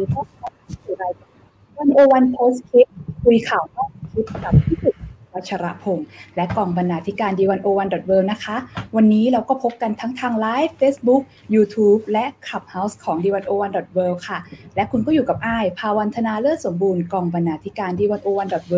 [0.00, 0.52] ดีต้อนรับ
[0.84, 1.30] สู่รายการ
[1.78, 2.88] One O One Postscript
[3.24, 4.90] คุยข่าวนอกคลิปกับพี่สุ
[5.34, 6.06] วัชระพงศ์
[6.36, 8.56] และกองบรรณาธิการ The One O One dot World นะคะ
[8.96, 11.22] วันนี้เราก็พบกันทั้งทาง live Facebook
[11.54, 14.38] YouTube และ Clubhouse ของ the 1 0 1 w o r l d ค่ะ
[14.76, 18.74] และคุณก็อยู่กับอายภาวรรณธนาเลิศสมบูรณ์กองบรรณาธิการ The One O One dot World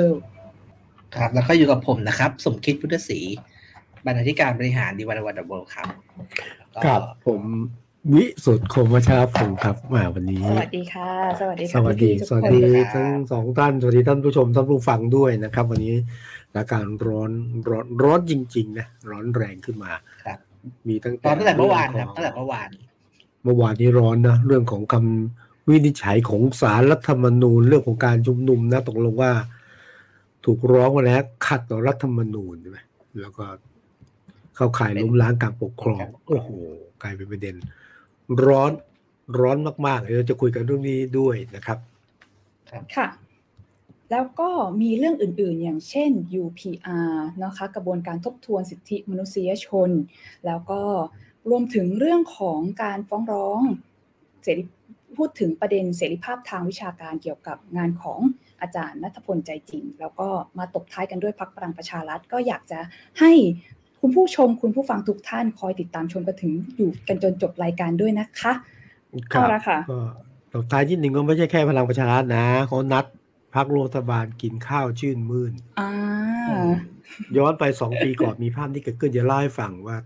[1.17, 3.19] ครับ แล้วก็อยู่กับผมนะครับ สมคิดพุทธศรี
[4.07, 5.89] บรรณาธิการบริหาร The One O One World ครับ
[6.85, 7.43] ครับผม
[8.15, 15.95] วิสุทธ์คมวัชรพงศ์ครับมาวันนี้ สวัสดีค่ะ สวัสดีสค่ะวัสดีพี่ๆทุกสวัสคนดีเลยทั้งสองท่านสวัสดีท่านผู้ชมท่านผู้ฟังด้วยนะครับ วันนี้
[16.51, 17.31] สถานการณ์ร้อน
[17.69, 19.93] ร้อนร้อนจริงๆนะร้อนแรงขึ้นมา
[20.25, 20.39] ครับ
[20.89, 22.69] มีตั้งตแต่อนตั้งแต่เมื่อวานครับงขตั้งแต่เมื่อวาน
[23.45, 29.33] เมื่อวานนี้ร้อนนะเรื่องของคำวินิจฉัยของศาลรัฐธรรมนูญเรื่องของการชุมนุมนะตกลงว่า
[30.45, 32.79] ถูกร้องมาแล้วขัดต่อรัฐธรรมนูญใช่ไหม
[33.21, 33.45] แล้วก็
[34.57, 36.49] เข้าข่ายล้มล้างการปกครองโอ้โห
[37.03, 37.57] กลายเป็นประเด็น
[38.47, 38.73] ร้อน
[39.41, 41.79] ร้อนมากๆเดี๋ยวเราจะคุยกันเรื่องนี้ด้วยนะครับ
[42.97, 43.09] ค่ะ
[44.11, 44.51] แล้วก็
[44.83, 46.11] มีเรื่องอื่นๆ อย่างเช่น
[46.43, 47.13] UPR
[47.45, 49.91] นะคะกระบวนการทบทวนสิทธิมนุษยชน
[50.47, 50.81] แล้วก็
[51.51, 53.61] รวมถึงเรื่องของการฟ้องร้อง
[54.43, 54.65] เสรี
[55.17, 58.21] พูดถึงประเด็นเสรีภาพทางวิชาการเกี่ยวกับงานของ
[58.61, 62.79] อาจารย์นัทพลใจจริง แล้วก็มาตบท้ายกันด้วยพักพลังประชารัฐก็อยากจะ
[63.21, 63.33] ให้
[64.03, 68.53] คุณผู้ชมคุณผู้ฟังทุกท่านคอยติดตามชมกันถึงอยู่กันจนจบรายการด้วยนะคะ
[69.33, 70.01] ครับเอาละค่ะก็
[70.53, 73.05] ตบท้ายที่หนึ่งก็ไม่ใช่แค่พลังประชารัฐนะเขานัด
[73.55, 75.91] พักรัฐบาลกินข้าวชื่นมื่นอ่า
[77.37, 79.97] ย้อนไปสองปีก่อนมีภาพที่เกิดขึ้นจะเล่าให้ฟังว่า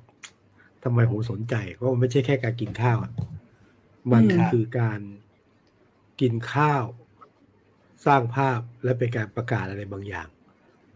[0.84, 3.12] ทำไมผมสนใจเพราะมันไม่ใช่แค่การกินข้าวอะ
[4.12, 5.00] มันอืมคือการ
[6.20, 6.84] กินข้าว
[8.06, 10.28] สร้างภาพและเป็นการประกาศอะไรบางอย่าง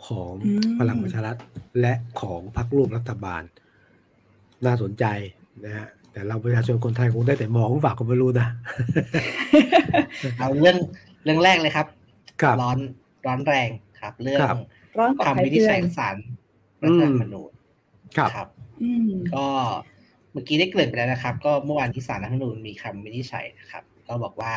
[0.07, 0.33] ของ
[0.79, 1.37] พลังประชารัฐ
[1.81, 3.43] และของพรรคร่วมรัฐบาล
[4.67, 5.05] น่าสนใจ
[5.65, 8.49] นะฮะแต่เราประชาชนคนไทยคงได้แต่มองฝากก็ไม่รู้นะ
[10.39, 10.77] เอาเรื่อง
[11.25, 11.87] เรื่องแรกเลยครับ
[12.43, 12.79] ครับร้อน
[13.27, 13.69] ร้อนแรง
[14.01, 14.57] ครับ เรื่องครับ
[14.99, 16.17] ร้อนกว่าใครคำวินิจเพื่อฉัยนของศาล
[16.83, 17.53] รัฐธรรมนูญ
[18.17, 18.49] ครับครับ
[18.83, 19.47] อืมก็
[20.33, 24.55] เมื่อกี้ได้เกริ่นไปแล้วนะครับ ก็เมื่อวานที่ศาลรัฐธรรมนูญมีคำวินิจฉัยนะครับ ก็บอกว่า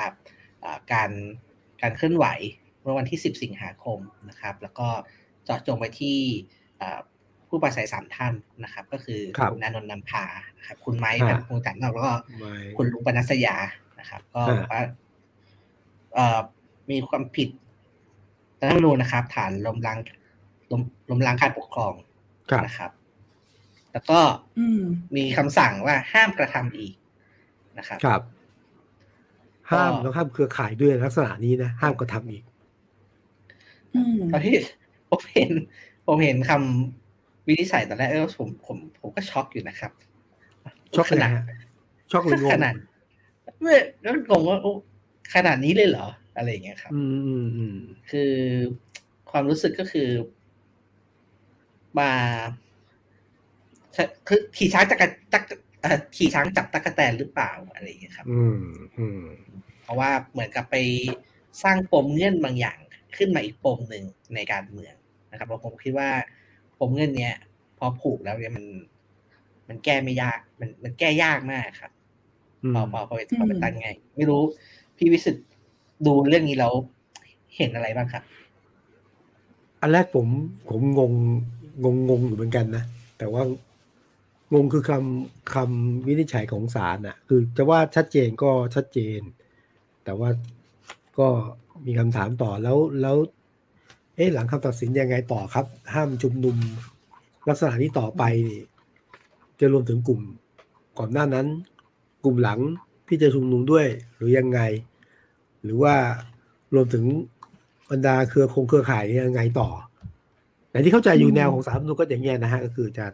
[0.63, 1.09] อ่าการ
[1.81, 2.25] การเคลื่อนไหว
[2.81, 3.99] เมื่อวันที่ 10 สิงหาคม
[4.29, 6.17] นะครับ แล้วก็เจาะจงไปที่
[6.81, 6.99] อ่า
[7.47, 8.33] ผู้ปราศัยสามท่าน
[8.63, 10.25] นะครับ ก็คือครับณอานนท์นำพา
[10.57, 13.55] นะครับ คุณไม้ฮะพันธุ์พงษ์จันทร์นอกแล้วก็ไม่คุณลุงปนัสยา
[13.99, 14.83] นะครับ ก็ฮะบอกว่า
[16.13, 16.39] เอ่อ
[16.89, 17.49] มีความผิด
[18.59, 19.99] รัฐธรรมนูญนะครับ ฐานล้มล้าง
[20.71, 21.93] ล้มล้มล้างการปกครอง
[22.49, 22.91] ครับนะครับ
[23.91, 24.19] แล้วก็
[24.59, 24.81] อืม
[25.15, 26.93] มีคำสั่งว่าห้ามกระทำอีก
[27.77, 28.21] นะครับครับ
[29.71, 32.43] ห้ามก็แล้วห้ามเครือข่ายด้วยลักษณะนี้นะ ห้ามกระทำอีก
[33.95, 34.55] อืมตอนที่
[35.13, 35.51] ผมเห็น
[36.07, 39.91] ผมเห็นคำวินิจฉัยตอนแรกเออผมผมผมก็ช็อกอยู่นะครับ
[40.95, 41.43] ช็อกขเลยนาดฮะ
[42.11, 42.73] ช็อกหรืองงขนาด
[43.61, 44.71] ไม่แล้วงงว่าโอ้
[45.35, 46.07] ขนาดนี้เลยเหรอ
[46.37, 47.77] อะไรอย่างเงี้ยครับอืมอืมอืม
[48.09, 48.31] คือ
[49.31, 50.09] ความรู้สึกก็คือ
[51.99, 52.11] มา
[54.27, 55.45] คือขี่ช้างจักรจักร
[55.81, 58.63] เอ่อขี่ช้างจับตั๊กแตนหรือเปล่าอะไรอย่างเงี้ยครับ อืม
[58.97, 59.21] อืม
[59.83, 60.75] เพราะว่าเหมือนกับไป
[61.63, 62.77] สร้างปมเงื่อนบางอย่าง
[63.17, 64.03] ขึ้นมาอีกปมหนึ่ง
[64.35, 64.95] ในการเมือง
[65.33, 66.09] นะครับแล้วผมคิดว่า
[66.79, 67.35] ปมเงื่อนเนี้ย
[67.77, 68.65] พอผูกแล้วเนี่ยมัน
[69.69, 71.91] มันแก้ไม่ยาก มันมันแก้ยากมากครับ
[72.63, 74.41] อืมพอพอพอไปพอไปตั้งไง ไม่รู้
[74.97, 75.45] พี่วิสุทธ์
[76.05, 76.73] ดูเรื่องนี้แล้ว
[77.57, 78.23] เห็นอะไรบ้างครับ
[79.81, 80.27] อันแรกผม
[80.69, 81.13] ผมงง
[81.83, 82.83] งงงงอยู่เหมือนกันนะ
[83.17, 83.43] แต่ว่า
[84.53, 89.19] งงคือคำคำวินิจฉัยของศาลน่ะ คือจะว่าชัดเจนก็ชัดเจน
[90.03, 90.29] แต่ว่า
[91.19, 91.27] ก็
[91.85, 93.17] มีคำถามต่อแล้วแล้ว
[94.15, 96.55] เอ๊ะหลังคำตัดสินยังไงต่อครับ ห้ามชุมนุม
[97.49, 98.61] ลักษณะนี้ต่อไปนี่
[99.59, 100.21] จะรวมถึงกลุ่ม
[100.99, 101.47] ก่อนหน้านั้น
[102.23, 102.59] กลุ่มหลัง
[103.07, 103.85] ที่จะชุมนุมด้วย
[104.15, 104.59] หรือยังไง
[105.63, 105.95] หรือว่า
[106.75, 107.05] รวมถึง
[107.91, 109.69] บรรดาเครือคงเครือข่ายยังไงต่อ
[110.71, 113.05] แต่ที่เข้าใจอยู่แนวของสารรัฐธรรมนูญก็อย่างเงี้ยนะฮะก็คือจะ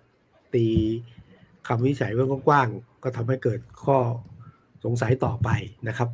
[0.54, 0.66] ตี
[1.68, 3.98] คำวินิจฉัยไว้กว้างๆก็ทำให้เกิดข้อ
[4.84, 5.50] สงสัยต่อไป
[5.88, 6.10] นะครับ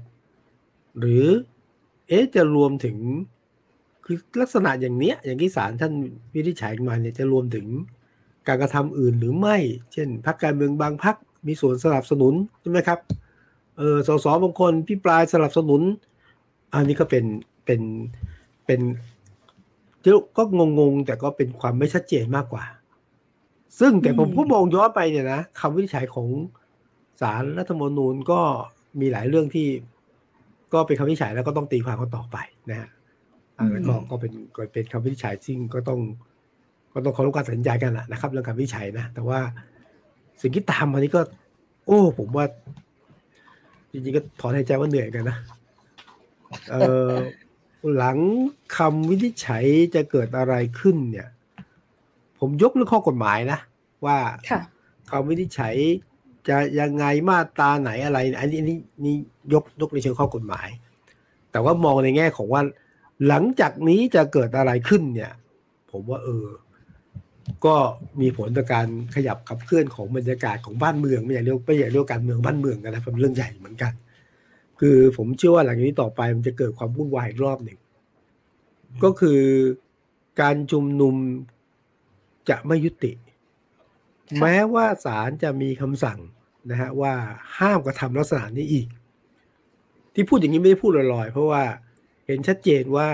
[1.00, 1.26] หรือ
[2.08, 2.98] เอ๊ะจะรวมถึง
[4.06, 5.94] คือลักษณะอย่างเนี้ย อย่างที่ศาลท่าน
[6.34, 7.66] วินิจฉัยมาเนี่ยจะรวมถึง
[8.48, 9.58] การกระทำอื่นหรือไม่
[9.94, 11.16] เช่นพรรคการเมืองบางพรรค
[11.48, 13.00] มีส่วนสนับสนุนใช่ไหมครับ
[13.78, 15.82] เออสสบางคนพิปรายสนับสนุน
[16.74, 17.26] อันนี้ก็เป็น
[17.66, 17.82] เป็น
[18.66, 18.82] เป็น
[20.02, 20.44] เดี๋ยวก็
[20.80, 22.66] งงๆแต่ก็เป็นความไม่ชัดเจนมากกว่า
[23.80, 26.28] ซึ่งแต่ผมอืมก็มองย้อนไปเนี่ยนะคำวินิจฉัยของ
[27.22, 28.40] ศาลรัฐธรรมนูญก็
[29.00, 29.68] มีหลายเรื่องที่
[30.74, 32.38] ก็เป็นคำวินิจฉัยแล้วก็ต้องตีความกันต่อไป
[32.70, 32.90] นะฮะ
[33.58, 36.00] อันนั้นก็อืมก็เป็นก็เป็นคำวินิจฉัยซึ่งก็ต้อง
[36.94, 39.40] ก็ต้องเคารพการตัดสินใจกันแหละนะครับ เรื่องการวินิจฉัยนะ แต่ว่า
[40.42, 41.22] สิ่งที่ตามมานี้ก็
[41.86, 42.46] โอ้ ผมว่า
[43.92, 45.38] จริงๆก็ถอนหายใจว่าเหนื่อยกันนะ
[46.72, 46.76] เอ
[47.10, 47.12] อ
[47.98, 48.18] หลัง
[48.78, 49.64] คำวินิจฉัย
[49.96, 51.28] จะเกิดอะไรขึ้น เนี่ย
[52.40, 53.60] ผมยกเรื่องข้อกฎหมายนะ
[54.06, 54.18] ว่า
[55.10, 55.76] คำวินิจฉัย
[56.48, 59.16] จะยังไงมาตราไหนอะไร อันนี้นี่นี่
[59.54, 60.68] ยกยกในเชิงข้อกฎหมาย
[61.52, 62.62] แต่ว่ามองในแง่ของว่า
[63.28, 65.32] หลังจากนี้จะเกิดอะไรขึ้นเนี่ย
[65.92, 66.48] ผมว่าเออ
[67.66, 67.76] ก็
[68.22, 73.94] มีผลต่อการขยับขับเคลื่อนของบรรยากาศของบ้านเมืองไม่อยากเรียกไม่อยากเรียกการเมืองบ้านเมืองกันนะเป็นเรื่องใหญ่เหมือนกัน
[74.80, 77.80] คือผมเชื่อว่าหลังจากนี้ต่อไปมันจะเกิดความวุ่นวายอีกรอบหนึ่ง
[79.04, 79.40] ก็คือ
[80.42, 81.16] การชุมนุม
[82.50, 83.12] จะไม่ยุติ
[84.42, 86.20] แม้ว่าศาลจะมีคำสั่ง
[86.70, 87.14] นะฮะว่า
[87.58, 88.88] ห้ามกระทำลักษณะนี้อีก
[90.14, 91.64] ที่พูดอย่างนี้ไม่ได้พูดลอยๆเพราะว่า
[92.26, 93.10] เห็นชัดเจนว่า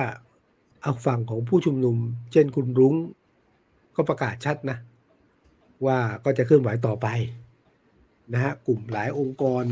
[0.81, 1.97] เอาฝั่งของผู้ชุมนุม
[2.31, 2.95] เช่นคุณรุ้ง
[3.95, 4.77] ก็ประกาศชัดนะ
[5.85, 7.07] ว่าก็จะเคลื่อนไหวต่อไป
[8.33, 9.63] นะฮะกลุ่มหลายองค์กร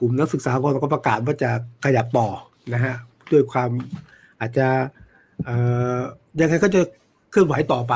[0.00, 1.50] กลุ่มนักศึกษาคนก็ประกาศว่าจะ
[1.84, 2.28] ขยับต่อ
[2.74, 2.94] นะฮะ
[3.32, 3.70] ด้วยความ
[4.40, 4.66] อาจจะ
[6.40, 6.80] ยังไงก็จะ
[7.30, 7.94] เคลื่อนไหวต่อไป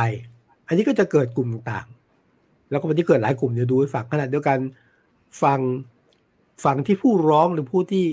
[0.67, 4.59] อันนี้ก็จะเกิดกลุ่มต่างๆ แล้วก็วันที่เกิดหลายกลุ่มเดี๋ยวดูให้ฟังขนาดเดียวกัน
[5.43, 5.61] ฟัง
[6.65, 8.05] ฟังที่ผู้ร้องหรือผู้ที่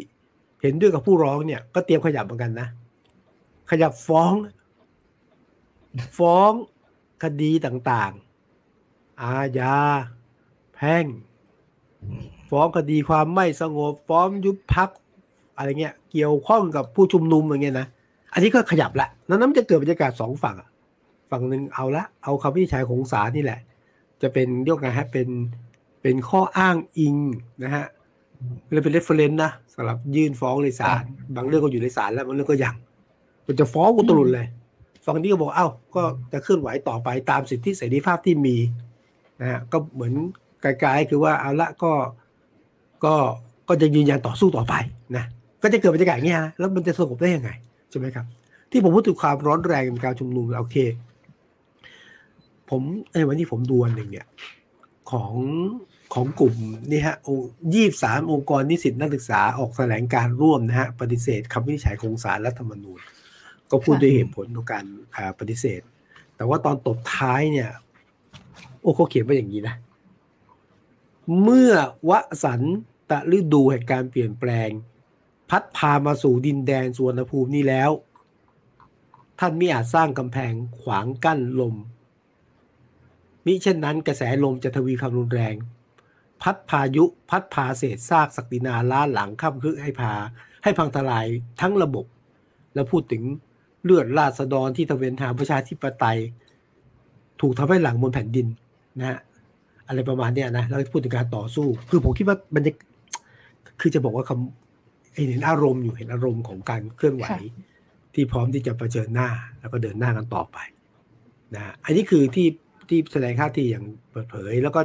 [0.62, 2.68] เห็นด้วยกับผู้ร้องเนี่ยก็เตรียมขยับเหมือนกันนะ
[3.72, 4.34] ขยับฟ้อง
[6.18, 6.52] ฟ้อง
[7.24, 9.76] คดีต่างๆ อาญา
[10.76, 11.06] แพ่ง
[12.50, 14.90] ฟ้องคดีความไม่สงบ ฟ้องยุบพัก
[15.56, 17.88] อะไรเงี้ย เกี่ยวข้องกับผู้ชุมนุมอย่างเงี้ยนะ
[18.34, 20.56] อันนี้ก็ขยับละนั้นมันจะเกิดบรรยากาศสองฝั่ง
[21.32, 23.60] ฝั่งหนึ่งเอาละ เอาคำวินิจฉัยของศาลนี่แหละ
[24.22, 25.28] จะเป็นเรียกไงฮะ เป็น
[26.02, 27.16] เป็นข้ออ้างอิง
[27.64, 27.86] นะฮะ
[28.74, 31.04] เลยเป็น reference นะสำหรับยื่นฟ้องในศาล
[31.36, 32.76] บางเรื่องก็อยู่ในศาลแล้วบางเรื่องก็ยัง
[33.46, 34.48] มันจะฟ้องอุตลุดเลย
[35.04, 36.04] ฝั่งนี้ก็บอกเอ้าก็
[36.34, 38.58] จะเคลื่อนไหวต่อไปตามสิทธิเสรีภาพที่มี
[39.42, 40.14] นะฮะก็เหมือน
[40.62, 41.92] ไกลๆคือว่าเอาละก็
[43.06, 43.16] ก็
[43.70, 44.74] ก็จะยืนยันต่อสู้ต่อไป
[45.16, 45.26] นะ
[45.62, 47.50] ก็จะเกิดบรรยากาศอย่างนี้ฮะแล้วมันจะสงบได้ยังไง
[47.90, 48.26] ใช่ไหมครับ
[48.72, 50.78] ที่ผมพูดถึงความร้อนแรงในการชุมนุมโอเค
[52.70, 52.82] ผม
[53.14, 54.26] ในวันที่ผมดูอันหนึ่งเนี่ย
[55.12, 55.34] ของ
[56.14, 56.56] ของกลุ่ม
[56.92, 57.16] นี่ฮะ
[57.74, 63.00] ยี่สามองค์กรนิสิตนักศึกษาออกแถลงการร่วมนะฮะปฏิเสธคำวินิจฉัยของศาลรัฐธรรมนูญ
[63.72, 64.86] ก็พูดด้วยเหตุผลของการ
[65.40, 65.82] ปฏิเสธ
[66.36, 67.70] แต่ว่าตอนตบท้ายเนี่ย
[68.82, 69.76] โอ้เขาเขียนไว้อย่างนี้นะ
[71.44, 71.74] เมื่อ
[72.10, 72.12] ว
[72.44, 72.62] สัน
[73.10, 74.70] ตะฤดูแห่งการเปลี่ยนแปลง
[75.50, 77.92] พัดพามาสู่ดินแดนสวนภูมินี้แล้ว
[79.40, 81.76] ท่านไม่อาจสร้างกำแพงขวางกั้นลม
[83.48, 85.56] มิเช่นนั้นกระแสลมจะทวีความรุนแรง
[86.42, 90.14] พัดพายุพัดพาเศษซากศักดินาล้าหลังข้ามคึกให้พา
[90.64, 91.26] ให้พังทลาย
[91.62, 92.06] ทั้งระบบ
[92.74, 93.24] แล้วพูดถึง
[93.84, 96.20] เลือดราษฎรที่ทเวนทางประชาธิปไตย
[97.42, 98.48] ถูกทำให้หลังบนแผ่นดิน
[99.00, 99.20] นะฮะ
[99.88, 102.72] อะไรประมาณเนี้ยนะแล้วพูดถึงการต่อสู้ คือผมคิดว่ามันจะ
[103.82, 107.26] คือจะบอกว่าคำเห็นอารมณ์อยู่เห็นอารมณ์ของการเคลื่อนไหว
[108.14, 109.30] ที่พร้อมที่จะะเผชิญหน้า
[109.60, 110.58] แล้วก็เดินหน้ากันต่อไป
[111.56, 112.48] นะอันนี้คือที่
[112.90, 114.82] ที่แสดงท่าทีอย่างเปิดเผย แล้วก็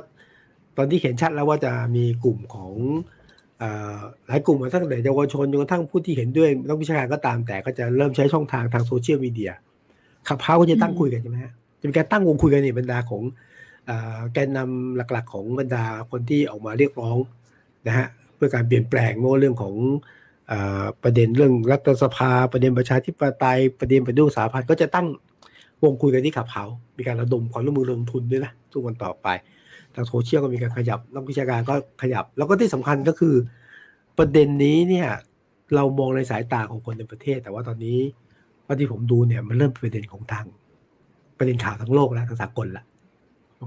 [0.77, 2.73] ตอนที่เห็นชัดแล้วว่าจะมีกลุ่มของ
[4.27, 9.53] หลายกลุ่มตั้งแต่เยาวชนจนกระทั่งผู้ที่เห็นด้วยนักวิชาการก็ตามแต่ก็จะเริ่มใช้ช่องทางทางโซเชียลมีเดีย
[10.29, 13.23] ขับเพ้าก็จะตั้งคุยกันใช่ไหมฮะจะมีการตั้งวงคุยกันในบรรดาของ
[14.33, 17.17] แกนนำหลักๆ ของบรรดาคนที่ออกมาเรียกร้อง
[17.87, 18.07] นะฮะ
[18.37, 19.75] เพื่อการเปลี่ยนแปลงโม่เรื่องของ
[21.03, 25.07] ประเด็นเรื่องรัฐสภา ประเด็นประชาธิปไตยประเด็นประดูสาพันธ์ก็จะตั้ง
[25.85, 26.65] วงคุยกันที่ขับเ้า
[26.97, 29.29] มีการระดมความร่วมมือลงทุนด้วยนะทุกวันต่อไป
[29.95, 33.35] ทางโซเชียลก็มีการขยับนักวิชาการก็ขยับ แล้วก็ที่สำคัญก็คือ
[34.19, 35.09] ประเด็นนี้เนี่ย
[35.75, 37.99] เรามองในสายตาของคนในประเทศ แต่ว่าตอนนี้
[38.67, 40.47] ว่าที่ผมดูเนี่ยมันเริ่มเป็นประเด็นของทาง
[41.39, 42.85] ประเด็นข่าวทั้งโลกแล้วทางสากลละ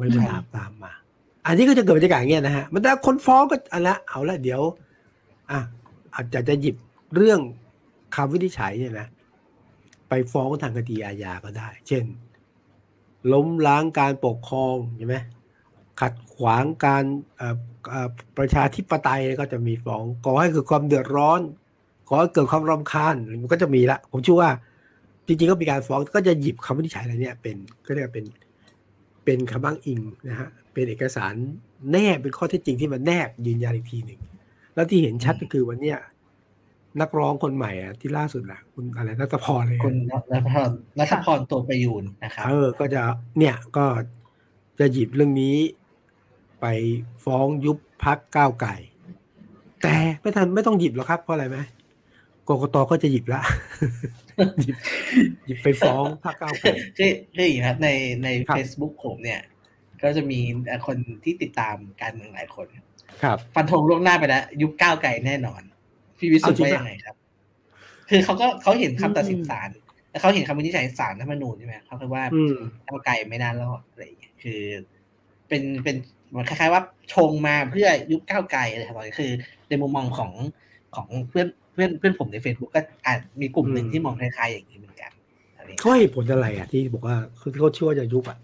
[0.02, 0.94] มันก็ตามตามมา
[1.46, 4.62] อันนี้ก็จะเกิดบรรยากาศเงี้ยนะฮะมันถ้าคนฟ้องก็อันละเอาละเดี๋ยว
[5.52, 5.60] อะ
[6.16, 6.76] อาจจะจะหยิบ
[7.16, 7.40] เรื่อง
[8.16, 9.08] คำวินิจฉัยเนี่ยนะ
[10.10, 12.06] ไปฟ้องทางคดีอาญาก็ได้ เช่น
[13.34, 15.16] ล้มล้างการปกครองใช่ไหม
[16.02, 17.04] ขัดขวางการ
[18.38, 21.42] ประชาธิปไตยก็จะมีฟ้องก่อให้เกิดความเดือดร้อน
[22.08, 24.52] ก่อให้เกิดความรำคาญมันก็จะมีละผมเชื่อว่า
[25.28, 28.26] จริงๆก็มีการฟ้องก็จะหยิบคำวินิจฉัยอะไรเนี่ยเป็นก็เรียกเป็น
[29.26, 31.34] เป็นคำบ้างอิงนะฮะเป็นเอกสาร
[31.92, 34.20] แนบเป็นข้อเท็จจริงที่มันแนบยืนยันอีกทีหนึ่ง
[34.76, 35.98] แล้วที่เห็นชัดก็คือวันเนี้ย
[37.02, 39.96] นักร้องคนใหม่อะที่ล่าสุดละคุณอะไรนัทพรเลยคุณ
[40.32, 43.02] นัทพรนัทพรตัวประยูนนะครับเออก็จะ
[43.38, 43.86] เนี่ยก็
[44.80, 45.56] จะหยิบเรื่องนี้
[46.62, 46.66] ไป
[47.26, 48.76] ฟ้องยุบพักก้าวไก่
[49.84, 51.58] แต่ไม่ทันไม่ต้องหยิบหรอกครับเพราะอะไรไหม
[52.50, 53.42] กกตก็จะหยิบละ
[54.62, 54.76] หยิบ
[55.46, 57.90] หยิบไปฟ้องพักก้าวไก่คือคืออย่างครับใน
[58.24, 59.42] ใน Facebook ผมเนี่ย
[60.04, 60.40] ก็จะมี
[60.88, 62.68] คนที่ติดตามการเมืองหลายคน
[63.24, 65.62] ครับ ฟันธงล่วงหน้าไปแล้วยุบก้าวไก่แน่นอน
[66.18, 67.16] พี่วิสุทธ์ว่ายังไงครับ
[68.10, 69.70] คือเขาก็เขาเห็นคำตัดสินศาล
[70.12, 72.56] แล้วเขาเห็นคำวินิจฉัยศาลรัฐธรรมนูญใช่ไหมเขาคิดว่าอืม
[72.88, 74.62] ก้าวไกลไม่น่ารอดอะไรอย่างเงี้ยคือ
[75.48, 75.96] เป็นเป็น
[76.30, 76.82] เหมือนคล้ายๆว่า
[77.14, 79.32] ชงมาเพื่อยุบก้าวไกลอะไรทำนองนี้คือ
[79.70, 80.32] ในมุมมองของ
[80.96, 85.12] ของเพื่อนเพื่อนเพื่อนผมใน Facebook ก็อาจมีกลุ่มหนึ่งอืมที่มองคล้ายๆอย่างนี้เหมือนกัน
[85.58, 88.38] อะไรอย่างเขาเงี้ยให้ผลอะไรอะที่บอกว่าคือเขาเชื่อว่าจะยุบอะ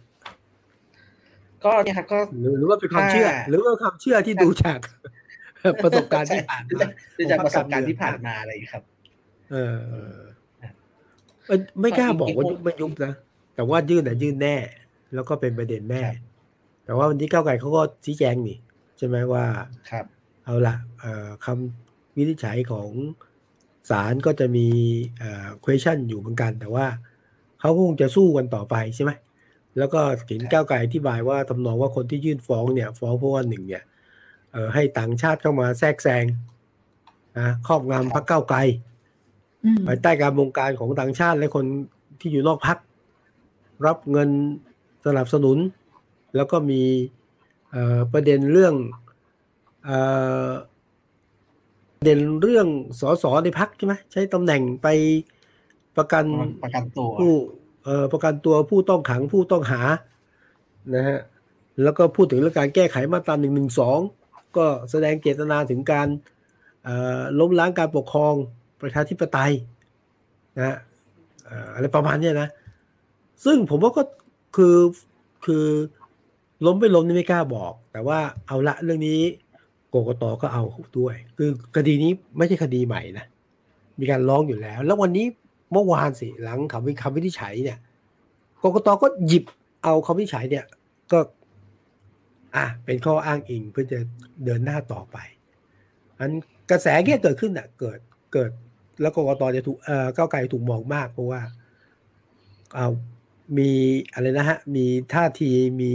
[1.63, 4.79] ก็เนี่ยครับก็หรือหรือว่าเป็นความเชื่อถ้าหรือว่าความเชื่อที่ดูจาก
[5.83, 6.87] ประสบการณ์ที่ผ่านมา
[7.17, 8.83] ดูจากประสบการณ์ที่ผ่านมาอะไรอย่างเงี้ยครับ
[9.51, 10.17] เออเออ
[11.47, 13.13] เออไม่กล้าบอกว่ายุบไม่ยุบนะ
[13.55, 14.55] แต่ว่ายื่นอะยื่นแน่
[15.13, 16.15] แล้วก็เป็นประเด็นแน่ครับ
[16.85, 18.57] แต่ว่าวันนี้ก้าวไกลเขาก็ชี้แจงนี่
[18.97, 19.45] ใช่ไหมว่า
[19.91, 20.05] ครับ
[20.45, 22.89] เอาละเอ่อคำวินิจฉัยของ
[23.89, 24.67] ศาลก็จะมี
[25.19, 26.85] เอ่อ question อยู่เหมือนกัน แต่ว่า
[27.59, 29.11] เขาคงจะสู้กันต่อไปใช่ไหม
[29.77, 33.90] แล้วก็เห็นก้าวไกลอธิบายว่าทำนองว่าคนที่ยื่นฟ้องเนี่ย ฟ้องเพราะว่าหนึ่งเนี่ยเอ่อ
[34.73, 36.25] ให้ต่างชาติเข้ามาแทรกแซง
[37.37, 38.57] นะครอบงำพรรคก้าวไกล
[39.63, 41.65] อืมภายใต้การบงการของต่างชาติและคน
[42.19, 42.77] ที่อยู่นอกพัก
[43.85, 44.29] รับเงิน
[45.05, 45.57] สนับสนุน
[46.35, 46.81] แล้วก็มี
[47.71, 48.75] เอ่อประเด็นเรื่อง
[49.85, 49.97] เอ่
[50.47, 50.49] อ
[51.97, 52.67] ประเด็นเรื่อง
[52.99, 54.87] สสในพักใช่ไหมใช้ตำแหน่งไป
[55.97, 56.25] ประกัน
[56.63, 57.33] ประกันตัวผู้
[57.83, 59.81] เอ่อประกันตัวผู้ต้องขังผู้ต้องหา
[60.95, 61.19] นะฮะ
[61.83, 63.99] แล้วก็พูดถึงเรื่องการแก้ไขมาตราหนึ่งหนึ่งสอง
[64.57, 66.07] ก็แสดงเจตนาถึงการ
[67.39, 68.33] ล้มล้างการปกครอง
[68.81, 69.53] ประชาธิปไตย
[70.57, 70.77] นะ
[71.73, 72.49] อะไรประมาณนี้นะ
[73.45, 74.03] ซึ่งผมว่าก็
[74.55, 74.77] คือ
[75.45, 75.65] คือ
[76.65, 79.19] ล้มไม่ล้มนี่ไม่กล้าบอก แต่ว่าเอาละเรื่องนี้
[79.93, 80.63] กกตก็เอา
[80.97, 83.25] ด้วย คือคดีนี้ไม่ใช่คดีใหม่นะ
[83.99, 85.25] มีการร้องอยู่แล้ว แล้ววันนี้
[85.71, 87.77] เมื่อวานสิหลังคำวิคำวินิจฉัยเนี่ย
[88.63, 89.43] กกตก็หยิบ
[89.83, 90.65] เอาคำวินิจฉัยเนี่ย
[91.11, 91.19] ก็
[92.55, 93.99] อะเป็นข้ออ้างอิงเพื่อจะ
[94.45, 95.17] เดินหน้าต่อไป
[96.19, 96.31] อัน
[96.71, 97.99] กระแสเนี้ยเกิดขึ้นอะ เกิด
[98.33, 98.51] เกิด
[99.01, 101.41] แล้วกกตจะถูกเอ่อก้าวไกลถูกมองมากเพราะว่า
[102.75, 102.87] เอา
[103.57, 103.71] มี
[104.13, 105.93] อะไรนะฮะ มีท่าทีมี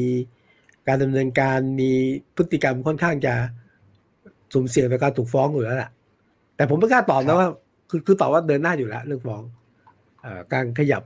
[0.88, 1.90] การดำเนินการมี
[2.36, 3.34] พฤติกรรมค่อนข้างจะ
[4.52, 5.90] สุ่มเสี่ยงต่อการถูกฟ้องอยู่แล้วล่ะ
[6.56, 7.48] แต่ผมไม่กล้าตอบครันะบว่า
[7.90, 9.42] คือคือตอบว่าเดินหน้าอยู่แล้วเรื่องฟ้อง
[10.20, 11.02] เอ่อการขยับ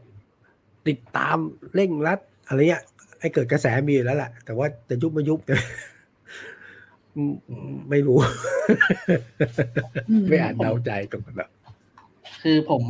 [0.89, 1.37] ติดตาม
[1.75, 2.85] เร่งรัดอะไรเงี้ย
[3.21, 5.41] ให้เกิดกระแสมีอยู่แล้วแหละแต่ว่าจะยุบไม่ยุบ
[7.17, 8.19] อืมไม่รู้
[10.09, 11.51] อืมไม่อาจเดาใจตรงนั้นหรอก
[12.43, 12.83] คือผม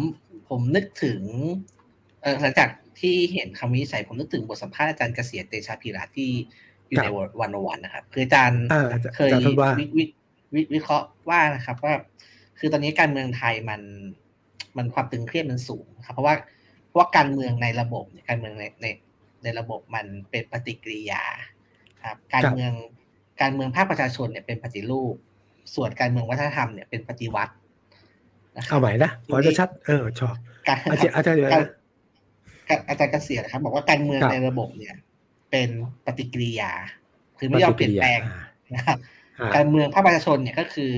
[0.49, 1.21] ผมนึกถึง
[2.23, 2.69] เออหลังจาก
[3.01, 6.31] ที่เห็นคำวินิจฉัยผมนึกถึงบทสัมภาษณ์อาจารย์เกษียณเตชาพีระที่
[6.89, 7.09] อยู่ใน
[7.41, 10.05] วันวันนะครับ คืออาจารย์อ่าอาจารย์เคยอาจารย์ท่านว่าวิวิ
[10.55, 11.95] วิวิเคราะห์ว่านะครับ ว่า
[12.59, 13.81] คือตอนนี้การเมืองไทยมัน
[14.77, 16.35] มันความตึงเครียดมันสูงครับ เพราะว่า
[16.87, 18.87] เพราะว่าการเมืองในระบบเนี่ยการเมืองในใน
[19.43, 21.23] ในระบบมันเป็นปฏิกิริยา
[22.05, 22.73] ครับการเมือง
[23.41, 25.15] การเมืองภาคประชาชนเนี่ยเป็นปฏิรูป
[25.75, 27.53] ส่วนการเมืองวัฒนธรรมเนี่ยเป็นปฏิวัติ
[28.57, 30.35] นะครัเอาบใหม่นะขอจะชัดเออชอบ
[30.69, 31.69] การอาจารย์อาจารย์เดี๋ยวการนะ
[32.69, 34.95] การอาจารย์เกษียณนะครับบอกว่าการเมืองครับในระบบเนี่ย
[35.51, 35.69] เป็น
[36.07, 36.73] ปฏิกิริยา
[37.39, 38.21] คือไม่ยอมเปลี่ยนแปลง
[38.75, 38.99] นะครับ
[39.41, 40.95] อ่าการเมืองภาคประชาชนเนี่ยก็คือ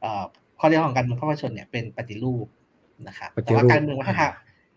[0.00, 0.24] เอ่อ
[0.60, 2.46] ข้อเรียกของการเมืองภาคประชาชนเนี่ยเป็นปฏิรูป
[3.08, 4.32] นะครับปฏิแต่ว่ารูปการเมืองวัฒนธรรม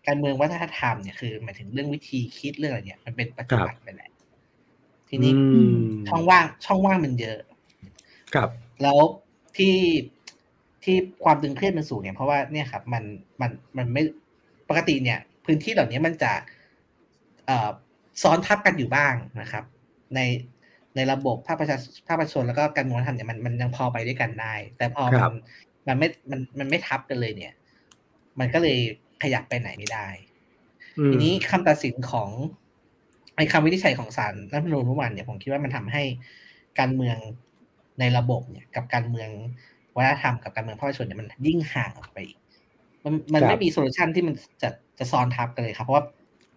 [0.06, 4.10] การเมืองวัฒนธรรมเนี่ยคือหมายถึงเรื่องวิธีคิดเรื่องอะไรเนี่ย มันเป็นปฏิวัติไปแหละ
[5.08, 5.76] ทีนี้อืม
[6.08, 7.38] ช่องว่างช่องว่างมันเยอะ
[8.34, 8.50] ครับ
[8.82, 8.98] แล้ว
[9.56, 9.76] ที่
[10.84, 13.04] ที่ความตึงเครียดมันสูงเนี่ยเพราะว่าเนี่ยครับ มัน
[13.40, 14.02] มันมันไม่
[14.68, 16.32] ปกติเนี่ย พื้นที่เหล่านี้มันจะ
[17.46, 17.70] เอ่อ
[18.22, 19.64] ซ้อนทับกันอยู่บ้างนะครับ
[20.14, 20.20] ใน
[20.96, 25.30] ในระบบภาคประชาภาคประชาชนแล้วก็การเมืองวัฒนธรรมเนี่ยมันมันยังพอไปด้วยกันได้ แต่พอคมัรับน
[25.88, 27.52] มันไม่มันมันไม่ทับกันเลยเนี่ย
[28.40, 28.78] มันก็เลย
[29.22, 30.08] ขยับไปไหนไม่ได้
[30.98, 32.30] อืมทีนี้คำตัดสินของ
[33.36, 36.02] ไอ้คำวินิจฉัยของศาลรัฐธรรมนูญเมื่อวานเนี่ยผมคิดว่ามันทำให้
[36.78, 37.16] การเมือง
[38.00, 39.30] ในระบบเนี่ย กับการเมือง
[39.96, 42.38] วัฒนธรรมกับการเมืองภาคประชาชนเนี่ยมันยิ่งห่างออกไปอีก
[43.04, 44.68] มันมันครับไม่มี solution ที่มันจะ
[44.98, 46.04] จะซ้อนทับกันเลยครับ เพราะว่า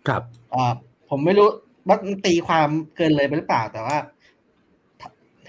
[0.08, 0.74] ครับเอ่อ
[1.10, 1.48] ผมไม่รู้
[1.88, 3.98] ว่ามันตีความเกินเลยไปหรือเปล่า แต่ว่า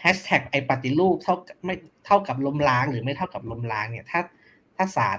[0.01, 1.75] แฮชแท็กไอปฏิรูปเท่ากับไม่
[2.07, 4.21] เท่ากับล้มล้างหรือไม่เท่ากับล้มล้างเนี่ย ถ้า
[4.77, 5.19] ถ้าศาล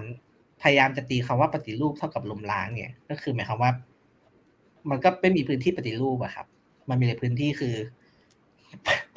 [0.62, 3.72] พยายามจะตีคำว่าปฏิรูปเท่ากับล้มล้างเนี่ย ก็คือหมายความว่า
[4.90, 6.48] มันก็ไม่มีพื้นที่ปฏิรูปอะครับ
[6.90, 7.76] มันมีในพื้นที่คือ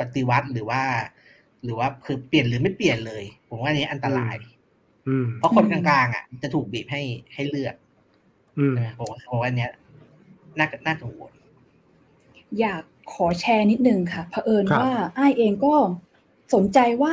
[0.00, 0.82] ปฏิวัติหรือว่า
[1.64, 4.36] หรือว่าคือเปลี่ยนหรือไม่เปลี่ยนเลย ผมว่าอันนี้อันตราย
[5.08, 7.02] อืมเพราะคนกลางๆอะจะถูกบีบให้
[7.34, 7.74] ให้เลือก
[8.58, 9.72] อืมใช่ไหมผมว่าผมว่าอันเนี้ย
[10.58, 11.32] น่าน่ากังวล
[12.60, 12.82] อยาก
[13.12, 15.74] ขอแชร์นิดนึงค่ะเผอิญครับว่า อ้ายเองก็
[16.54, 17.12] สนใจว่า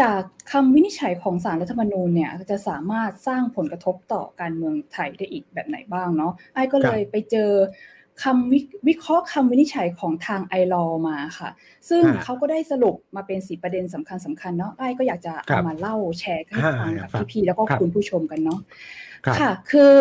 [0.00, 0.20] จาก
[0.52, 7.50] คำวินิจฉัยของสารรัฐธรรมนูญเนี่ยจะสามารถสร้างผลกระทบต่อการเมืองไทยได้อีกแบบไหนบ้างเนาะอ้ายก็เลยไปเจอ
[8.22, 11.50] คำวิวิเคราะห์คำวินิจฉัยของทางไอรอมาค่ะ
[11.88, 18.60] ซึ่งอ่าเขาก็ได้สรุปมาเป็นสีประเด็นสำคัญสำคัญๆเนาะอ้ายก็อยากจะครัเอาบมาเล่าแชร์ให้อ่าฟังกับครับพี่ๆแล้วก็ครับคุณผู้ชมกันเนาะ
[19.24, 19.94] ครับค่ะ คือ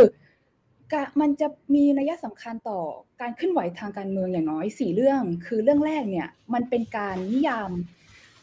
[0.94, 2.80] การมันจะมีนัยสำคัญต่อ
[3.22, 7.72] การเคลื่อนไหวทางการเมืองอย่างน้อยสี่เรื่อง คือเรื่องแรกเนี่ย มันเป็นการนิยาม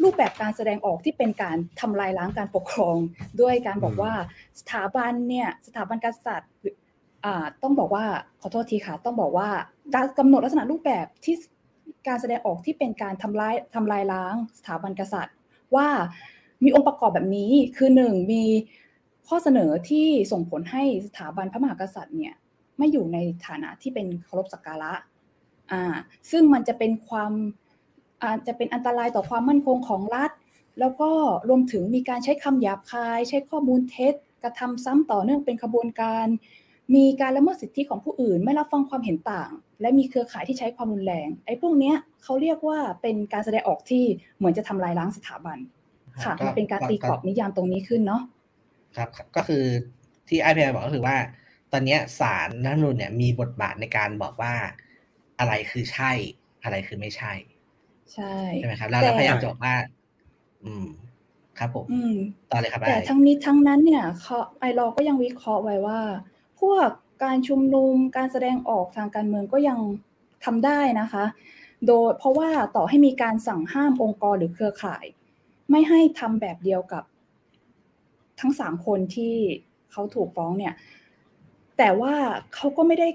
[0.02, 2.96] รูปแบบการแสดงออกที่เป็นการทำลายล้างการปกครอง
[3.40, 4.12] ด้วยการบอกว่า
[4.60, 6.76] สถาบันเนี่ยสถาบันกษัตริย์หรือ
[7.24, 8.04] อ่าต้องบอกว่า
[8.40, 9.48] ขอโทษทีค่ะ ต้องบอกว่า
[9.94, 11.36] การกำหนดลักษณะรูปแบบที่
[12.08, 15.34] การแสดงออกที่เป็นการทำลายทำลายล้างสถาบันกษัตริย์
[15.74, 15.88] ว่า
[16.64, 18.44] มีองค์ประกอบแบบนี้คือหนึ่งมี
[19.28, 22.34] ข้อเสนอที่ส่งผลให้สถาบันพระมหากษัตริย์เนี่ย
[22.78, 24.92] ไม่อยู่ในฐานะที่เป็นเคารพสักการะ
[25.72, 25.94] อ่า
[26.30, 27.32] ซึ่งมันจะเป็นความ
[28.24, 30.30] อาจจะเป็นอันตรายต่อความมั่นคงของรัฐ
[30.80, 31.10] แล้วก็
[31.48, 36.26] รวมถึงมีการใช้คำหยาบคาย ใช้ข้อมูลเท็จ กระทำซ้ำต่อเนื่องเป็นขบวนการ
[36.94, 44.04] มีการละเมิดสิทธิของผู้อื่น ไม่รับฟังความเห็นต่าง และมีเครือข่ายที่ใช้ความรุนแรง ไอ้พวกเนี้ยเขาเรียกว่าเป็นการแสดงออกที่
[44.36, 45.58] เหมือนจะทำลายล้างสถาบัน
[46.24, 48.22] ค่ะก็มันเป็นการตีกรอบนิยามตรงนี้ขึ้นเนาะ
[48.96, 49.64] ครับก็คือ
[50.28, 51.16] ที่ไอพีบอกก็คือว่า
[51.72, 54.54] ตอนเนี้ยศาลรัฐธรรมนูญเนี่ยมีบทบาทในการบอกว่า
[55.38, 56.12] อะไรคือใช่
[56.64, 57.32] อะไรคือไม่ใช่
[58.14, 59.74] ใช่ใช่ไหมครับแล้วแต่เราพยายามจะบอกว่า
[60.64, 60.86] อืม
[61.58, 62.16] ครับผมอืม
[62.50, 66.00] ต่อเลยครับแต่ไอ้ทั้งนี้ทั้งนั้นเนี่ยเขาไอรอก็ยังวิเคราะห์ไว้ว่า
[66.60, 66.88] พวก
[67.24, 69.78] การชุมนุมการแสดงออกทางการเมืองก็ยัง
[70.44, 71.24] ทำได้นะคะ
[71.86, 75.04] โดยเพราะว่าต่อให้มีการสั่งห้ามองค์กรหรือเครือข่าย
[75.70, 77.04] ไม่ให้ทำแบบเดียวกับ
[78.40, 79.34] ทั้งสามคนที่
[79.92, 80.74] เขาถูกฟ้องเนี่ย
[81.78, 82.14] แต่ว่า
[82.54, 83.08] เขาก็ไม่ได้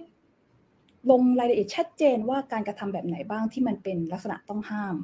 [1.11, 4.95] ลงรายละเอียดชัดเจนว่าการกระทำแบบไหนบ้างที่มันเป็นลักษณะต้องห้าม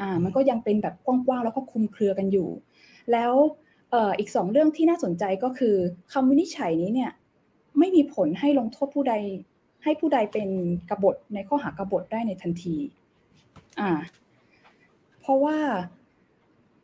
[0.00, 2.48] อ่า มันก็ยังเป็นแบบกว้างๆแล้วก็คลุมเครือกันอยู่
[3.12, 3.32] แล้ว
[3.90, 5.74] เอ่ออีกสองเรื่องที่น่าสนใจก็คือ
[6.12, 7.12] คำวินิจฉัยนี้เนี่ย
[7.78, 9.14] ไม่มีผลให้ลงโทษผู้ใด
[9.84, 10.48] ให้ผู้ใดเป็น
[10.90, 12.76] กบฏในข้อหากบฏได้ในทันที
[13.80, 13.90] อ่า
[15.20, 15.56] เพราะว่า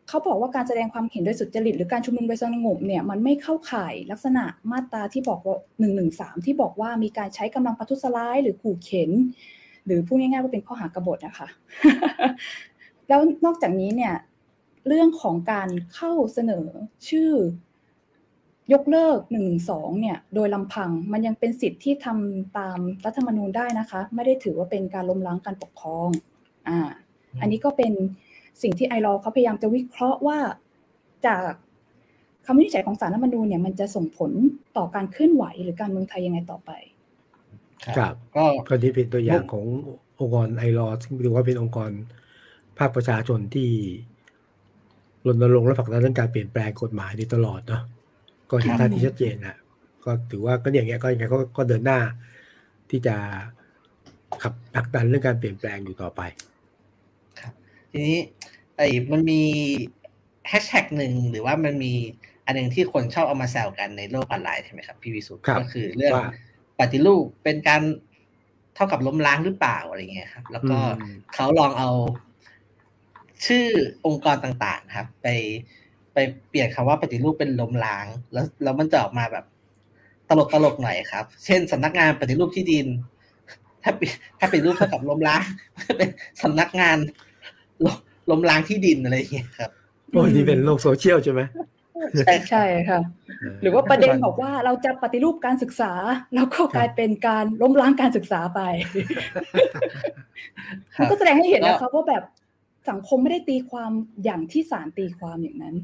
[0.09, 9.11] เขาบอกว่าการแสดงความเห็นโดยสุจริตหรือการชุมนุมโดยสงบเนี่ยมันไม่เข้าข่ายลักษณะมาตราที่บอกว่าหนึ่งหนึ่งสามที่บอกว่ามีการใช้กำลังประทุษร้ายหรือขู่เข็น
[9.87, 11.49] หรือพูดง่ายๆว่าเป็นข้อหากบฏนะคะ
[13.09, 14.15] แล้วนอกจากนี้เนี่ย
[14.89, 16.67] เรื่องของการเข้าเสนอ
[17.09, 17.33] ชื่อ
[18.73, 26.09] ยกเลิกหนึ่งสองเนี่ยโดยลำพังมันยังเป็นสิทธิ์ที่ทำตามรัฐธรรมนูญได้นะคะ ไม่ได้ถือว่าเป็นการล้มล้างการปกครอง
[26.69, 26.79] อ่า
[27.41, 27.93] อันนี้ก็เป็น
[28.63, 30.39] สิ่งที่ไอรอว์เขาพยายามจะวิเคราะห์ว่า
[31.27, 31.51] จาก
[32.47, 34.33] คำวินิจฉัยของศาลรัฐธรรมนูญเนี่ยมันจะส่งผล
[34.77, 36.71] ต่อการเคลื่อนไหวหรือการเมืองไทยยังไงต่อไป
[37.97, 39.67] ครับก็ก็นี่เป็นตัวอย่างของ
[40.21, 41.91] องค์กรไอรอซึ่งถือว่าเป็นองค์กร
[42.79, 43.69] ภาคประชาชนที่
[45.27, 47.83] รณรงค์และผลักดันเรื่องการเปลี่ยนแปลงกฎหมายนี้ตลอดเนาะ
[48.51, 49.57] ก็เห็นครับท่าทีชัดเจนนะ
[50.05, 51.99] ก็ถือว่าก็อย่างเงี้ยก็ยังไงก็ก็เดินหน้า
[52.91, 53.17] ที่จะ
[54.43, 56.21] ขับผลักดันเรื่องการเปลี่ยนแปลงอยู่ต่อไป
[57.97, 58.19] ทีนี้
[58.77, 59.43] ไอ้มันมี
[60.49, 61.93] แฮชแท็กหนึ่งหรือว่ามันมี
[62.47, 66.31] อันหนึ่งที่คนชอบเอามาแซวกันในโลกออนไลน์ใช่ไหมครับพี่วิสุทธ์ครับก็คือเรื่องว่า
[66.81, 67.83] ปฏิรูปเป็นการ
[68.75, 71.91] เท่ากับล้มล้างหรือเปล่าอะไรเงี้ยครับ แล้วก็อืมเขาลองเอา
[73.47, 73.67] ชื่อ
[74.07, 75.29] องค์กรต่างๆ ครับ ไป
[76.15, 79.45] ไปเปลี่ยนคำว่าปฏิรูปเป็นล้มล้าง แล้วแล้วมันจะออกมาแบบ
[80.29, 82.87] ตลกตลกๆหน่อยครับ เช่นสำนักงานปฏิรูปที่ดิน
[83.83, 85.45] ถ้าเป็นถ้าเป็นรูปเท่ากับล้มล้าง
[85.99, 86.09] เป็น
[86.43, 86.97] สำนักงาน
[87.85, 87.97] ล้ม
[88.31, 89.71] ล้มล้างที่ดินอะไรอย่างเงี้ยครับ
[90.11, 91.41] โอ้ยนี่เป็นโลกโซเชียลใช่ไหม
[92.19, 93.01] ใช่ใช่ค่ะ
[93.63, 95.93] หรือว่าประเด็นบอกว่าเราจะปฏิรูปการศึกษา
[96.35, 98.61] แล้วก็กลายเป็นการล้มล้างการศึกษาไป
[100.95, 102.25] คมันรับก็แสดงให้เห็นนะคะว่าแบบ
[102.91, 103.91] สังคมไม่ได้ตีความ
[104.25, 105.77] อย่างที่ศาลตีความอย่างนั้น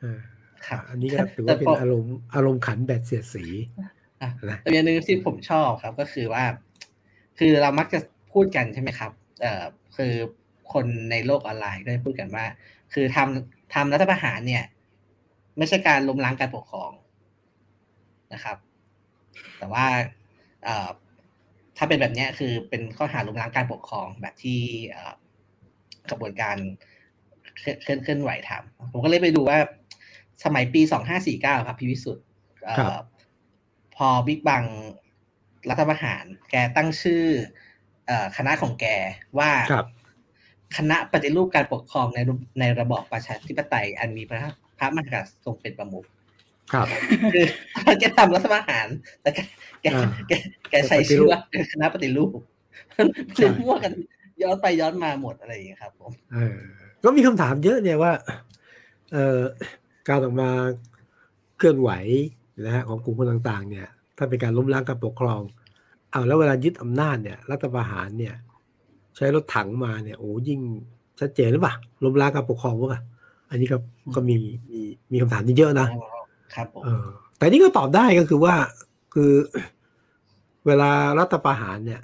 [0.00, 0.18] เออ
[0.66, 3.44] ครับอันนี้ก็ถือว่าเป็นอารมณ์อารมณ์ขันแบบเสียดสี
[4.22, 6.44] อะนะแต่อย่างหนึ่งที่ผมชอบครับก็คือว่า
[7.38, 8.00] คือเรามักจะ
[8.32, 9.64] พูดกันใช่ไหมครับ เอ่อ
[9.96, 10.12] คือ
[10.72, 12.44] คนในโลกออนไลน์ก็จะพูดกันว่า
[12.92, 14.64] คือทำทำรัฐประหารเนี่ย
[15.58, 16.90] ไม่ใช่การล้มล้างการปกครอง
[18.34, 18.56] นะครับ
[19.58, 19.86] แต่ว่า
[21.76, 24.60] ถ้าเป็นแบบนี้คือเป็นข้อหาล้มล้างการปกครองแบบที่
[26.10, 26.56] กระบวนการ
[27.82, 29.58] เคลื่อนเคลื่อนไหวทำผมก็เลยไปดูว่า
[30.44, 32.24] สมัยปีสองห้าสี่เก้าครับพี่วิสุทธ์
[33.96, 34.64] พอบิ๊กบัง
[35.68, 37.24] รัฐประหาร แกตั้งชื่อ
[38.36, 38.86] คณะของแก
[39.38, 39.50] ว่า
[40.74, 44.40] ครับคณะปฏิรูปการปกครองในระในระบอบประชาธิปไตย อันมีพระ
[44.78, 46.04] พระมหากษัตริย์ทรงเป็นประมุข
[46.72, 46.86] ครับ
[47.34, 47.46] คือ
[48.00, 48.86] แกทำรัฐประหาร
[49.22, 49.38] แต่แก
[49.82, 50.32] แกอ่าแก
[50.70, 51.38] แกใช้ชื่อว่า
[51.72, 52.38] คณะปฏิรูป
[52.94, 53.04] ใช่
[53.34, 53.92] เรื่องมั่วกัน
[54.42, 56.58] ย้อนไปย้อนมาหมดอะไรอย่างเงี้ยครับ ผมเออ
[57.04, 58.12] ก็มีคำถามเยอะเนี่ยว่า
[59.12, 59.40] เอ่อ
[60.08, 60.50] การออกมา
[61.58, 61.90] เคลื่อนไหว
[62.64, 65.40] นะฮะของกลุ่มคนต่าง ๆ เนี่ย ถ้าเป็นการล้มล้างการปกครอง
[66.10, 68.34] เอาแล้วเวลายึดอำนาจเนี่ย รัฐประหารเนี่ย
[69.16, 70.60] ใช้รถถังมาเนี่ยโอ้ยิ่ง
[71.20, 73.02] ชัดเจนหรือเปล่าล้มล้างการปกครองวะ
[73.50, 73.76] อันนี้ก็
[74.14, 74.36] ก็มี
[74.70, 74.80] มี
[75.12, 75.88] มีคำถามที่เยอะนะ
[76.54, 78.54] ครับผมเออแต่นี่ก็ตอบได้ก็คือว่า
[79.14, 79.32] คือ
[80.66, 82.00] เวลารัฐประหารเนี่ย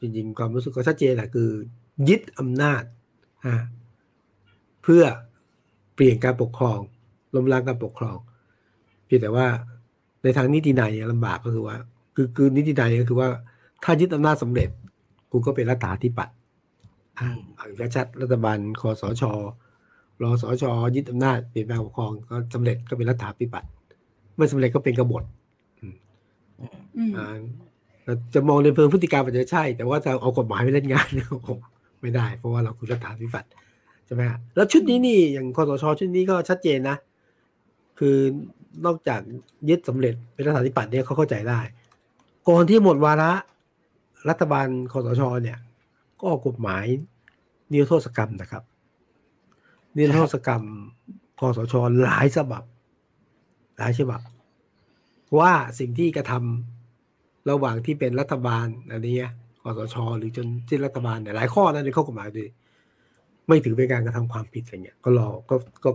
[0.00, 1.50] จริงๆความรู้สึกก็ชัดเจนแหละคือ
[2.08, 2.82] ยึดอำนาจ
[3.46, 3.56] ฮะ
[4.82, 5.02] เพื่อ
[5.94, 6.78] เปลี่ยนการปกครอง
[7.34, 8.18] ล้มล้างการปกครอง
[9.06, 9.46] เพียงแต่ว่า
[10.22, 11.76] ในทางนิตินัยลำบากก็คือว่า
[12.14, 13.28] คือคือนิตินัยก็คือว่า
[13.84, 14.70] ถ้ายึดอำนาจสำเร็จ
[15.30, 16.34] คุณก็เป็นรัฐาธิปัตย์
[17.18, 17.28] อ่า
[17.96, 19.22] ชัดรัฐบาลคอสช
[20.22, 20.64] รอสช
[20.94, 23.70] ยึดอำนาจเปลี่ยนแปลงปกครองก็สำเร็จก็เป็นรัฐาธิปัตย์
[24.36, 25.24] ไม่สำเร็จก็เป็นกบฏ
[28.34, 31.28] จะมองในเพิงพฤติกรรมอาจจะใช่ แต่ว่าจะเอากฎหมายไปเล่นงานเนี่ย
[32.00, 33.50] ไม่ได้ เพราะว่าเราคือรัฐาธิปัตย์
[34.06, 36.96] ใช่ไหมฮะแล้วชุดนี้นี่อย่างคอสชชุดนี้ก็ชัดเจนนะ
[37.98, 38.16] คือ
[38.84, 39.20] นอกจาก
[39.68, 41.60] ยึดสำเร็จเป็นรัฐาธิปัตย์เนี่ยเขาเข้าใจได้
[42.48, 43.32] ก่อนที่หมดวาระ
[44.28, 45.58] รัฐบาลคอสชเนี่ย
[46.18, 46.84] ก็ออกกฎหมาย
[47.72, 48.62] นิรโทษกรรมนะครับ
[49.96, 50.62] นิรโทษกรรม
[51.38, 52.62] คอสชหลายฉบับ
[53.78, 54.20] หลายฉบับ
[55.38, 59.16] ว่าสิ่งที่กระทำระหว่างที่เป็นรัฐบาลอันนี้
[59.62, 62.48] คอสชหรือจนที่รัฐบาลเนี่ยหลายข้อนั้นในข้อกฎหมายด้วย
[63.48, 65.90] ไม่ถือเป็นการกระทำความผิดอะไรเงี้ยก็รอก็ก็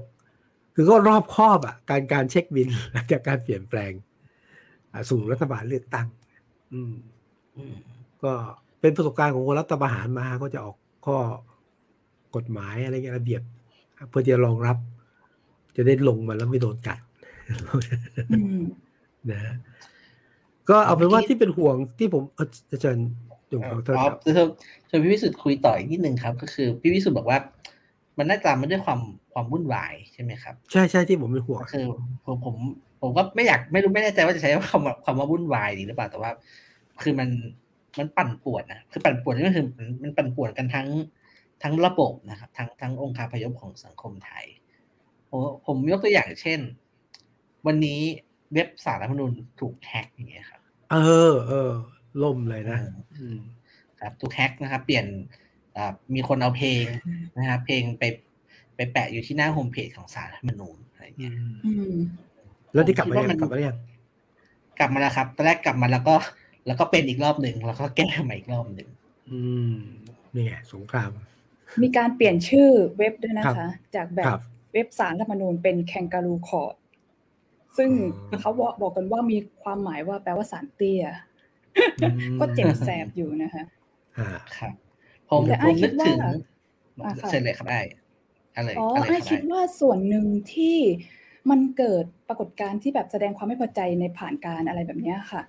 [0.76, 3.92] คือก็รอบครอบอะการการเช็คบินหลังจากการเปลี่ยนแปลง
[5.10, 6.08] สู่รัฐบาลเลือกตั้ง
[6.74, 6.94] อืม
[8.24, 8.34] ก็
[8.82, 11.18] เป็นประสบการณ์ของคนรัฐประหารมาก็จะออกข้อ
[12.36, 13.42] กฎหมายอะไรเงี้ยระเบียบ
[14.10, 14.78] เพื่อจะรองรับ
[15.76, 17.00] จะได้ลงมาแล้วไม่โดนกัด
[19.32, 19.56] นะ
[20.70, 22.24] ก็เอาเป็นว่าที่เป็นห่วงที่ผม
[22.72, 23.08] อาจารย์
[23.52, 23.96] ยงเขาเธอ
[24.90, 27.38] ชวนพี่วิสุทธ์คุยต่ออีกนิดนึงครับ ก็คือพี่วิสุทธ์บอกว่า
[28.18, 29.00] มันน่าจะมาด้วยความ
[29.34, 31.86] ความวุ่นวายใช่ไหมครับ ใช่ใช่ที่ผมเป็นห่วงคือ
[32.26, 32.56] ผมผม
[33.02, 36.32] ผมก็ไม่อยากไม่รู้ไม่แน่ใจว่าจะใช้คำว่าคำว่าวุ่นวายดีหรือเปล่าแต่ว่า
[37.04, 37.30] คือมัน
[38.00, 39.66] มันปั่นป่วนนะคือปั่นป่วนนี่ก็คือ
[40.04, 40.88] มันปั่นป่วนกันทั้ง
[41.64, 44.46] ทั้งระบบนะครับ ทั้งทั้งองค์การพยพของสังคมไทย
[45.30, 46.60] ผมผมยกตัวอย่างเช่น
[47.68, 48.00] วันนี้
[48.54, 50.96] เว็บสารรัฐมนุนถูกแฮ็กอย่างเงี้ยครับ เอ
[51.32, 51.72] อเออ
[52.24, 52.80] ล่มเลยนะ
[54.00, 55.06] ครับถูกแฮ็กนะครับ เปลี่ยน
[56.16, 56.86] มีคนเอาเพลง
[57.38, 58.04] นะครับเพลงไป
[58.76, 61.34] ไปแปะอยู่ที่หน้าโฮมเพจของสารรัฐมนูญอะไรเงี้ย
[62.74, 63.78] แล้วที่กลับมายังกลับมายัง
[64.80, 66.16] กลับมาแล้วครับตอนแรกกลับมาแล้วก็
[66.68, 68.90] แล้วก็เป็นอีกรอบหนึ่งแล้วก็แก้ใหม่อีกรอบหนึ่ง
[69.32, 69.40] อื
[69.72, 69.76] ม
[70.34, 71.12] นี่ไงสงคราม
[71.82, 74.40] มีการเปลี่ยนชื่อเว็บด้วยนะคะ จากแบบ
[74.74, 76.76] เว็บสารรัฐมนูญเป็นแคนการูคอร์ด
[77.78, 77.90] ซึ่ง
[78.42, 81.06] เขาบอกบอกกันว่ามีความหมายว่าแปลว่าสารเตี้ย
[82.40, 83.64] ก็เจ็บแสบอยู่นะคะ
[84.58, 84.74] ครับ
[85.30, 86.10] ผมแต่ไอ้คิดว่า
[87.30, 87.82] เสร็จเลยครับไอ้
[88.56, 90.78] อะไรอ๋อไอ้คิดว่าส่วนหนึ่งที่
[91.50, 95.42] มันเกิดปรากฏการณ์ที่แบบแสดงความไม่พอใจในผ่านการอะไรแบบนี้ค่ะ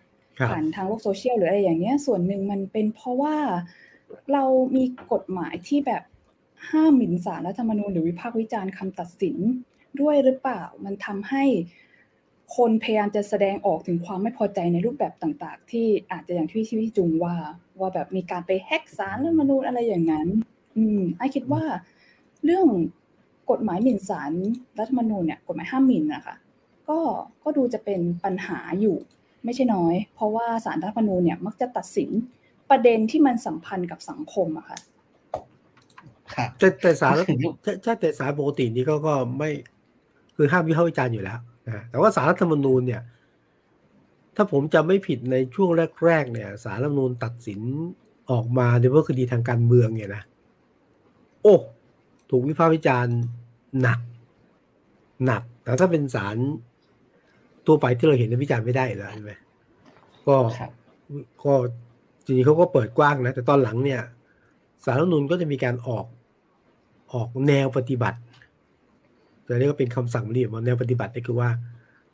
[0.48, 3.36] ผ่านทางโลกโซเชียลหรืออะไรอย่างเงี้ย ส่วนหนึ่งมันเป็นเพราะว่า
[4.32, 4.44] เรา
[4.76, 6.02] มีกฎหมายที่แบบ
[6.70, 9.36] ห้ามหมิ่นศาลรัฐธรรมนูญหรือวิพากษ์วิจารณ์คำตัดสิน
[10.00, 11.44] ด้วยหรือเปล่า มันทำให้
[12.56, 17.34] คนพยายามจะแสดงออกถึงความไม่พอใจในรูปแบบต่าง ๆ ที่อาจจะอย่างที่พี่จุงว่า
[17.80, 20.28] ว่าแบบมีการไปแฮกสารรัฐธรรมนูญอะไรอย่างนั้น
[20.76, 21.62] อืมไอคิดว่า
[22.44, 22.66] เรื่อง
[23.50, 24.32] กฎหมายหมิ่นศาล
[24.78, 26.36] รัฐธรรมนูญเนี่ยกฎหมายห้ามหมิ่นนะคะ
[26.88, 26.98] ก็
[27.42, 28.96] ก็ดูจะเป็นปัญหาอยู่
[29.44, 32.10] ไม่ใช่น้อย เพราะว่าศาลรัฐมนูญเนี่ยมักจะตัดสิน
[32.70, 34.78] ประเด็นที่มันสัมพันธ์กับสังคมอะค่ะ
[36.34, 37.14] ครับแต่แต่สาร
[37.82, 39.50] ใช่แต่สารปกตินี้ก็ก็ไม่
[40.36, 43.02] คือห้ามวิพากษ์วิจารณ์อยู่แล้วนะแต่ว่าสารรัฐธรรมนูญเนี่ย
[44.36, 45.70] ถ้าผมจำไม่ผิดในช่วง
[46.04, 47.60] แรก ๆ เนี่ย สารรัฐธรรมนูญตัดสิน
[48.30, 50.22] ออกมาในว่าคดีทางการเมืองเนี่ยนะ
[51.42, 51.56] โอ้
[52.30, 53.16] ถูกวิพากษ์วิจารณ์
[53.82, 54.00] หนัก
[55.26, 56.36] หนักแต่ถ้าเป็นสาร
[57.66, 59.32] ตัวไปที่เราเห็นวิจารณ์ไม่ได้แล้วใช่ไหม
[60.26, 60.36] ก็
[61.44, 61.52] ก็
[62.24, 64.00] จริงๆเขาก็เปิดกว้างนะ แต่ตอนหลังเนี่ย
[64.84, 66.06] สารรัฐธรรมนูญก็จะมีการออก
[67.12, 68.18] ออกแนวปฏิบัติ
[69.44, 71.50] แต่นี่ก็เป็นคำสั่งเรียบแนวปฏิบัตินี่คือว่า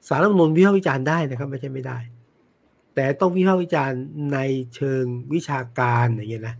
[0.09, 1.99] สารรัฐมนุนวิพากษ์วิจารณ์ได้นะครับ ไม่ใช่ไม่ได้
[2.95, 4.01] แต่ต้องวิพากษ์วิจารณ์
[4.35, 4.39] ใน
[4.75, 6.55] เชิงวิชาการอย่างเงี้ยนะ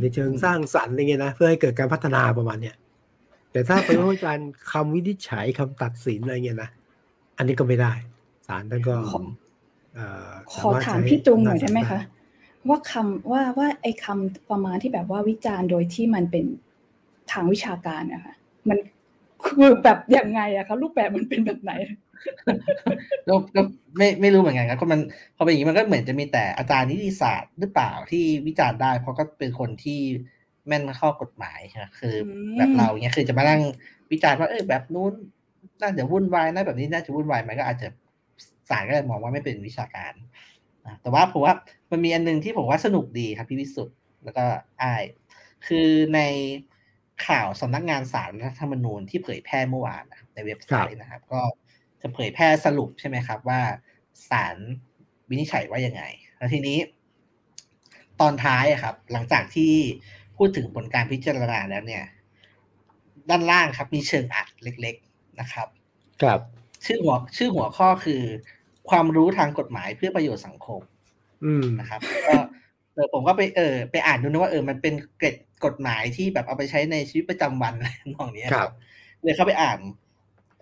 [0.00, 2.76] ในเชิงสร้างสรรค์อะไรเงี้ยนะเพื่อให้เกิดการพัฒนาประมาณเนี้ย
[3.52, 6.70] แต่ถ้าไปวิพากษ์วิจารณ์คำวินิจฉัยคำตัดสินอะไรเงี้ยนะ
[7.36, 7.92] อันนี้ก็ไม่ได้
[8.46, 8.94] ศาลท่านก็
[10.52, 12.00] ขอถามพี่จุงหน่อยได้ไหมคะ
[12.68, 14.18] ว่าคำว่าว่าไอ้คา
[14.50, 16.44] ประมาณที่แบบว่าวิจารณ์โดยที่มันเป็น
[17.32, 18.34] ทางวิชาการนะคะ
[18.68, 18.78] มัน
[19.44, 21.72] คือแบบยังไงอะคะรูปแบบมันเป็นแบบไหน
[23.28, 23.62] ก็ก็
[23.96, 25.00] ไม่ไม่รู้เหมือนกันครับก็มัน
[25.36, 30.00] พอเป็นอย่างนี้มันก็เหมือนจะมีแต่อาจารย์นิติศาสตร์หรือเปล่าที่วิจารณ์ได้ เพราะก็เป็นคนที่
[30.66, 32.14] แม่นข้อกฎหมายนะคือ
[32.56, 33.62] แบบเราเนี้ยคือจะมานั่ง
[34.12, 35.14] วิจารณ์ว่าเออแบบนู้น
[35.80, 37.88] น่าจะวุ่นวายนะแบบนี้น่าจะวุ่นวายมันก็อาจจะ
[38.68, 40.12] ศาลก็เลยมองว่าไม่เป็นวิชาการ
[40.86, 41.54] นะแต่ว่าผมว่า
[41.90, 44.44] มันมีอันนึงที่ผมว่าสนุกดีครับพี่วิสุทธ์แล้วก็
[44.78, 44.94] ไอ้
[45.66, 46.20] คือใน
[47.26, 51.40] ข่าวสำนักงานสารรัฐธรรมนูญที่เผยแพร่เมื่อวานในเว็บไซต์นะครับ ก็
[52.02, 53.60] จะเผยแพร่สรุปใช่ไหมครับ ว่า
[54.30, 54.56] ศาล
[55.28, 56.02] วินิจฉัยว่ายังไง
[56.36, 56.78] แล้วทีนี้
[58.20, 59.72] ตอนท้ายครับ หลังจากที่
[60.36, 62.04] พูดถึงผลการพิจารณาแล้วเนี่ย
[63.28, 65.68] ด้านล่างครับมีเชิงอัดเล็กๆ นะครับ
[66.22, 66.40] ครับ
[66.86, 68.22] ชื่อหัวชื่อหัวข้อคือ
[68.90, 70.80] ความรู้ทางกฎหมายเพื่อประโยชน์สังคม
[71.44, 72.36] อืมนะครับก็
[72.94, 78.72] เออผมก็ไปเออไปอ่านดูนะว่าเออมันเป็นเกร็ดกฎหมายที่แบบเอาไปใช้ในชีวิตประจำวันอะไรมองเนี้ยครับ
[79.22, 79.78] เลยเข้าไปอ่าน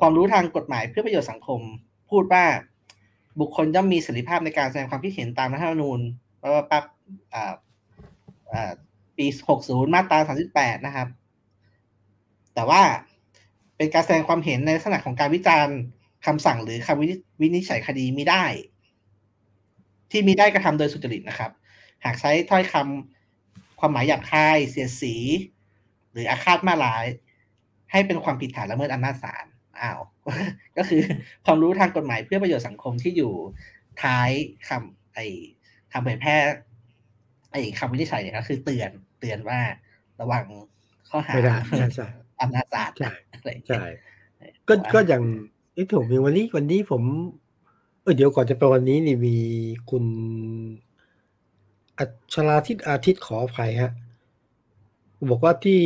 [0.00, 1.60] ความรู้ทางกฎหมายเพื่อประโยชน์สังคม
[2.10, 2.44] พูดว่า
[3.40, 6.00] บุคคลย่อมมีเสรีภาพในการแสดงความคิดเห็นตามรัฐธรรมนูญ
[6.54, 6.84] ว่าปั๊บ
[7.34, 7.52] อ่า
[8.52, 8.72] อ่า
[9.16, 9.26] ปี
[9.58, 10.18] 60มาตรา
[10.52, 11.08] 38นะครับ
[12.54, 12.82] แต่ว่า
[13.76, 15.76] เป็นการแสดงความเห็นในลักษณะของการวิจารณ์
[16.26, 17.00] คำสั่งหรือคำ
[17.40, 18.44] วินิจฉัยคดีไม่ได้
[20.10, 21.50] ที่มีได้กระทำโดยสุจริตนะครับ
[22.04, 25.14] หากใช้ถ้อยคำความหมายหยาบคาย เสียดสี
[26.12, 27.06] หรืออาฆาตมาร้าย
[27.90, 29.44] ให้เป็นความผิดฐานละเมิดอำนาจศาล
[29.80, 30.00] อ้าว
[30.76, 31.00] ก็คือ
[31.44, 33.32] ความรู้ทางกฎหมายเพื่อประโยชน์สังคมที่อยู่
[34.02, 34.30] ท้าย
[34.68, 35.26] คำไอ้
[35.92, 36.36] คำเผยแพร่
[37.52, 39.60] ไอ้คำวินิจฉัยเนี่ยก็คือเตือนเตือนว่า
[40.20, 40.44] ระวัง
[41.08, 42.08] ข้อหาไม่ได้ใช่ใช่
[42.42, 43.86] อำนาจศาลใช่อะไรอย่างเงี้ยใช่
[44.68, 45.22] ก็ก็อย่าง
[45.74, 47.02] ที่ผมมีวันนี้วันนี้ผม
[48.02, 49.36] เออเดี๋ยวก่อนจะไปวันนี้นี่มี
[49.90, 50.04] คุณ
[51.98, 53.92] อัชราทิตอาทิตย์ขออภัยฮะ
[55.30, 55.80] บอกว่าที่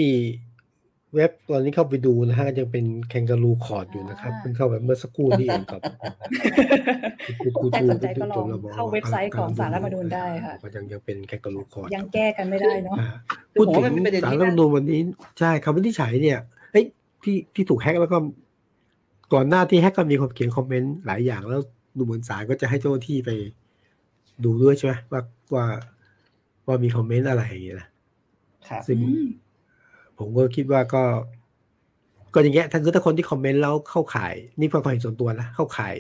[1.15, 5.83] เว็บตอนนี้เข้าไปดูนะฮะยังเป็นแคนการูคอร์ดอยู่นะครับอ่าเพิ่งเข้าแบบเมื่อสักครู่นี่เองครับ
[7.73, 13.09] ใครสนใจก็ลองเข้าเว็บไซต์ของสารรัฐธรรมนูญได้ค่ะก็ยังยังเป็นแคนการูคอร์ดยังแก้กันไม่ได้เนาะอ่า
[13.59, 13.83] พูดถึง
[14.25, 15.01] สารรัฐธรรมนูญวันนี้
[15.39, 16.39] ใช่คำวินิจฉัยเนี่ย
[16.73, 16.85] เฮ้ย
[17.23, 18.19] ที่ที่ถูกแฮกแล้วก็
[19.35, 21.61] ก่อนหน้าที่แฮกก็มีคนเขียนคอมเมนต์หลายอย่างแล้ว
[21.97, 23.31] ดูเหมือนศาลก็จะให้เจ้าหน้าที่ไป
[24.45, 25.21] ดูด้วยใช่ไหมว่า
[25.55, 25.65] ว่า
[26.67, 27.89] ว่ามีคอมเมนต์อะไรอย่างเงี้ยนะ
[28.69, 29.27] ครับซึ่งอืม
[30.19, 31.03] ผมก็คิดว่าก็
[32.35, 35.95] ก็อย่างเงี้ยถ้าคือถ้าคนที่คอมเมนต์แล้วเข้าข่าย นี่ความเห็นส่วนตัวนะเข้าข่าย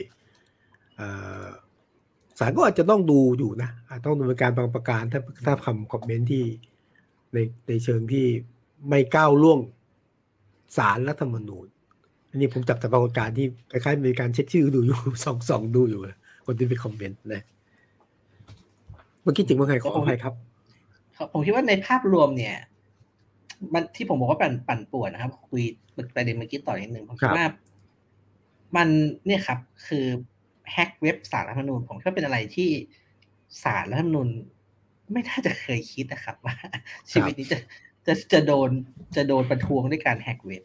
[2.38, 6.44] ศาลก็อาจจะต้องดูอยู่นะอาจต้องดำเนินการบางประการ ถ้าถ้าคำคอมเมนต์ที่
[7.34, 8.26] ในในเชิงที่
[8.88, 9.60] ไม่ก้าวล่วง
[10.76, 11.66] ศาลรัฐธรรมนูญ
[12.30, 16.00] อันนี้ผมจับแต่ปรากฏการณ์ที่คล้ายๆมีการเช็คชื่อดูอยู่ส่องส่องดูอยู่
[16.46, 17.42] คนที่ไปคอมเมนต์นะ
[19.22, 20.34] เมื่อกี้ถึงเมื่อไงขออภัยครับ
[21.32, 22.56] ผมคิดว่าในภาพรวมเนี่ย
[23.74, 25.62] มันที่ผมบอกว่าปั่นปั่นป่วนนะครับ คุย
[26.14, 27.46] ประเด็นเมื่อกี้ต่อนิดนึงผมคิดว่า
[28.76, 28.88] มัน
[29.26, 30.06] เนี่ยครับ คือ
[30.72, 32.70] แฮกเว็บสารรัฐธรรมนูญผมคิดว่าเป็นอะไรที่
[33.62, 34.28] สารรัฐธรรมนูญ
[35.12, 36.56] ไม่น่าจะเคยคิดนะครับว่า
[37.10, 37.58] ชีวิตนี้จะ
[38.06, 38.70] จะจะโดน
[39.16, 40.62] จะโดนประท้วงด้วยการแฮกเว็บ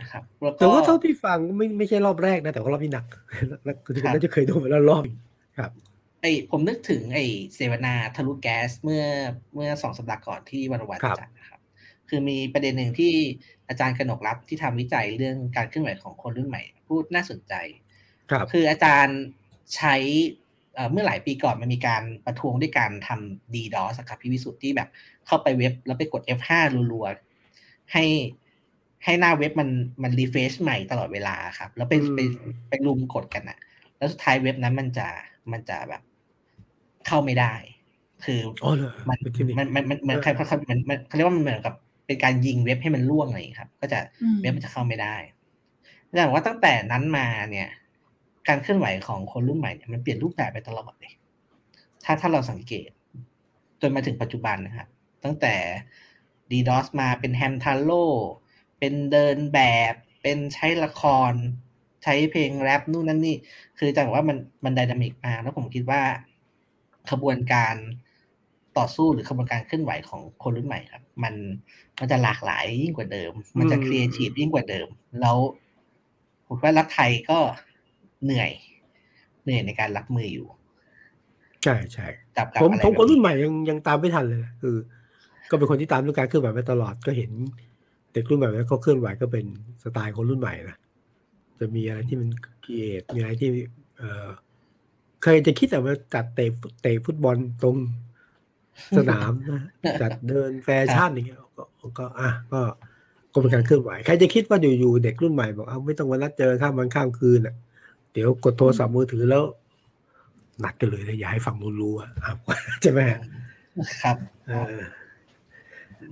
[0.00, 3.06] นะครับแล้วก็แต่ว่าเท่าที่ฟังไม่ไม่ใช่รอบแรกนะ แต่ว่ารอบนี้หนัก
[3.64, 5.02] แล้วคือน่าจะเคยโดนมาแล้วรอบ
[5.58, 5.70] ครับ
[6.20, 7.20] ไอผมนึกถึงไอ
[7.54, 9.04] เสวนาทะลุแก๊สเมื่อ
[9.54, 11.39] เมื่อสองสัปดาห์ก่อนที่วันวันครับจัดนะ
[12.10, 13.12] ครับคือมีประเด็นหนึ่งที่
[13.68, 17.54] อาจารย์กนกรัฐที่ทำวิจัยเรื่องการเคลื่อนไหวของคนรุ่นใหม่ พูดน่าสนใจ
[18.30, 19.18] ครับ คืออาจารย์
[19.76, 19.94] ใช้
[20.74, 24.88] เอ่อเมื่อหลายปีก่อนมันมีการประท้วงด้วยการทำ DDoS อะครับพี่วิสุทธิ์ที่แบบ
[25.26, 26.50] เข้าไปเว็บแล้วไปกด F5
[26.92, 28.04] รัวๆให้
[29.04, 29.68] ให้หน้าเว็บมัน
[30.02, 32.20] มันรีเฟรชใหม่ตลอดเวลาครับ แล้วไปอืมไป
[32.68, 33.58] ไปรุมกดกันอะ
[33.98, 35.08] แล้วสุดท้ายเว็บนั้นมันจะ
[35.52, 36.02] มันจะแบบ
[37.06, 37.54] เข้าไม่ได้
[38.24, 41.74] คืออ๋อเหรอมันเป็นเทคนิคมันมันมันเหมือนเออใครเขามันมันเขาเรียกว่ามันเหมือนกับ
[42.10, 45.16] เป็นการยิงเว็บให้มันล่วงอะไรอย่างเงี้ยครับ ก็จะอืมเว็บมันจะเข้าไม่ได้
[46.16, 47.68] แต่ว่าตั้งแต่นั้นมาเนี่ย
[48.48, 51.12] การเคลื่อนไหวของคนรุ่นใหม่เนี่ยมันเปลี่ยนรูปแบบไปตลอดเลย
[52.04, 52.90] ถ้าถ้าเราสังเกต
[53.80, 54.88] จนมาถึงปัจจุบันนะครับ
[55.24, 55.54] ตั้งแต่
[56.50, 58.04] DDoS มาเป็นแฮมทาโ o
[58.78, 59.60] เป็นเดินแบ
[59.92, 61.32] บ เป็นใช้ละคร
[62.04, 63.36] ใช้เพลงแรปนู่นนั่นนี่
[63.78, 66.02] คือจังว่ามันมันไดนามิกมากแล้วผมคิดว่า
[67.10, 67.74] ขบวนการ
[68.80, 71.34] ต่อสู้หรือขบวนการเคลื่อนไหวของคนรุ่นใหม่ครับ มัน
[72.00, 74.88] มันจะหลากหลายยิ่งกว่าเดิม มันจะอืมครีเอทีฟยิ่งกว่าเดิม
[75.20, 75.36] แล้ว
[76.46, 77.38] ผมว่ารัฐไทยก็
[78.24, 78.50] เหนื่อย
[79.44, 80.48] เหนื่อยในการรับมืออยู่
[81.62, 84.76] ใช่ใช่กับกับผมอะไรผมแบบคนรุ่นใหม่ยังยังตามไม่ทันเลยนะคือ
[85.50, 87.30] ก็เป็นคนที่ตามเรื่องการเคลื่อนไหวมาตลอดก็เห็น
[88.12, 89.46] เด็กรุ่นใหม่แล้วก็เคลื่อนไหวก็เป็น
[89.82, 90.78] สไตล์คนรุ่นใหม่นะ
[91.58, 92.28] จะมีอะไรที่มัน
[92.64, 93.50] create มีอะไรที่
[93.98, 94.26] เออ
[95.22, 97.76] เคยจะคิดแต่ว่าจัดเตะฟุตเตะฟุตบอลตรง
[98.96, 99.62] สนามนะ
[100.00, 101.64] จัดเดินแฟชั่นอย่างเงี้ยก็
[101.98, 102.60] ก็อะก็
[103.32, 107.54] ก็เป็นการเคลื่อนไหวใครจะคิดว่าอยู่ๆเด็กรุ่นใหม่บอกเอาไม่ต้องมานัดเจอข้ามวันข้ามคืนอะ
[108.12, 109.44] เดี๋ยวกดโทรศัพท์มือถือแล้ว
[110.64, 112.32] นัดกันเลยนะอย่าให้ฝั่งนู้นรู้อะอะ
[112.82, 113.18] ใช่ไหมฮะ
[114.02, 114.82] ครับเออ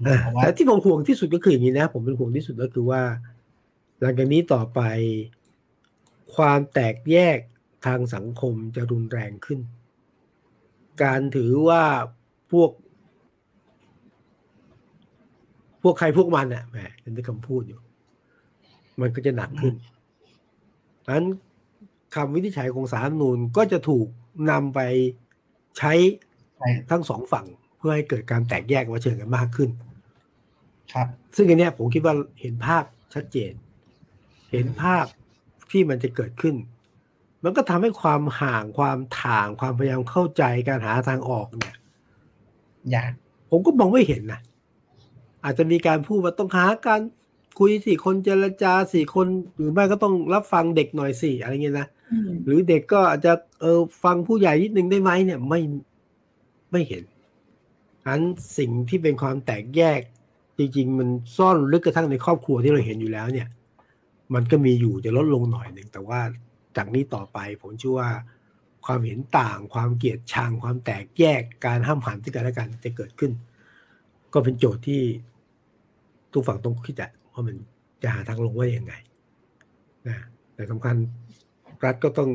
[0.07, 3.03] อะผมว่าแต่ที่ผมห่วงที่สุดก็คืออย่างนี้นะ ผมเป็นห่วงที่สุดก็คือว่า
[4.01, 4.81] หลังจากนี้ต่อไป
[6.35, 7.39] ความแตกแยก
[7.87, 9.61] ทางสังคมจะรุนแรงขึ้น
[11.03, 11.83] การถือว่า
[12.53, 12.71] พวก
[15.83, 16.79] พวกใครพวกมันอะแหม
[17.15, 17.81] เป็นคำพูดอยู่
[19.01, 19.75] มันก็จะหนักขึ้น
[21.15, 21.27] นั้น
[22.15, 24.07] คำวินิจฉัยของสารรัฐธรรมนูญก็จะถูก
[24.51, 24.81] นำไป
[25.79, 25.93] ใช้
[26.57, 27.47] ใช่ทั้งสองฝั่ง
[27.79, 29.71] เพื่อให้เกิดการแตกแยกว่าเชิงกันมากขึ้น
[30.93, 31.07] ครับ
[31.37, 32.85] ซึ่งอันเนี้ยผมคิดว่าเห็นภาพ
[33.15, 33.53] ชัดเจน
[34.53, 35.05] เห็นภาพ
[35.71, 36.55] ที่มันจะเกิดขึ้น
[37.45, 41.77] มันก็ทำให้ความห่างความถ่างความพยายามเข้าใจการหาทางออกเนี่ย
[42.97, 43.13] ยาก
[43.51, 44.41] ผมก็มองไม่เห็นนะ
[45.45, 47.01] อาจจะมีการพูดว่าต้องหาการ
[47.59, 55.61] คุยสี่คนเจรจาสี่คนหรือไม่ก็ต้องรับฟังเด็กหน่อยสี่อะไรเงี้ยนะอืมหรือเด็กก็อาจจะเออฟังผู้ใหญ่นิดนึงได้ไหมเนี่ยไม่
[56.73, 57.05] ไม่เห็น
[58.07, 58.21] อัน
[58.59, 60.01] สิ่งที่เป็นความแตกแยก
[60.59, 63.49] จริง ๆ มันซ่อนลึกกระทั่งในครอบครัวที่เราเห็นอยู่แล้วเนี่ย
[64.35, 66.21] มันก็มีอยู่จะลดลงหน่อยหนึ่งแต่ว่า
[66.77, 68.11] จากนี้ต่อไปผมเชื่อว่า
[68.87, 73.33] ความเห็นต่าง ความเกลียดชัง ความแตกแยกการห้ามหันซึ่งกันและกันจะเกิดขึ้น
[74.33, 75.03] ก็เป็นโจทย์ที่
[76.33, 77.57] ทุกฝั่งต้องคิดอะว่ามัน
[78.03, 78.95] จะหาทางลงว่ายังไง
[80.09, 80.17] นะ
[80.55, 80.97] แต่สำคัญ
[81.85, 82.29] รัฐก็ต้อง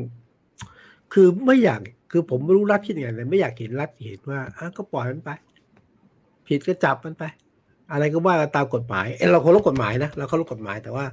[1.12, 1.80] คือไม่อยาก
[2.10, 5.30] คือผมไม่รู้รัฐคิดยังไงแต่ไม่อยากเห็นรัฐเห็นว่าอะก็ปล่อยมันไป
[6.46, 7.24] ผิดก็จับมันไป
[7.92, 11.04] อะไรก็ว่าตามกฎหมายเอ้เราเคารพกฎหมายนะเราเคารพกฎหมายแต่ว่า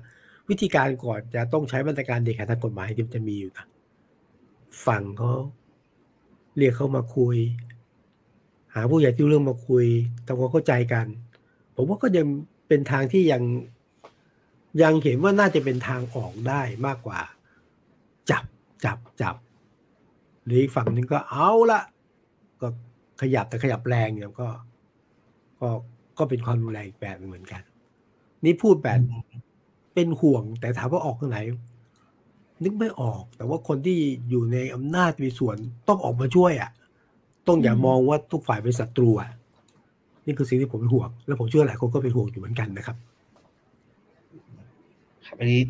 [0.49, 3.65] วิธีการก่อนจะต้องใช้มาตรการเด็ดขาดทางกฎหมายที่มันจะมีอยู่นะ
[4.85, 5.33] ฝั่งเขา
[6.57, 7.37] เรียกเขามาคุย
[8.73, 9.85] หาผู้ใหญ่ที่เรื่องมาคุย
[10.25, 11.05] ทำความเข้าใจกัน
[11.75, 12.25] ผมว่าก็ยัง
[12.67, 13.43] เป็นทางที่ยัง
[14.81, 17.19] ยังเห็นว่าน่าจะเป็นทางออกได้มากกว่า
[18.29, 18.43] จับ
[18.85, 19.35] จับจับ
[20.45, 21.81] หรืออีกฝั่งนึงก็เอาละ
[22.61, 22.67] ก็
[23.21, 24.49] ขยับแต่ขยับแรงเนี่ยก็
[25.61, 25.69] ก็
[26.17, 27.61] ก็เป็นความรุนแรงอีกแบบเหมือนกัน
[28.45, 28.99] นี่พูดแบบ
[29.93, 31.39] เป็นห่วงแต่ถามว่าออกทางไหน
[32.63, 33.97] นึกไม่ออก แต่ว่าคนที่
[34.29, 36.71] อยู่ในอำนาจมีส่วนต้องออกมาช่วยอะ
[37.47, 39.29] ต้องอย่ามองว่าทุกฝ่ายเป็นศัตรูอะ
[40.25, 42.97] นี่คือสิ่งที่ผมเป็นห่วง แล้วผมเชื่อหลายคนก็เป็นห่วงอยู่เหมือนกันนะครับ
[45.27, 45.61] ครับอันนี้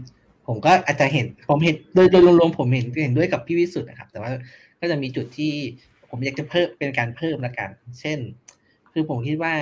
[0.47, 4.31] ผมก็อาจจะเห็น ผมเห็นโดยโดยรวมๆผมเห็นเห็นด้วยกับพี่วิสุทธ์นะครับ แต่ว่า
[4.79, 5.53] ก็จะมีจุดที่
[6.09, 8.19] ผมอยากจะเพิ่มเป็นการเพิ่มละกัน เช่น
[8.91, 9.53] คือผมคิดว่า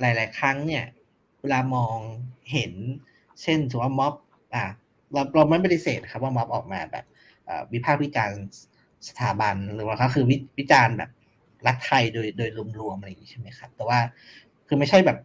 [0.00, 0.84] หลาย ๆ ครั้งเนี่ย
[1.40, 1.96] เวลามอง
[2.52, 2.72] เห็น
[3.42, 4.14] เช่นถือว่าม็อบ
[4.54, 4.64] อะ
[5.12, 7.04] เราเราไม่ปฏิเสธครับว่าม็อบออกมาแบบ
[7.72, 8.40] วิพากษ์วิจารณ์
[9.08, 11.10] สถาบันหรือว่าก็คือวิวิจารณ์แบบ
[11.66, 13.98] รัฐไทยโดยโดยรวมๆอะไรอย่างนี้ใช่ไหมครับ แต่ว่า
[14.66, 15.18] คือไม่ใช่แบบ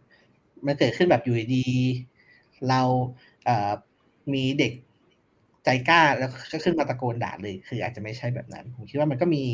[0.66, 2.80] มันเกิดขึ้นแบบอยู่ดีๆเรา
[3.44, 4.72] เมีเด็ก
[5.64, 9.44] ใจกล้าแล้วก็ขึ้นมาตะโกนด่าเลย คืออาจจะไม่ใช่แบบนั้น ผมคิดว่ามันก็มี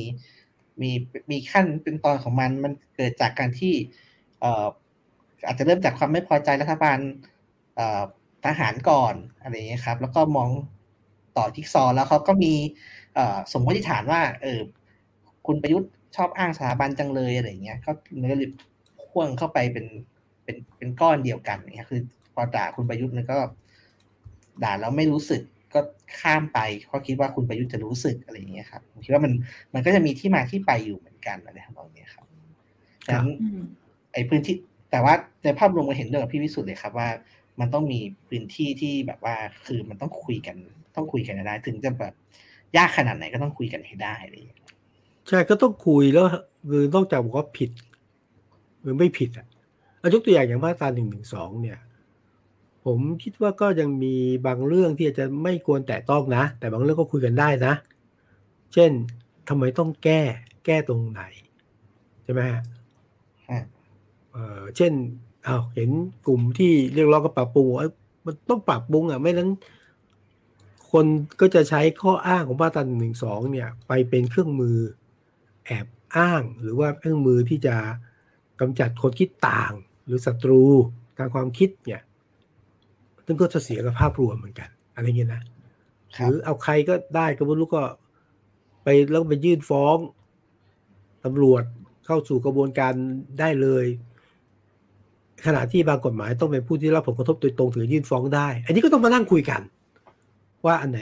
[0.83, 0.91] มี
[1.31, 3.75] มีขั้นเป็นตอนของมัน มันเกิดจากการที่
[4.41, 4.67] เอ่อ
[5.47, 6.99] อาจจะเริ่มจากความไม่พอใจรัฐบาล
[7.77, 8.03] เอ่อ
[8.45, 10.51] ทหารก่อนอะไรอย่างเงี้ยครับ แล้วก็มอง
[11.37, 12.53] ต่อจิ๊กซอว์แล้วเขาก็มี
[13.15, 14.61] เอ่อสมมติฐานว่า เออ
[15.47, 18.49] คุณประยุทธ์ชอบอ้างสถาบันจังเลยอะไรอย่างเงี้ยก็มันก็เลย
[19.09, 19.87] พ่วงเข้าไปเป็น
[20.45, 22.01] เป็นเป็นก้อนเดียวกันเนี่ยคือ
[22.35, 23.39] พอด่าคุณประยุทธ์เนี่ยก็
[24.65, 25.43] ด่าแล้วไม่รู้สึก
[25.75, 25.81] ก็
[26.21, 29.33] ข้ามไปเพราะคิดว่าคุณประยุทธ์จะรู้สึกอะไรอย่างเงี้ยครับผมคิดว่ามัน
[29.75, 32.27] มันก็จะมีที่มาที่ไปอยู่เหมือนกันอะไรทำนองเนี้ยครับ
[33.07, 33.63] ดังนั้นอืม
[34.13, 34.57] ไอ้พื้นที่
[34.91, 37.09] แต่ว่าในภาพรวมเราเห็นด้วยกับพี่วิสุทธ์เลยครับว่า
[37.61, 39.37] มันต้องมีพื้นที่ที่แบบว่า
[39.67, 40.57] คือมันต้องคุยกัน
[40.97, 42.15] ต้องคุยกันให้ได้ถึงจะแบบ
[42.77, 44.65] ยากขนาดไหนก็ต้องคุยกันให้ได้อะไรอย่างเลย
[45.29, 46.27] ใช่ก็ต้องคุยแล้ว
[46.71, 47.71] คือนอกจากบอกว่าผิด
[48.83, 49.47] หรือไม่ผิดอะ
[49.99, 51.79] เอายกตัวอย่างอย่างมาตราหนึ่งหนึ่งสองเนี่ย
[52.85, 54.15] ผมคิดว่าก็ยังมี
[54.47, 57.75] บางเรื่องที่อาจจะไม่ควรแตะต้องนะ แต่บางเรื่องก็คุยกันได้นะ
[58.75, 58.91] เช่น
[59.49, 60.21] ทำไมต้องแก้
[60.67, 61.23] แก้ตรงไหน
[62.25, 62.63] ใช่ไหมฮะ
[63.51, 63.61] อะ
[64.33, 64.93] เออเช่น
[65.47, 65.91] อ้าวเห็น
[66.27, 67.93] กลุ่มที่เรียกร้องก็ปรับปรุงเอ้ย
[68.25, 69.51] มันต้องปรับปรุงอะไม่นั้น
[70.93, 71.07] คน
[71.41, 74.79] ก็จะใช้ข้ออ้างของมาตราหนึ่งสองเนี่ย ไปเป็นเครื่องมือ
[75.67, 77.77] แอบอ้าง หรือว่าเครื่องมือที่จะ
[78.61, 79.73] กำจัดคนคิดต่าง
[80.07, 80.63] หรือศัตรู
[81.19, 82.03] ทางความคิดเนี่ย
[83.27, 85.43] ซึ่งก็จะเสียกับภาพรวมเหมือนกัน อะไรเงี้ยนะ
[86.17, 87.83] คหรับรือเอาใครก็ได้ก็ไม่รู้ก็
[88.83, 89.97] ไปแล้วไปยื่นฟ้อง
[91.25, 91.65] ตำรวจ
[92.07, 92.95] เข้าสู่กระบวนการ
[93.41, 93.87] ได้เลย
[95.47, 99.61] ขณะที่บางกฎหมายต้องเป็นผู้ที่รับผลกระทบโดยตรงถึงยื่นฟ้องได้ อันนี้ก็ต้องมานั่งคุยกัน
[100.67, 101.01] ว่าอันไหน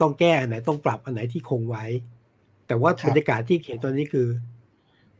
[0.00, 1.84] ต้องแก้อันไหนต้องปรับอันไหนที่คงไว้
[2.66, 4.26] แต่ว่าบรรยากาศที่เขียนตอนนี้คือ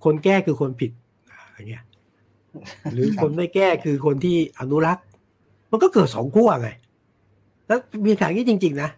[0.05, 0.91] คนแก้คือคนผิด
[1.29, 1.85] อะไรเงี้ย
[2.93, 5.05] หรือคนไม่แก้คือคนที่อนุรักษ์
[5.71, 6.69] มันก็เกิดสองขั้วไง
[7.67, 8.91] แล้วมีขายนี้จริง ๆ นะ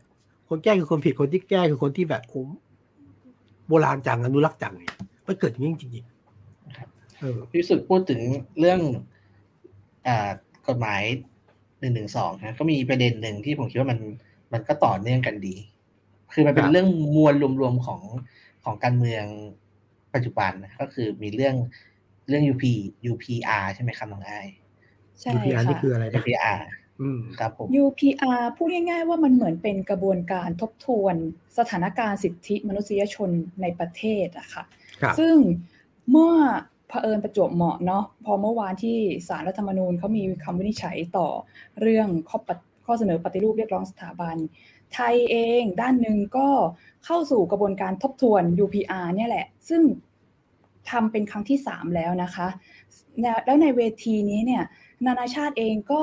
[0.49, 2.47] คนแก้คือคนผิดคนที่แก้คือคนที่แบบผม
[3.69, 4.95] โบราณจังอนุรักษ์จังเนี่ย
[5.27, 8.21] มันเกิดอย่างนี้จริงๆเออพี่วิสุทธ์พูดถึง
[8.61, 9.10] เรื่องอ่า
[10.69, 11.03] กฎหมาย
[11.81, 13.99] หนึ่งหนึ่งสองนะก็มีประเด็นหนึ่งที่ผมคิดว่ามัน
[14.53, 15.57] มันก็ต่อเนื่องกันดี
[16.33, 18.01] คือมันเป็คนรับเรื่องมวลรวมๆของ
[18.65, 19.25] ของการเมือง
[20.15, 21.55] ปัจจุบันนะก็คือมีเรื่อง
[22.29, 22.65] เรื่อง UP
[23.11, 24.49] UPR ใช่ไหมครับน้องไอาย
[25.21, 26.59] ใช่ UPR นี่ค่ะคืออะไรนะ UPR
[27.39, 31.15] ครับผม UPR พูดง่ายๆว่ามันเหมือนเป็นกระบวนการทบทวน
[31.59, 33.31] สถานการณ์สิทธิมนุษยชน
[33.63, 34.65] ในประเทศอะค่ะ
[35.03, 35.37] ครับซึ่ง
[36.11, 36.35] เมื่อ
[36.91, 38.97] เผอิญประจวบเหมาะเนาะพอเมื่อวานที่
[39.29, 41.29] สารรัฐธรรมนูญเขามีคำวินิจฉัยต่อ
[41.81, 42.39] เรื่องข้อ
[42.87, 44.37] ข้อเสนอปฏิรูปเรียกร้องสถาบัน
[44.95, 46.49] ไทยเองด้านหนึ่งก็
[47.05, 49.83] เข้าสู่กระบวนการทบทวน UPR เนี่ยแหละ ซึ่ง
[50.91, 52.49] ทำเป็นครั้งที่ 3 แล้วนะคะ
[53.47, 54.65] แล้วในเวทีนี้เนี่ย
[55.07, 56.03] นานาชาติเองก็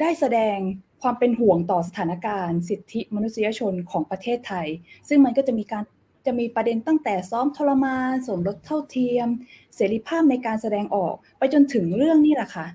[0.00, 0.56] ได้แสดง
[1.02, 4.66] ความเป็นห่วงต่อสถานการณ์ สิทธิมนุษยชนของประเทศไทย
[5.08, 5.84] ซึ่งมันก็จะมีการ
[6.26, 9.28] จะมีประเด็นตั้งแต่ซ้อมทรมาน สมรสเท่าเทียม
[9.74, 12.66] เสรีภาพในการแสดงออก ไปจนถึงเรื่องนี่แหละค่ะ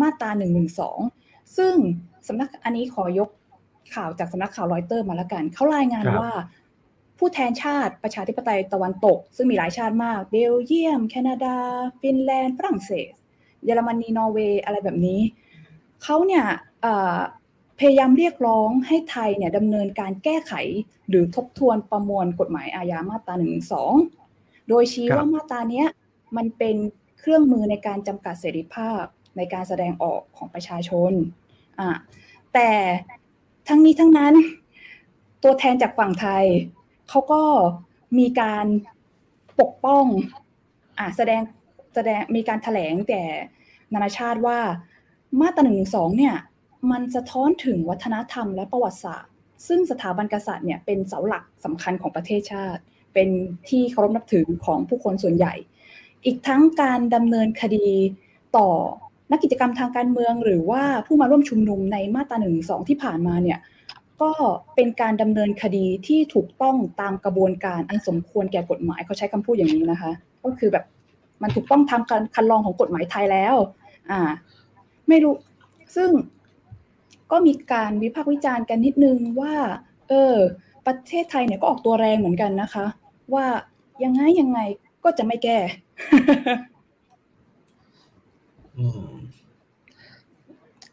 [0.00, 0.62] มาตรา1นึ
[1.56, 1.74] ซึ่ง
[2.26, 3.30] สำนักอันนี้ขอยก
[3.94, 6.30] ข่าวจากสำนักข่าวรอยเตอร์มาแล้วกัน เขารายงานว่า
[7.18, 11.56] ผู้แทนชาติประชาธิปไตยตะวันตก ซึ่งมีหลายชาติมากเบลเยียม แคนาดา
[12.00, 13.12] ฟินแลนด์ ฝรั่งเศส
[13.64, 15.20] เยอรมนี นอร์เวย์ อะไรแบบนี้
[16.02, 16.44] เขาเนี่ย
[17.78, 20.52] พยายามเรียกร้องให้ไทยเนี่ยดำเนินการแก้ไข
[21.08, 23.50] หรือทบทวนประมวลกฎหมายอาญามาตรา1นึ
[24.68, 25.86] โดยชี้ว่ามาตราเนี้ย
[26.36, 26.76] มันเป็น
[27.18, 29.02] เครื่องมือในการจำกัดเสรีภาพ
[29.36, 31.12] ในการแสดงออกของประชาชน
[31.78, 31.88] อ่า
[32.54, 32.70] แต่
[33.68, 34.34] ทั้งนี้ทั้งนั้น
[35.42, 36.44] ตัวแทนจากฝั่งไทย
[37.08, 37.42] เขาก็
[38.18, 38.66] มีการ
[39.60, 40.04] ปกป้อง
[40.98, 41.40] อ่าแสดง
[41.94, 43.22] แสดงมีการแถลงแต่
[43.92, 44.58] นานาชาติว่า
[45.40, 46.36] มาตราหนึ่งสองเนี่ย
[46.90, 49.32] มันสะท้อนถึงวัฒนธรรมและประวัติศาสตร์
[49.66, 52.82] ซึ่งสถาบันกษัตริย์เนี่ยเป็นเสาหลักสำคัญของประเทศชาติ
[53.14, 53.28] เป็น
[53.68, 55.54] ที่เคารพนับถือของผู้คนส่วนใหญ่
[56.24, 57.86] อีกทั้งการดำเนินคดี
[58.56, 58.68] ต่อ
[59.30, 63.58] นักกิจกรรมทางการเมือง หรือว่าผู้มาร่วมชุมนุมในมาตราหนึ่งสองที่ผ่านมาเนี่ย
[64.22, 64.30] ก็
[64.74, 70.12] เป็นการดำเนินคดีที่ถูกต้องตามกระบวนการอันสมควรแก่กฎหมายเขาใช้คำพูดอย่างนี้นะคะ
[70.44, 70.84] ก็คือแบบ
[71.42, 73.54] มันถูกต้องทำการคันลองของกฎหมายไทยแล้ว
[74.10, 74.20] อ่า
[75.08, 75.34] ไม่รู้
[75.96, 76.10] ซึ่ง
[77.30, 79.54] ก็มีการวิพากษ์วิจารณ์กันนิดนึงว่า
[80.08, 80.34] เออ
[80.86, 82.86] ประเทศไทยเนี่ยก็ออกตัวแรงเหมือนกันนะคะ
[83.34, 83.46] ว่า
[84.04, 84.60] ยังไงยังไง
[85.04, 85.58] ก็จะไม่แก้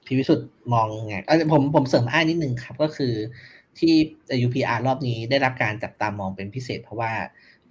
[0.06, 1.16] พี่วิสุทธ์มองไง
[1.52, 3.14] ผมผมเสริมอ้ายนิดนึงครับ ก็คือ
[3.80, 3.94] ที่
[4.46, 7.12] UPR รอบนี้ได้รับการจับตามองเป็นพิเศษ เพราะว่า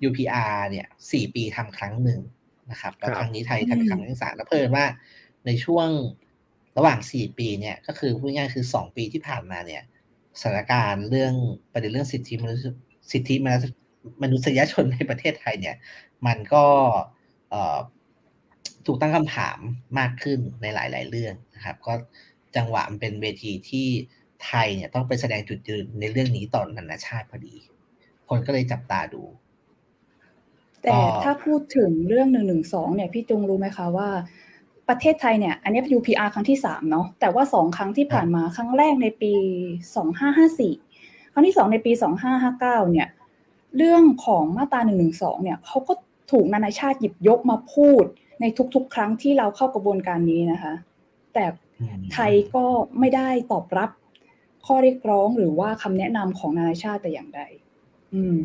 [0.07, 2.21] UPR เนี่ยสี่ปีทำครั้งหนึ่ง
[2.71, 4.87] นะครับแล้วครั้งนี้ไทยทำครั้งที่สามแล้วเพิ่มว่า
[5.47, 5.89] ในช่วง
[6.77, 9.83] ระหว่างสี่ปีเนี่ยก็คือพูดง่ายคือสองปีที่ผ่านมาเนี่ย
[10.41, 11.35] สถานการณ์เรื่อง
[11.73, 12.75] ประเด็นเรื่องสิทธิมนุษย
[13.13, 13.35] สิทธิ
[14.23, 15.77] มนุษยชนในประเทศไทยเนี่ย
[16.27, 16.65] มันก็
[18.87, 19.59] ถูกตั้งคำถาม
[19.99, 21.93] มากขึ้นในหลาย ๆ เรื่องนะครับ ก็
[22.57, 23.89] จังหวะมันเป็นเวทีที่
[24.45, 27.55] ไทยเนี่ยต้องไปแสดงจุดยืนในเรื่องนี้ต่อนานาชาติพอดี
[28.29, 29.23] คนก็เลยจับตาดู
[30.83, 34.09] แต่ถ้าพูดถึงเรื่องหนึ่งหนึ่งสองเนี่ยพี่จงรู้ไหมคะว่า
[34.93, 39.33] ประเทศไทยเนี่ย อันนี้ UPR ครั้งที่สามเนาะแต่ว่าสองครั้งที่ผ่านมาครั้งแรกในปี
[39.97, 40.73] สองห้าห้าสี่
[41.33, 43.09] ครั้งที่สองในปีสองห้าห้าเก้าเนี่ย
[43.77, 45.93] เรื่องของมาตราหนึ่งหนึ่งสองเนี่ยเขาก็
[46.33, 48.05] ถูกนานาชาติหยิบยกมาพูด
[48.41, 50.75] ในทุกๆ ครั้งที่เราเข้ากระบวนการนี้นะคะ
[51.35, 51.45] แต่
[52.13, 52.65] ไทยก็
[52.99, 53.91] ไม่ได้ตอบรับ
[54.67, 57.41] ข้อเรียกร้องหรือว่าคำแนะนำของนานาชาติแต่อย่างใด
[58.15, 58.37] อืม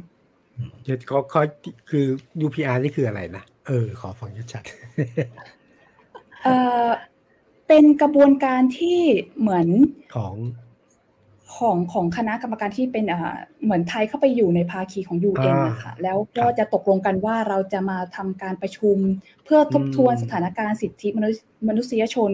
[0.84, 1.41] เดี๋ยวขอขอ
[1.89, 2.06] คือ
[2.45, 5.57] UPR นี่คืออะไรนะ เออ ขอฟังชัดๆ
[6.43, 6.47] เอ
[6.85, 6.88] อ
[7.67, 8.99] เป็นกระบวนการที่
[9.39, 9.67] เหมือน
[10.15, 10.35] ของ
[11.57, 18.97] ของของคณะกรรมการที่เป็นอ่าเหมือนไทยเข้าไปอยู่ในภาคีของ UN นะคะแล้วก็จะตกลงกันว่าเราจะมาทำการประชุม
[19.43, 21.07] เพื่อทบทวนสถานการณ์สิทธิ
[21.67, 22.31] มนุษยชน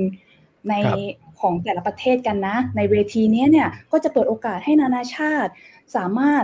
[0.70, 0.74] ใน
[1.40, 5.52] ของแต่ละประเทศกันนะ ในเวทีนี้เนี่ยก็จะเปิดโอกาสให้นานาชาติ
[5.96, 6.44] สามารถ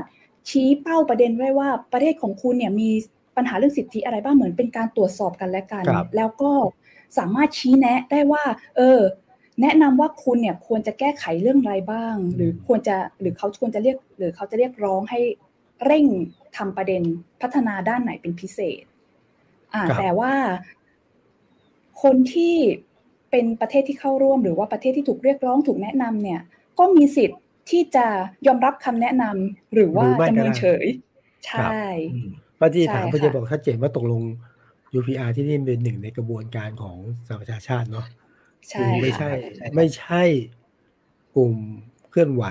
[0.49, 2.89] ชี้เป้าประเด็นไว้ว่าประเทศของคุณเนี่ยมี
[3.35, 5.83] ปัญหาเรื่องสิทธิอะไรบ้างเหมือนเป็นการตรวจสอบกันและกัน
[6.17, 6.51] แล้วก็
[7.17, 8.43] สามารถชี้แนะได้ว่า
[8.77, 8.99] เออ
[9.61, 15.19] แนะนำว่าคุณเนี่ยควรจะแก้ไขเรื่องอะไรบ้าง หรือควรจะหรือเขาควรจะเรียก หรือเขาจะเรียกร้องให้
[15.85, 16.05] เร่ง
[16.57, 17.01] ทำประเด็น
[17.41, 18.83] พัฒนาด้านไหนเป็นพิเศษ
[19.73, 20.33] อ่า แต่ว่า
[22.01, 22.55] คนที่
[23.31, 26.41] เป็นประเทศที่เข้าร่วม หรือว่าประเทศที่ถูกเรียกร้องถูกแนะนำเนี่ย
[26.79, 27.39] ก็มีสิทธิ์
[27.69, 28.05] ที่จะ
[28.47, 30.85] ยอมรับคำแนะนำหรือว่าจะเมินเฉย
[31.45, 31.83] ใช่
[32.59, 34.21] ป้าจีถามเพื่อจะบอกชัดเจนว่าตกลง
[34.97, 38.05] UPR ที่นี่เป็นหนึ่งในกระบวนการของสหประชาชาติเนาะ
[38.69, 39.29] ใช่ไม่ใช่
[39.75, 40.23] ไม่ใช่
[41.35, 41.53] กลุ่ม
[42.09, 42.45] เคลื่อนไหว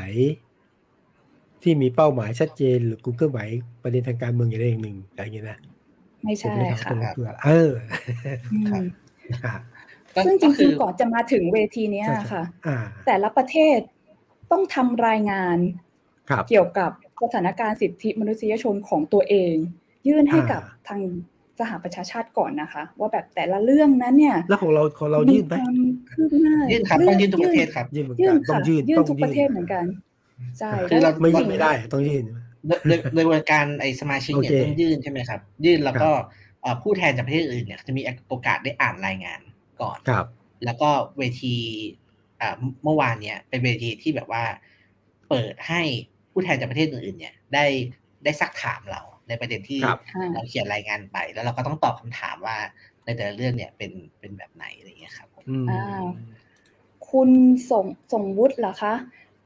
[1.62, 3.40] ที่มีเป้าหมายชัดเจน หรือกลุ่มเคลื่อนไหว
[3.82, 5.58] ประเด็นทางการเมืองอย่างใดอย่างหนึ่งอะไรอย่างนี้นะ
[6.24, 6.92] ไม่ใช่ค่ะ
[7.44, 7.70] เออ
[10.24, 12.42] ซึ่งจริงๆก่อนจะมาถึงเวทีนี้ค่ะ
[13.06, 13.78] แต่ละประเทศ
[14.50, 15.56] ต้องทำรายงาน
[16.48, 16.90] เกี่ยวกับ
[17.22, 19.54] สถานการณ์สิทธิมนุษยชนของตัวเอง
[20.08, 21.00] ยื่นให้กับทาง
[21.58, 25.76] สหประชาชาติก่อนนะคะ ว่าแบบแต่ละเรื่องนั้นเนี่ย แล้วของเราของเรายื่นไหมความ
[26.12, 29.84] คืบหน้ายื่นครับต้องยื่นทุกประเทศครับยื่นเหมือนยื่กันนต้อค่ะงยื่นยื่นต้องทุกประเทศเหมือนกัน
[30.58, 32.24] ใช่คือเราไม่แล้วยื่นไม่ได้ต้องยื่น
[32.66, 36.10] โดยโดยโดยกระบวนการไอ้สมาชิกเนี่ยโอเคต้องยื่นใช่ไหมครับ ยื่นแล้วก็
[36.62, 39.40] เอ่อผู้แทนจากประเทศอื่นเนี่ยจะมีโอกาสได้อ่านรายงาน
[39.80, 40.26] ก่อนครับ
[40.64, 41.56] แล้วก็เวที
[42.40, 42.54] อ่า
[42.84, 44.44] เมื่อวานเนี่ยเป็นเวทีที่แบบว่า
[45.28, 45.80] เปิดให้
[46.32, 47.64] ผู้แทนจากประเทศอื่น ๆ เนี่ยได้
[48.24, 52.56] ได้ซักถามเรา ในประเด็นที่ครับค่ะเราเขียนรายงานไป แล้วเราก็ต้องตอบคำถามว่า
[53.04, 56.04] ในแต่ละเรื่องเนี่ยเป็นเป็นแบบไหนอะไรอย่างเงี้ยครับผมอืมอ่า
[57.10, 57.30] คุณ
[57.70, 58.94] ส่งส่งวุฒิเหรอคะ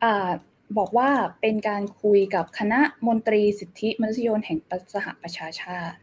[0.02, 0.30] อ่า
[0.78, 1.08] บอกว่า
[1.40, 4.58] เป็นการคุยกับคณะมนตรีสิทธิมนุษยชนแห่ง
[4.94, 5.96] สหประชาชาติ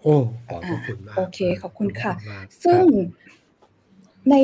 [0.00, 0.14] โอ้
[0.48, 3.26] ขอบพระคุณมากโอเคขอบคุณค่ะขอบณมากซึ่งครับ
[4.30, 4.36] ใน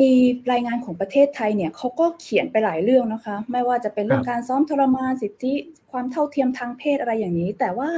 [0.51, 5.53] รายงานของประเทศไทยเนี่ยเขาก็เขียนไปหลายเรื่องนะคะ ไม่ว่าจะเป็นเรื่องการซ้อมทรมานสิทธิ
[5.91, 7.89] ความเท่าเทียมทางเพศอะไรอย่างนี้ แต่ว่า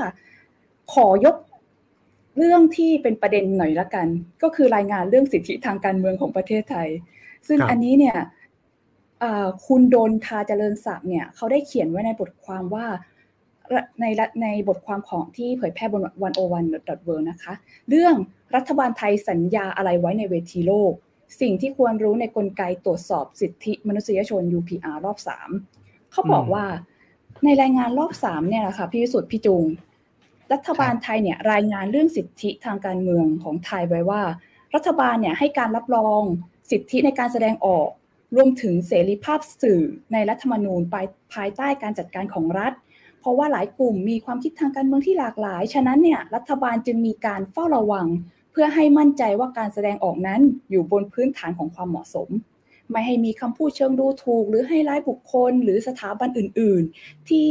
[0.94, 1.36] ขอยก
[2.38, 4.08] เรื่องที่เป็นประเด็นหน่อยละกัน
[4.44, 6.90] ก็คือรายงานเรื่องสิทธิทางการเมืองของประเทศไทย
[7.48, 8.18] ซึ่งครับอันนี้เนี่ย
[9.24, 12.88] อ่าคุณดนทาเจริญศักดิ์เนี่ยเขาได้เขียนไว้ในบทความว่า
[14.02, 17.54] ในรัฐในบทความของที่เผยแพร่บนวันโอวันดอทเวนะคะ
[17.90, 18.16] เรื่อง
[18.56, 20.94] รัฐบาลไทยสัญญาอะไรไว้ในเวทีโลก
[21.42, 25.18] สิ่งที่ควรรู้ในกลไกตรวจสอบสิทธิมนุษยชน UPR รอบ
[25.66, 26.66] 3เขาบอกอืมว่า
[27.44, 29.66] ในรายงานรอบ3เนี่ยนะคะพี่วิสุทธิ์พี่จูง
[30.54, 34.24] รัฐบาลไทยเนี่ยรายงานเรื่องสิทธิทางการเมืองของไทยไว้ว่า
[34.76, 36.22] รัฐบาลเนี่ยให้การรับรอง
[36.72, 37.89] สิทธิในการแสดงออก
[38.36, 39.82] รวมถึงเสรีภาพสื่อ
[40.14, 42.74] ในรัฐธรรมนูญภายภายใต้การจัดการของรัฐ
[43.20, 48.08] เพราะว่าหลายกลุ่มมีความคิดทางการเมืองที่หลากหลาย ฉะนั้นเนี่ยรัฐบาลจึงมีการเฝ้าระวัง
[48.52, 52.30] เพื่อให้มั่นใจว่าการแสดงออกนั้นอยู่บนพื้นฐานของความเหมาะสม
[52.91, 57.48] ไม่ให้มีคำพูดเชิงดูถูก หรือให้ร้ายบุคคล หรือสถาบันอื่น ๆ ที่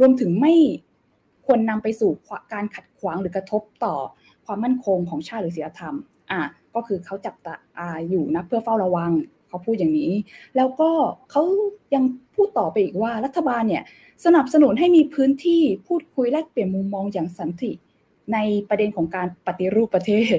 [0.00, 0.54] รวมถึงไม่
[1.46, 2.10] ควรนำไปสู่
[2.52, 3.94] การขัดขวางหรือกระทบต่อ
[4.46, 5.96] ความมั่นคงของชาติหรือศีลธรรม
[6.30, 6.40] อะ
[6.74, 9.12] ก็คือเขาจับตาอาอยู่นะเพื่อเฝ้าระวัง
[9.48, 10.12] เขาพูดอย่างนี้
[10.56, 10.90] แล้วก็
[11.30, 11.42] เขา
[11.94, 13.82] ยังพูดต่อไปอีกว่ารัฐบาลเนี่ย
[14.24, 17.72] สนับสนุนให้มีพื้นที่พูดคุยแลกเปลี่ยนมุมมองอย่างสันติ
[18.32, 18.38] ใน
[18.68, 20.36] ประเด็นของการปฏิรูปประเทศ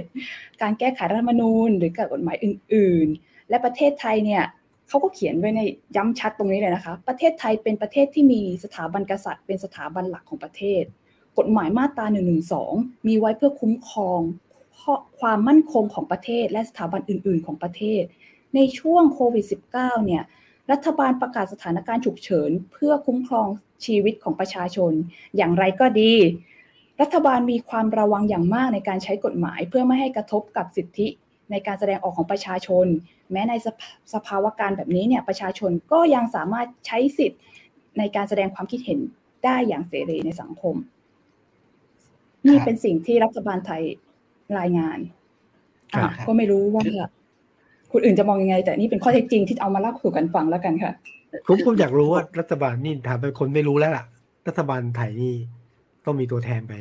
[0.62, 4.44] การแก้ไขรัฐธรรมนูญ หรือกฎหมายอื่น ๆ และประเทศไทยเนี่ย
[4.88, 5.62] เขาก็เขียนไว้ใน
[5.96, 10.84] ย้ำชัดตรงนี้เลยนะคะ ประเทศไทยเป็นประเทศที่มีสถาบันกษัตริย์ เป็นสถาบันหลักของประเทศ
[11.38, 12.36] กฎหมายมาตรา1นึ
[13.08, 14.22] มีไว้เพื่อคุ้มครอง
[15.20, 18.04] ความมั่นคงของประเทศ และสถาบันอื่น ๆ ของประเทศ
[18.56, 20.24] ในช่วงโควิด -19 เนี่ย
[20.72, 23.48] รัฐบาลประกาศสถานการณ์ฉุกเฉิน เพื่อคุ้มครอง
[23.86, 24.92] ชีวิตของประชาชน
[25.38, 26.14] อย่างไรก็ดี
[27.02, 31.08] รัฐบาลมีความระวังอย่างมากในการใช้กฎหมาย เพื่อไม่ให้กระทบกับสิทธิ
[31.52, 32.86] ในการแสดงออกของประชาชน
[33.32, 33.82] แม้ในสภ
[34.14, 37.42] สภาวะการแบบนี้เนี่ยประชาชนก็ยังสามารถใช้สิทธิ์
[37.98, 39.00] ในการแสดงความคิดเห็น
[39.46, 40.76] ได้อย่างเสรีในสังคม
[42.48, 43.84] นี่เป็นสิ่งที่รัฐบาลไทย
[44.60, 45.00] รายงาน
[45.94, 46.84] ครับอะก็ไม่รู้ว่า
[47.92, 50.94] คนอื่นจะมองยังไง แต่นี่เป็นข้อเท็จจริงที่เอามาเล่าสู่กันฟังแล้วกันค่ะ
[51.48, 54.06] ผมผมอยากรู้ว่ารัฐบาลนี่ถามไปคนไม่รู้แล้วล่ะ
[54.48, 55.34] รัฐบาลไทยนี่
[56.06, 56.74] ต้องมีตัวแทนไป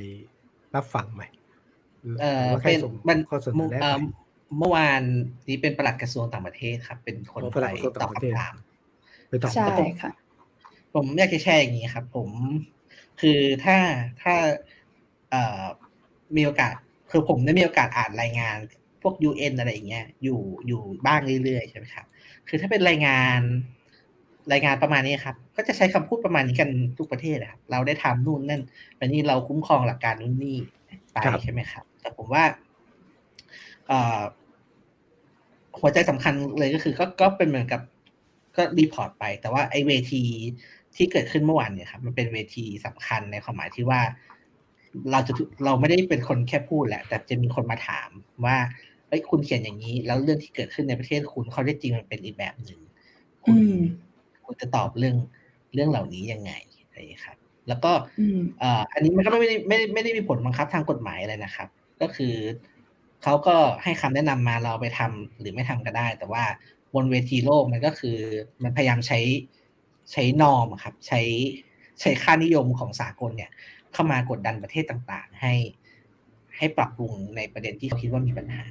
[0.74, 1.22] รับฟังไหม
[2.20, 3.80] เออหรือว่าแค่เป็นส่งมันข้อเสนอแนะ
[4.48, 5.02] เอ่ไปอเมื่อวาน
[5.48, 8.54] นี้เป็นประหลัดกระทรวงต่างประเทศครับ เป็นคนอ๋อประหลัไปดกระทรวงตต่าอบงประเทศคำถาม
[9.28, 10.10] ไปตอบใช่ค่ะ
[10.94, 12.30] ผมอยากจะแชร์อย่างนี้ครับ ผม
[13.20, 13.76] คือถ้า
[14.22, 14.34] ถ้า
[15.30, 15.64] เอ่อ
[16.36, 16.74] มีโอกาส
[17.10, 18.56] คือผมได้มีโอกาสอ่านรายงาน
[19.02, 22.06] พวก UN อะไรอย่างเงี้ยอยู่อยู่บ้างเรื่อยๆใช่ไหมครับ
[22.48, 23.40] คือถ้าเป็นรายงาน
[24.52, 28.62] รายงานประมาณนี้ครับ ก็จะใช้คำพูดประมาณนี้กันทุกประเทศนะครับ เราได้ทำนู่นนั่น
[28.98, 30.58] อันนี้เราคุ้มครองหลักการนู่นนี่
[31.12, 32.63] ไปครับใช่ไหมครับ แต่ผมว่าเอ่อ
[35.80, 37.80] หัวใจสำคัญเลยก็คือก็ก็เป็นเหมือนกับ
[38.56, 40.22] ก็ report ไป แต่ว่าไอ้เวที
[40.96, 44.00] ที่เกิดขึ้นเมื่อวานเนี่ยครับ มันเป็นเวทีสำคัญในความหมายที่ว่า
[45.10, 45.32] เราจะ
[45.64, 48.08] เราไม่ได้เป็นคนแค่พูดแหละ แต่จะมีคนมาถาม
[48.44, 48.56] ว่า
[49.08, 52.80] เอ้ยคุณเขียนอย่างนี้ แล้วเรื่องที่เกิดขึ้นในประเทศคุณเขาได้จริงมันเป็นอีกแบบหนึ่ง
[53.44, 53.80] คุณอืม
[54.44, 55.16] คุณจะตอบเรื่อง
[55.74, 56.52] เรื่องเหล่านี้ยังไง
[56.86, 57.36] อะไรอย่างเงี้ยครับ
[57.68, 61.68] แล้วก็อืมเอ่ออันนี้มันก็ไม่ได้ไม่ได้ไม่ได้มีผลบังคับทางกฎหมายอะไรนะครับ
[62.00, 62.34] ก็คือ
[63.24, 66.44] เขาก็ให้คำแนะนำมาเราไปทำหรือไม่ทำก็ได้ แต่ว่า
[66.94, 68.18] บนเวทีโลกมันก็คือ
[68.62, 69.20] มันพยายามใช้
[70.12, 71.20] ใช้นอมอะครับ ใช้
[72.00, 73.50] ใช้ค่านิยมของสากลเนี่ย
[73.92, 75.54] เข้ามากดดันประเทศต่างๆ ให้
[76.56, 78.64] ให้ปรับปรุงในประเด็นที่เขาคิดว่ามีปัญหา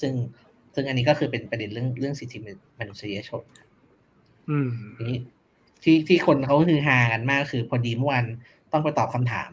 [0.00, 0.12] ซึ่ง
[0.74, 2.38] ซึ่งอันนี้ก็คือเป็นประเด็นเรื่องเรื่องสิทธิ
[2.78, 3.68] มนุษยชนครับ
[4.48, 4.70] อืม
[5.10, 5.18] นี่
[5.82, 8.24] ที่ที่คนเขาคือฮากันมากคือพอดีเมื่อวัน
[8.72, 9.50] ต้องไปตอบคำถาม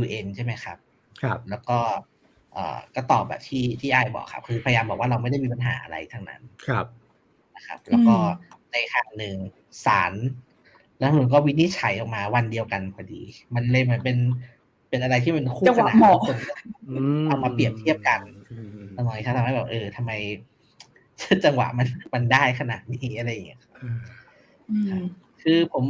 [0.00, 0.78] UN ใช่ไหมครับ
[1.22, 2.07] ครับ แล้วก็เอ่อ
[2.94, 6.86] ก็ตอบแบบที่ที่ไอายบอกครับ คือพยายามบอกว่าเราไม่ได้มีปัญหาอะไรทั้งนั้นครับ
[7.56, 9.36] นะครับ แล้วก็อืมในทางหนึ่ง
[9.84, 10.12] ศาล
[10.98, 13.20] แล้วมันก็วินิจฉัยออกมาวันเดียวกันพอดี
[13.54, 14.16] มันเลยเหมือนเป็น
[14.88, 16.54] เป็นอะไรที่มันคู่จังหขวะนานเหมาะคนก็
[17.26, 18.20] เอามาเปรียบเทียบกัน
[18.96, 20.12] ทำไมเขาทำให้แบบเออทำไม
[21.44, 23.60] จังหวะมันมันได้ขนาดนี้อะไรอย่างเงี้ย
[25.42, 25.84] คือผม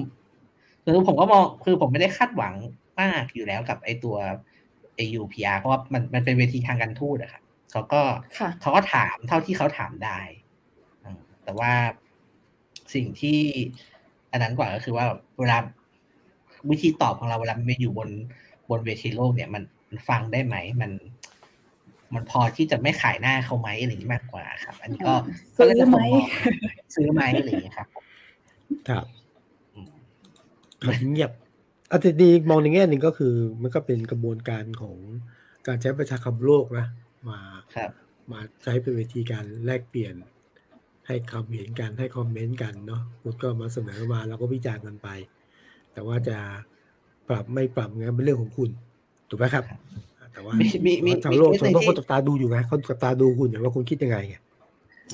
[0.84, 2.54] คือผมก็มองคือผมไม่ได้คาดหวัง
[3.00, 4.16] มากอยู่แล้วกับไอตัว
[5.01, 7.42] AUPR เพราะว่ามันมันเป็นเวทีทางการทูตอะครับ
[7.72, 8.03] เขาก็
[8.61, 10.18] เขาก็ถามเท่าที่เขาถามได้
[11.44, 11.72] แต่ว่า
[12.94, 13.38] สิ่งที่
[14.32, 15.07] อันนั้นกว่าก็คือว่า
[15.40, 15.59] เวลา
[16.70, 18.09] วิธีตอบของเราเวลามันไปอยู่บน
[18.70, 19.62] บนเวทีโลกเนี่ยมัน
[20.09, 20.90] ฟังได้ไหมมัน
[22.14, 25.14] มันพอที่จะไม่ขายหน้าเขาไหมอะไรอย่างนี้มากกว่าครับ อันนี้ก็
[25.57, 25.99] ซื้อไหม
[26.94, 27.88] ซื้อไหมอะไรอย่างนี้ครับ
[28.88, 29.05] ครับ
[31.12, 31.32] เงียบ
[31.91, 34.97] อาจจะดีมองในแง่หนึ่งก็คือ มันก็เป็นกระบวนการของ
[35.66, 36.86] การใช้ประชาคมโลกนะ
[37.28, 37.41] มา
[37.76, 37.91] ครับ
[38.32, 40.14] มาใช้เป็นเวทีการแลกเปลี่ยน
[41.07, 45.09] ให้คำเห็นกันให้คอมเมนต์กันเนาะคุณก็มาเสนอมาแล้วก็วิจารณ์กันไป
[45.93, 46.39] แต่ว่าจะ
[47.28, 48.70] ปรับไม่ปรับเงี้ยเป็นเรื่องของคุณ
[49.28, 49.64] ถูกไหมครับ
[50.32, 50.55] แต่ว่า
[51.24, 54.36] ชาวโลกชาวโลกเขาจับตาดูอยู่ไงเขาจับตาดูคุณอย่างว่าคุณคิดยังไงไง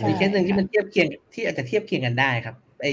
[0.09, 2.55] มีเคสหนึ่งที่มันเทียบเคียงที่อาจจะเทียบเคียงกันได้ครับ
[2.85, 2.93] ไอ้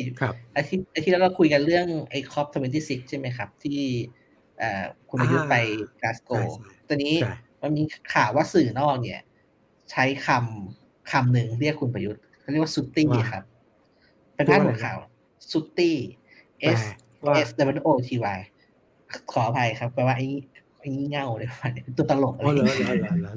[0.57, 3.79] อาทิตย์อาทิตย์แล้วเราคุยกันเรื่องไอ้ COP twenty six ใช่ไหมครับ ที่
[5.09, 5.55] คุณประยุทธ์ไป
[6.01, 6.31] กลาสโกว์
[6.87, 7.15] ตอนนี้
[7.61, 7.83] มันมี
[8.13, 9.21] ข่าวว่าสื่อนอกเนี่ย
[9.91, 13.43] ใช้คำคำหนึ่งเรียกคุณประยุทธ์เขาเรียกว่า swotty ครับ
[14.35, 14.97] เป็นพาดหัวข่าว
[15.51, 15.97] swotty
[16.79, 16.81] S
[17.47, 18.39] S W O T Y
[19.31, 20.27] ขออภัยครับแปลว่าไอ้
[20.79, 22.47] ไอ้งี่เง่าเลยว่าตัวตลกอะไร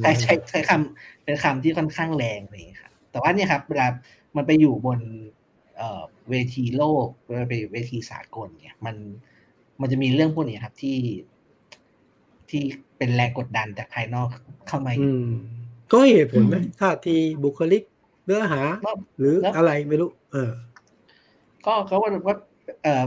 [0.02, 3.86] ใช้ใช้ใช้คำเป็นคำที่ค่อนข้างแรงเลยครับแต่ว่าเนี่ยครับ เวลา
[4.36, 5.00] มันไปอยู่บน
[6.31, 8.97] เวทีโลกเวลาไปเวทีสากลเนี่ย มัน
[9.81, 10.99] มันจะมีเรื่องพวกนี้ครับที่
[12.51, 12.62] ที่
[12.99, 14.29] เป็นแรงกดดันจากภายนอก
[14.68, 14.93] เข้ามา
[15.93, 17.83] ก็เหตุผลไหมท่าทีบุคลิก
[18.25, 18.61] เนื้อหา
[19.18, 20.51] หรืออะไรไม่รู้ เออ
[21.66, 22.37] ก็เขาว่าว่า
[22.83, 23.05] เออ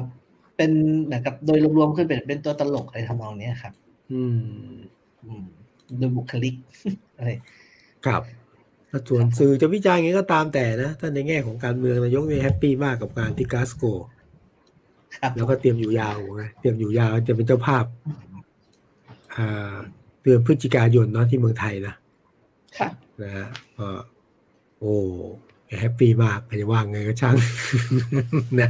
[0.58, 0.72] เป็น
[1.04, 3.74] เหมือนกับโดยรวมๆคือเป็นเป็นตัวตลกอะไรทำนองนี้ครับ
[4.12, 4.40] อืม
[5.26, 5.46] อืม
[5.98, 6.56] โดยบุคลิก
[7.18, 7.30] อะไร
[8.06, 8.22] ครับ
[9.10, 13.84] ส่วนสื่อจะวิจารณ์ยังไงก็ตามแต่นะถ้าในแง่ของการเมืองนายกนี่แฮปปี้มากกับการที่กาสโก
[15.36, 17.86] แล้วก็เตรียมอยู่ยาวไงเตรียมอยู่ยาวจะเป็นเจ้าภาพ
[20.24, 21.94] เดือนพฤศจิกายนเนาะที่เมืองไทยนะ
[22.78, 22.90] ค่ะ
[23.22, 23.48] นะฮะ
[24.80, 24.94] โอ้
[25.80, 27.36] แฮปปี้มากจะว่างไงก็ช่าง
[28.60, 28.70] นะ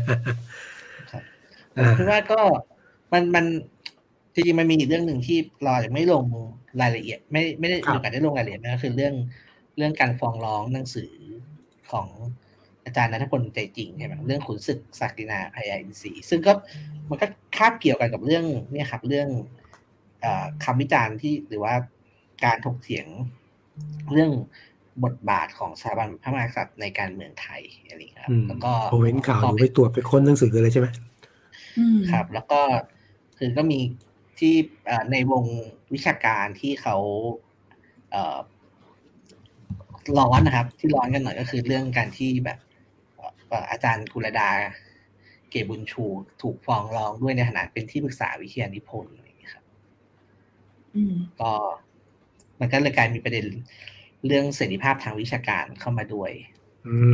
[1.98, 2.40] คือว่าก็
[3.14, 3.46] มันมัน
[4.34, 6.24] จริงๆมันมีอีกเรื่องหนึ่งที่รอยังไม่ลง
[6.82, 9.14] รายละเอียด ไม่ไม่ได้มีโอกาสได้ลงรายละเอียดนะก็คือเรื่อง
[9.78, 11.14] เรื่องการฟ้องร้องหนังสือ
[11.92, 12.08] ของ
[12.86, 16.54] อาจารย์นัทพลใจจริงใช่ไหมเรื่องขุนศึกศักดินาพยาอินทรีย์ซึ่งก็
[17.10, 19.28] มันก็คาบเกี่ยวกันกับเรื่องเนี่ยครับเรื่อง
[20.24, 20.26] อ
[20.64, 21.74] คำวิจารณ์ที่หรือว่า
[22.46, 23.08] การถกเถียง
[24.12, 24.32] เรื่อง
[25.04, 30.88] บทบาทของสถาบันพระมหากษัตริย์ในการเมืองไทยอะไรครับ แล้วก็ผมเห็นข่าวไปตรวจไปค้นหนังสือเลยใช่ไหม
[32.12, 32.60] ครับ แล้วก็
[33.38, 33.80] คือก็มี
[34.40, 34.54] ที่
[35.12, 35.44] ในวง
[35.94, 36.98] วิชาการที่เขา
[40.20, 42.60] ร้อนนะครับ ที่ร้อนกันหน่อยก็คือเรื่องการที่แบบ
[43.72, 44.50] อาจารย์กุลดา
[45.50, 46.06] เกบุญชู
[46.42, 49.66] ถูกฟ้องร้องด้วยในฐานะเป็นที่ปรึกษาวิทยานิพนธ์อะไรอย่างนี้ครับ
[51.40, 51.52] ก็
[52.60, 53.46] มันก็เลยกลายมีประเด็น
[54.26, 56.32] เรื่องเสรีภาพทางวิชาการเข้ามาด้วย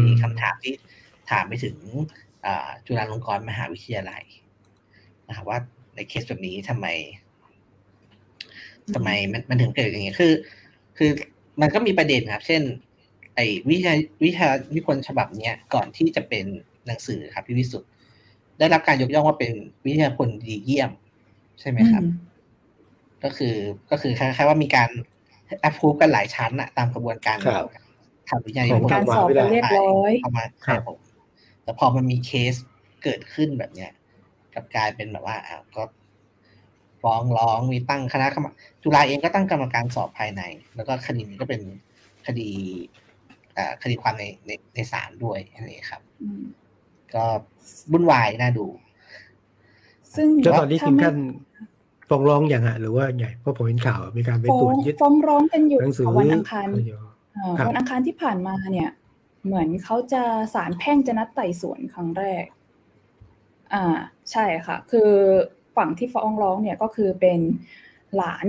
[0.08, 0.74] มีคำถามที่
[1.32, 1.76] ถามไปถึง
[2.86, 4.24] จุฬาลงกรณ์มหาวิทยาลัย
[5.28, 5.60] นะครับว่า
[5.96, 6.88] ในเคสแบบนี้ทำไม
[8.96, 10.34] ทำไมมันมันถึงเกิดอย่างนี้คือ
[10.98, 11.12] คือ
[11.62, 12.62] มันก็มีประเด็นครับ เช่น
[13.36, 13.94] ไอ้วิชา
[14.24, 16.46] วิชาวิพนฉบับเนี้ยก่อนที่จะเป็น
[16.86, 17.90] หนังสือครับพี่วิสุทธ์
[18.60, 19.52] ได้รับการยกย่องว่าเป็น
[19.86, 20.92] วิทยาพลดีเยี่ยม
[21.60, 22.04] ใช่ไหมครับ
[23.24, 23.56] ก็คือ
[23.92, 24.90] ก็คือคล้ายๆว่ามีการ
[25.60, 27.38] แอปพูฟกันหลายชั้นอะตามกระบวนการ
[28.30, 31.00] ทำวิทยานิพนธ์การสอบเรียบร้อยประมาณครับผม
[31.64, 32.54] แต่พอมันมีเคส
[33.04, 33.92] เกิดขึ้นแบบเนี้ย
[34.54, 35.84] กับกลายเป็นแบบว่าอ้าวก็
[37.04, 38.48] ฟ้องร้องมีตั้งคณะกรรม
[38.84, 40.42] จุฬาเองก็ตั้งกรรมการสอบภายใน
[40.76, 41.62] แล้วก็คดีนี้ก็เป็น
[42.28, 42.50] คดี
[43.84, 46.02] คดีความในในในศาลด้วยนี่ครับ
[47.14, 47.24] ก็
[47.92, 48.66] บุ่นวายน่าดู
[50.16, 50.28] ซึ่ง
[50.60, 51.18] ตอนนี้ทีมท่าน
[52.10, 55.80] ฟ้องร้องอย่างฮะหรือว่าไงเพราะผมเห็นข่าวมีการไปตรวจยึดฟ้องร้องกันอยู่
[56.20, 56.68] วันอังคาร
[57.68, 58.90] วันอังคารที่ผ่านมาเนี่ย
[59.46, 60.24] เหมือนเขาจะ
[60.54, 62.46] ศาลแพ่งจะนัดไต่สวนครั้งแรก
[63.74, 63.98] อ่า
[64.32, 65.12] ใช่ค่ะ คือ
[65.78, 67.40] ฝั่งที่ฟ้องร้องเนี่ยก็คือเป็น
[68.16, 68.48] หลาน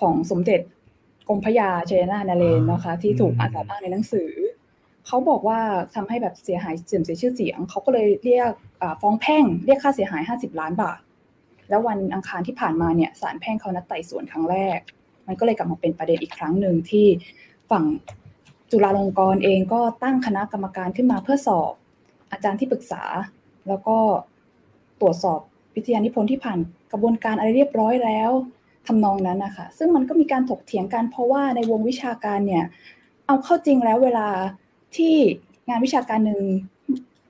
[0.00, 0.60] ของสมเด็จ
[1.28, 4.30] กรมพยาเจนานาเรนนะคะ ที่ถูกอาสาอ้างในหนังสือ
[5.06, 5.60] เขาบอกว่า
[5.94, 8.52] ทำให้แบบเสียหายเสื่อมเสียชื่อเสียง เขาก็เลยเรียก
[9.00, 11.00] ฟ้องแพ่งเรียกค่าเสียหาย 50 ล้านบาท
[11.68, 14.78] แล้ววันอังคารที่ผ่านมาเนี่ยศาลแพ่งเขานัดไต่สวนครั้งแรก
[15.26, 17.06] มันก็เลยกลับมาเป็นประเด็นอีกครั้งหนึ่งที่
[17.70, 17.84] ฝั่ง
[18.70, 21.72] จุฬาลงกรณ์เองก็ตั้งคณะกรรมการขึ้นมาเพื่อสอบ
[22.32, 23.02] อาจารย์ที่ปรึกษา
[23.68, 23.96] แล้วก็
[25.00, 25.40] ตรวจสอบ
[25.76, 26.58] วิทยานิพนธ์ที่ผ่าน
[26.92, 28.30] กระบวนการอะไรเรียบร้อยแล้ว
[28.86, 32.64] ทำนองนั้นนะคะซึ่งมันก็มีการถกเถียงกันเพราะว่าในวงวิชาการเนี่ย
[33.26, 34.28] เอาเข้าจริงแล้วเวลา
[34.96, 35.14] ที่
[35.68, 36.42] งานวิชาการหนึ่ง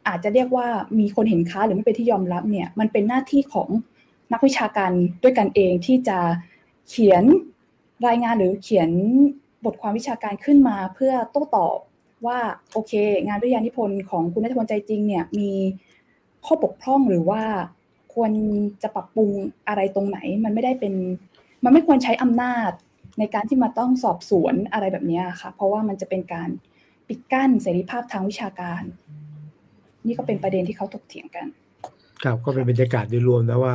[0.09, 0.69] อาจจะเรียกว่า
[0.99, 3.69] มีคนเห็นค้าหรือไม่เป็นที่ยอมรับเนี่ยมันเป็นหน้าที่ของ
[4.33, 4.91] นักวิชาการ
[5.23, 6.19] ด้วยกันเองที่จะ
[6.89, 7.25] เขียน
[8.07, 8.91] รายงานหรือเขียน
[9.65, 11.79] บทความวิชาการขึ้นมาเพื่อโต้ตอบ
[12.27, 12.39] ว่า
[12.73, 12.93] โอเค
[13.27, 15.51] งานวิทยานิพนธ์ของคุณนัทพลใจจริงเนี่ยมี
[16.45, 17.43] ข้อบกพร่องหรือว่า
[18.17, 18.33] ควร
[18.83, 19.31] จะปรับปรุง
[19.69, 20.95] อะไรตรงไหน มันไม่ได้เป็น
[21.65, 22.71] มันไม่ควรใช้อำนาจ
[23.19, 26.49] ในการที่มาต้องสอบสวนอะไรแบบนี้ค่ะ เพราะว่ามันจะเป็นการ
[27.09, 28.83] ปิดกั้นเสรีภาพทางวิชาการ
[30.07, 31.47] นี่ก็เป็นประเด็นที่เขาถกเถียงกัน
[32.23, 33.75] ครับก็เป็นบรรยากาศโดยรวมนะว่า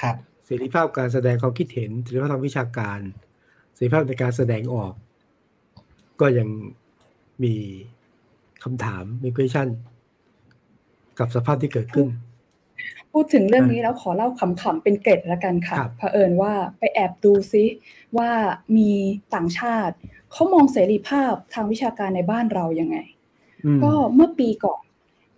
[0.00, 3.00] ครับเสรีภาพการแสดงความคิดเห็นเสรีภาพทางวิชาการ
[3.74, 4.92] เสรีภาพในการแสดงออก
[6.20, 6.48] ก็ยัง
[7.44, 7.54] มี
[8.62, 9.68] คำถามมี question
[11.18, 12.08] กับสภาพที่เกิดขึ้น
[13.14, 17.64] พูดถึงเรื่องนี้แล้วขอเล่าขำๆเป็นเกร็ดละกันค่ะครับเผอิญว่าไปแอบดูซิ
[18.16, 18.30] ว่า
[18.76, 18.90] มี
[19.34, 19.94] ต่างชาติ
[20.32, 22.96] เขามองเสรีภาพทางวิชาการในบ้านเรายังไง
[23.64, 24.82] อืมก็เมื่อปีก่อน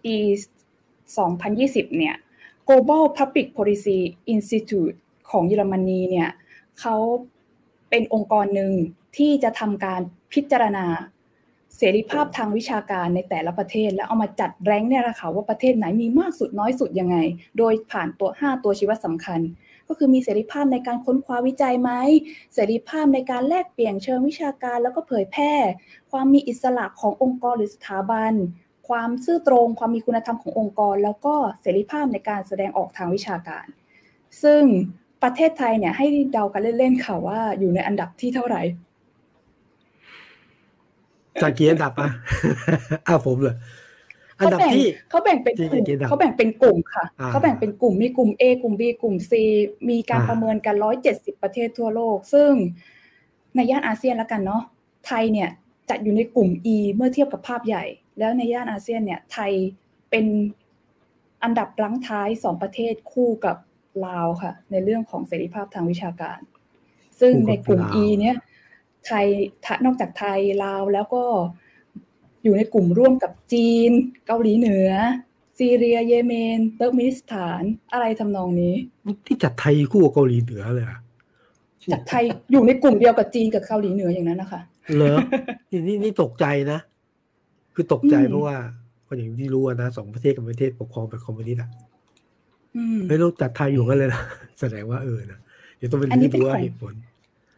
[0.04, 0.16] ปี
[1.06, 2.16] 2020 เนี่ย
[2.68, 3.98] Global Public Policy
[4.34, 4.96] Institute
[5.30, 6.30] ของเยอรมนีเนี่ย
[6.80, 6.96] เขา
[7.90, 8.72] เป็นองค์กรหนึ่ง
[9.16, 10.00] ที่จะทำการ
[10.32, 10.86] พิจารณา
[11.78, 17.16] เสรีภาพทางวิชาการในแต่ละประเทศ แล้วเอามาจัดแรงเนี่ยแหละค่ะว่าประเทศไหนมีมากสุดน้อยสุดยังไง
[17.58, 19.40] โดยผ่านตัว 5 ตัวชี้วัดสำคัญ
[19.88, 21.90] ก็คือมีเสรีภาพในการค้นคว้าวิจัยไหม
[22.54, 25.52] เสรีภาพในการแลกเปลี่ยนเชิงวิชาการ แล้วก็เผยแพร่
[26.12, 28.32] ความมีอิสระขององค์กรหรือสถาบัน
[28.88, 33.66] ความซื่อตรงความมีคุณธรรมขององค์กร แล้วก็เสรีภาพในการแสดงออกทางวิชาการ
[34.42, 34.62] ซึ่ง
[35.22, 38.62] ประเทศไทยเนี่ยให้เดากันเล่นๆค่ะว่าอยู่ในอันดับที่เท่าไหร่
[41.42, 42.10] จากกี่อันดับอะ
[43.06, 43.56] อ้าวผมเหรอ
[44.40, 49.32] อันดับที่เขาแบ่งเป็นกลุ่มที่กี่อันดับเขาแบ่งเป็นกลุ่มค่ะอ่าเขาแบ่งเป็นกลุ่มมีกลุ่ม A กลุ่ม B กลุ่ม C
[49.90, 50.76] มีการอ่าประเมินกัน
[51.08, 52.50] 170ประเทศทั่วโลก ซึ่ง
[53.54, 54.62] ในย่านอาเซียนแล้วกันเนาะ
[55.06, 55.48] ไทยเนี่ย
[55.88, 57.84] จัดอยู่ในกลุ่ม E เมื่อเทียบกับภาพใหญ่
[58.18, 59.52] แล้วในย่านอาเซียนเนี่ยไทย
[60.10, 60.26] เป็น
[61.42, 63.56] อันดับรั้งท้ายสองประเทศคู่กับ
[64.06, 66.38] ลาวค่ะ ในเรื่องของเสรีภาพทางวิชาการ
[67.20, 68.36] ซึ่งในกลุ่ม E เนี่ย
[69.06, 69.26] ไทย
[69.64, 71.22] ทะนอกจากไทยลาวแล้วก็
[72.44, 73.90] อยู่ในกลุ่มร่วมกับจีน
[74.26, 74.90] เกาหลีเหนือ
[75.58, 78.74] ซีเรียเยเมนเติร์กเมนิสถานอะไรทำนองนี้
[79.26, 80.98] ที่จัดไทยคู่กับเกาหลีเหนือเลยอะ
[81.92, 84.60] จากไทยอยู่ในกลุ่มเดียวกับจีนกับเกาหลีเหนืออย่างนั้นนะคะ
[84.94, 85.16] เหรอ
[85.70, 86.78] นี่นี่นี่ตกใจนะ
[87.74, 88.56] คือตกใจอืมเพราะว่า
[89.06, 91.70] ก็อย่างที่รู้อะนะสองประเทศกับประเทศปกครองแบบคอมมิวนิสต์อะ
[92.76, 94.22] อืมไม่รู้จัดไทยอยู่กันเลยนะ
[94.60, 95.40] แสดงว่าเออนะ
[95.76, 96.94] เดี๋ยวต้องไปอันนี้ดูเป็นว่าของเหตุผล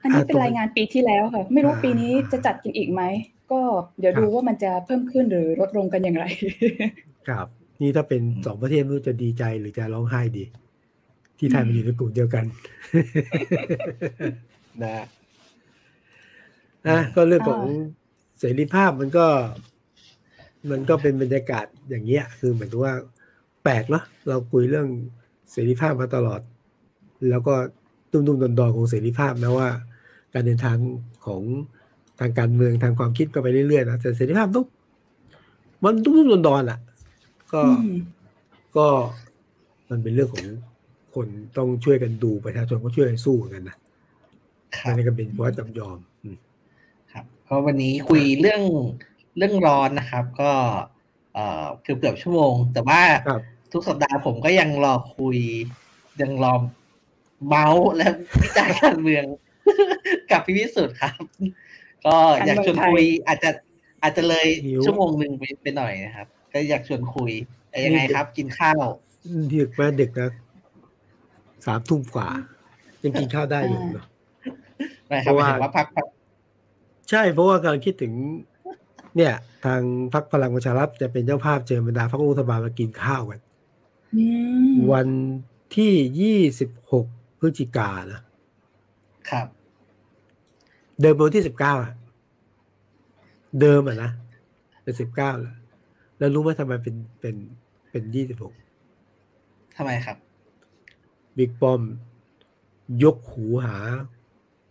[0.03, 3.03] อันนี้อ่าเป็นตรงรายงานปีที่แล้วค่ะ ไม่รู้อ่าปีนี้จะจัดกันอีกไหม
[3.53, 3.61] ก็
[3.99, 6.25] เดี๋ยวครับดูว่ามันจะเพิ่มขึ้นหรือลดลงกันอย่างไร
[7.29, 7.47] ครับ
[7.81, 10.45] นี่ถ้าเป็นสองประเทศไม่รู้จะดีใจหรือจะร้องไห้ดี
[11.39, 12.45] ที่ไทยมันอยู่ในกลุ่มเดียวกัน
[14.83, 15.05] นะ
[16.89, 17.99] นะก็เรื่องของอ่า
[18.39, 19.27] เสรีภาพมันก็
[20.71, 22.95] มันก็เป็นบรรยากาศอย่างเงี้ย คือเหมือนกับว่า
[23.65, 24.89] แปลกเนาะเราคุยเรื่อง
[25.53, 26.41] เสรีภาพมาตลอด
[27.31, 27.55] แล้วก็
[28.13, 29.69] ตุ้มๆดอนๆของเสรีภาพนะว่า
[30.35, 30.77] การเดินทาง
[31.27, 31.43] ของ
[32.21, 34.67] ทางการเมืองทางความคิดก็ไปเรื่อยๆนะแต่เสรีภาพต้อง
[35.85, 36.79] มันตุ้มๆดอนๆอะ
[37.53, 37.97] ก็อืม
[38.77, 38.87] ก็
[39.91, 40.47] มันเป็นเรื่องของ
[41.15, 41.27] คน
[41.57, 43.77] ต้องช่วยกันดูประชาชนก็ช่วยกันสู้เหมือนกันนะ
[44.79, 46.37] ครับอันนี้ก็เป็นเพราะว่าจำยอมอืม
[47.13, 48.63] ครับก็วันนี้คุยเรื่อง
[49.37, 50.51] เรื่องร้อนนะครับ ก็
[51.35, 55.37] เอ่อเกือบเกือบชั่วโมง แต่ว่าครับทุกสัปดาห์ผมก็ยังรอคุย
[56.23, 56.55] ยังรอ
[57.47, 58.07] เมาส์และ
[58.43, 59.25] วิจารณ์การเมือง
[60.33, 61.23] กับพี่วิสุทธ์ครับ
[62.07, 62.17] ก็
[62.47, 63.51] อยากชวนคุย อาจจะ
[64.03, 67.33] อาจจะเลยหิวชั่วโมงหนึ่งไปไปหน่อยนะครับ ก็อยากชวนคุย
[67.71, 68.85] แต่ยังไงครับ กินข้าว
[69.53, 70.31] ดึกมาดึกนะ
[71.67, 72.29] สามทุ่มกว่า
[73.05, 74.07] ยังกินข้าวได้อยู่เนอะ
[75.13, 76.07] นะครับเพราะว่าหมายถึงว่าพักพัก
[77.11, 78.13] ใช่เพราะว่ากำลังคิดถึง
[79.17, 79.81] เนี่ย ทาง
[80.13, 83.41] พรรคพลังประชารัฐจะเป็นเจ้าภาพเจอบรรดาพรรครัฐบาลมากินข้าวกัน
[84.17, 84.25] อื
[84.71, 85.09] มวัน
[85.77, 87.07] ที่ยี่สิบหก
[87.39, 88.21] พฤศจิกานะ
[89.31, 89.47] ครับ
[91.01, 91.93] เดิมเป็นวันที่สิบเก้าอะ
[93.61, 94.11] เดิมอะนะ
[94.83, 95.55] เป็นสิบเก้าแล้ว
[96.19, 97.37] แล้วรู้ไหมทำไมเป็นเป็น
[97.91, 98.53] เป็นยี่สิบหก
[99.77, 100.17] ทำไมครับ
[101.37, 101.81] บิ๊กป้อม
[103.05, 103.77] ยกหูหา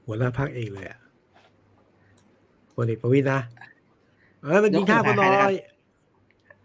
[0.05, 0.99] หัวหน้าพักเองเลยอะ
[2.75, 3.39] พลเอกประวิตยนะ
[4.43, 5.53] เออมันกินข้าวกันหน่อย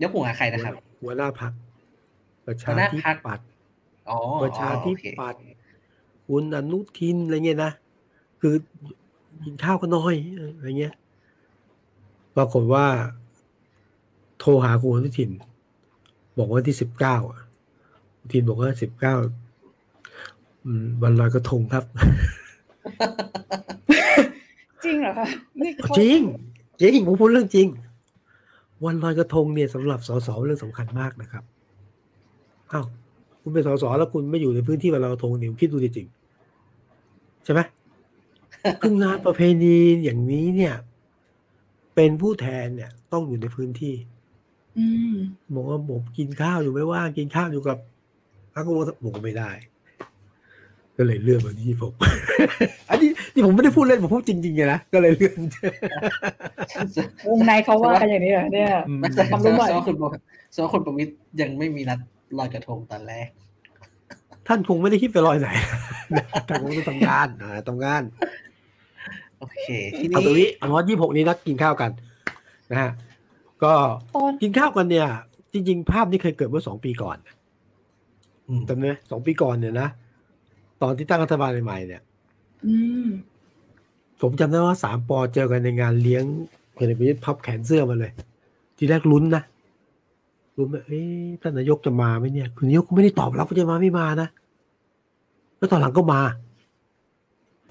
[0.03, 1.53] ยกหัวใครนะครับ หัวหน้าพัก
[2.47, 3.47] ประชาหัวหน้าธิพรรคปัตย์
[4.09, 5.41] อ๋อประชาธิโอเคปัตย์
[6.27, 7.73] คุณอนุทินอะไรเงี้ยนะ
[8.41, 8.55] คือ
[9.45, 10.16] กินข้าวกันหน่อย
[10.57, 10.95] อะไรเงี้ย
[12.36, 12.86] ปรากฏว่า
[14.38, 15.30] โทรหาคุณอนุทิน
[16.38, 17.40] บอกว่าที่สิบเก้าอะ
[18.18, 19.14] อนุทินบอกว่าสิบเก้า
[21.03, 21.84] วันลอยกระทงครับ
[24.84, 25.26] จริงเหรอคะ
[25.61, 26.20] นี่เขาจริง
[26.80, 27.68] จริงผมพูดเรื่องจริง
[28.84, 31.45] วันลอยกระทงเนี่ยสำหรับสสเรื่องสำคัญมากนะครับ
[32.72, 32.84] อ้าว
[33.40, 36.07] คุณเป็นสสแล้วคุณไม่อยู่ในพื้นที่วันลอยกระทงเนี่ยคิดดูจริง
[37.45, 37.61] ใช่ไหม
[38.83, 40.75] คืองานประเพณีอย่างนี้เนี่ย
[41.95, 43.95] เป็นผู้แทนเนี่ย ต้องอยู่ในพื้นที่
[44.79, 45.17] อืม
[45.55, 47.79] บอกว่าผมกินข้าวอยู่ไม่ว่างกินข้าวอยู่กับ
[48.53, 49.51] พระกบฏบอกว่าไม่ได้
[50.97, 51.93] ก็เลยเลื่อนมาที่ผม
[52.91, 55.39] อันนี้นี่ผมไม่ได้พูดเล่นผมพูดจริงๆไงนะก็เลยเลื่อน
[57.29, 60.09] วงในเขาว่ากันอย่างนี้เหรอเนี่ยอืมไม่ใช่ความรู้ใหม่แสดงว่าคุณประ
[60.53, 61.99] แสดงว่าคุณประวิตรยังไม่มีนัด
[62.39, 63.29] ลอยกระทงตอนแรก
[64.49, 65.49] ท่านคงไม่ได้คิดไปลอยไหน
[66.49, 68.03] ท่านคงต้องทำงานอ่าทำงาน
[69.38, 69.66] โอเค
[69.97, 71.90] ทีเอานี้ตรงนี้เอาว่ายี่หกนี้นัดกินข้าวกัน
[72.70, 72.90] นะฮะ
[73.62, 73.72] ก็
[74.14, 75.09] ตอนกินข้าวกันเนี่ย
[75.53, 77.16] จริง ๆ ภาพนี้เคยเกิดเมื่อสองปีก่อน
[78.49, 79.88] อืมจำได้ไหมสองปีก่อนเนี่ยนะ
[80.82, 82.03] ตอนที่ตั้งรัฐบาลใหม่ๆเนี่ย
[82.66, 82.74] อื
[83.07, 83.09] ม
[84.20, 86.24] ผมจำได้ว่าสามปอเจอกันในงานเลี้ยง
[86.76, 88.12] พลเอกประยุทธ์พับแขนเสื้อมาเลย
[88.78, 89.43] ทีแรกลุ้นนะ
[90.57, 94.29] ลุ้นว่าเอ๊ะท่านนายกจะมาไหมเนี่ย คุณนายกก็ไม่ได้ตอบรับว่าจะมาไม่มานะ
[95.57, 96.21] แล้วตอนหลังก็มา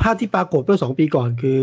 [0.01, 1.59] ภาพที่ปรากฏเมื่อสองปีก่อนคือ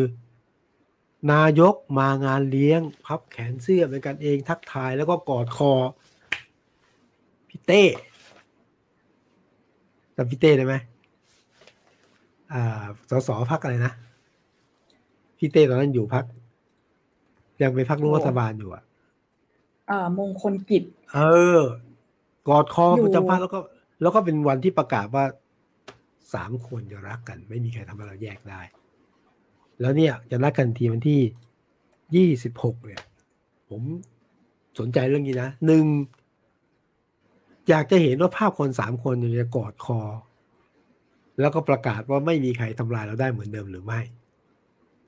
[1.32, 5.72] นายกมางานเลี้ยง พับแขนเสื้อเป็นกันเองทักทายแล้วก็กอดคอ
[7.48, 7.84] พี่เต้
[10.16, 10.74] จำพี่เต้ได้ไหม
[12.52, 13.92] อ่าสสพักอะไรนะ
[15.38, 16.24] พี่เต้ตอนนั้นอยู่พัก
[17.62, 18.82] ยังเป็นพักร่วมรัฐบาลอยู่อะ
[20.18, 20.82] มงคลกิจ
[21.14, 21.20] เอ
[21.58, 21.60] อ
[22.48, 23.58] กอดคออยู่ประจำพักแล้วก็
[24.02, 25.24] แล้วก็เป็นวันที่ประกาศว่า
[26.34, 28.60] สามคนจะรักกัน ไม่มีใครทำให้เราแยกได้
[29.80, 31.20] แล้วเนี่ยจะรักกันทีวันที่
[32.14, 33.02] ยี่สิบหกเนี่ย
[33.68, 33.82] ผม
[34.78, 35.84] สนใจเรื่องนี้นะหนึ่ง
[37.68, 40.00] อยากจะเห็นว่าภาพคนสามคนเนี่ยจะกอดคอ
[41.40, 44.00] แล้วก็ประกาศว่าไม่มีใครทำลายเราได้เหมือนเดิมหรือไม่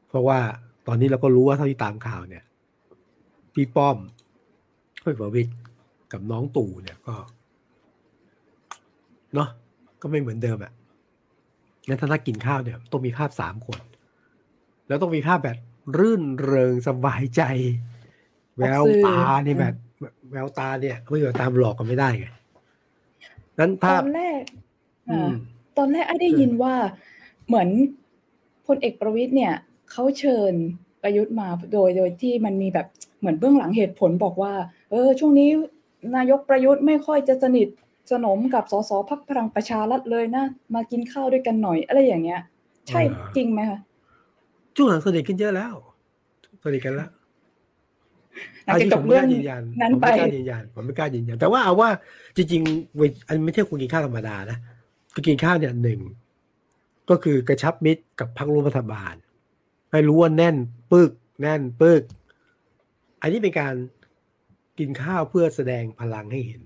[0.09, 0.39] เพราะว่า
[0.87, 2.45] ตอนนี้เราก็รู้ว่าเท่าที่ตามข่าวเนี่ย
[3.55, 3.97] พี่ป้อม
[5.01, 5.53] พลเอกประวิตร
[6.13, 7.15] กับน้องตู่เนี่ยก็
[9.35, 9.49] เนาะ
[10.03, 10.73] ก็ไม่เหมือนเดิมอะ่ะ
[11.87, 13.81] งั้นถ้านักกินข้าวเนี่ยต้องมีภาพสามคน
[14.89, 15.59] แล้วต้องมีภาพแบบ
[15.99, 17.43] รื่นเริงสบายใจ
[18.59, 19.75] แววตานี่แบบ
[20.33, 22.27] แววตาเนี่ยไม่แววตามหลอกกันไม่ได้ไง
[23.59, 24.43] นั้นตภาอพนแรก
[25.11, 25.33] อือ่าม
[25.79, 26.75] ตอนแรกไอ้ได้ยินว่า
[27.47, 27.69] เหมือน
[28.67, 29.55] พลเอกประวิตยเนี่ย
[29.91, 30.53] เขาเชิญ
[31.03, 32.87] ประยุทธ์มาโดยโดยที่มันมีแบบ
[33.19, 34.53] เหมือนเบื้องหลังเหตุผลบอกว่า
[34.91, 35.51] เออ ช่วงนี้
[36.17, 37.69] นายกประยุทธ์ไม่ค่อยจะสนิท
[38.13, 42.41] สนมกับสสพักพลังประชารัฐเลยนะ มากินข้าวด้วยกันหน่อยอะไรอย่างเงี้ย
[42.89, 43.01] ใช่
[43.37, 43.79] จริงไหมคะ
[44.77, 45.75] ช่วงหลังสนิทกันเยอะแล้ว
[46.65, 47.11] สนิทกันแล้ว
[48.67, 51.91] หลังจากจบเรื่องผมไม่กล้ายืนยันนั้นผมไปไม่กล้ายืนยันผมไม่กล้ายืนยันแต่ว่าเอาว่า
[52.37, 54.59] จริงๆเวอันไม่ใช่คุณกินข้าวธรรมดานะ
[55.15, 56.01] คือกินข้าวเนี่ยหนึ่ง
[57.11, 59.15] ก็คือกระชับมิตรกับพรรคร่วมรัฐบาล
[59.91, 60.57] ให้รู้ว่าแน่น
[60.93, 62.03] ปึกแน่นปึก
[63.21, 63.75] อันนี้เป็นการ
[64.81, 66.63] กินข้าวเพื่อแสดงพลังให้เห็น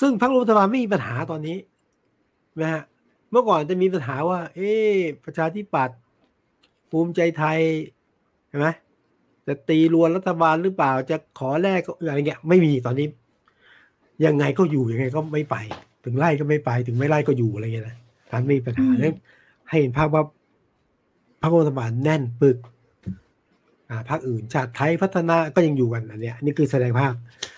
[0.00, 1.58] ซึ่งพรรคร่วมรัฐบาลไม่มีปัญหาตอนนี้
[2.60, 2.82] นะฮะ
[3.30, 5.96] เมื่อก่อนจะมีปัญหาว่า เอ๊ะประชาธิปัตย์
[6.90, 7.58] ภูมิใจไทย
[8.48, 8.66] ใช่ไหม
[9.46, 13.08] จะตีรวนรัฐบาลหรือเปล่าจะขอแลกอะไรเงี้ยไม่มีตอนนี้
[14.26, 15.56] ยังไงก็อยู่ยังไงก็ไม่ไป
[16.04, 17.96] ถึงไล่ก็ไม่ไป ถึงไม่ไล่ก็อยู่อะไรเงี้ยนะ
[18.30, 19.16] การไม่มีปัญหาอืมนั้น
[19.68, 20.22] ให้เห็นภาพว่า
[21.40, 22.58] พรรครัฐบาลแน่นปึก
[23.90, 27.14] อ่าพรรคอื่นชาติไทยพัฒนาก็ยังอยู่กันอันเนี้ยอันนี่คือแสดงภาพ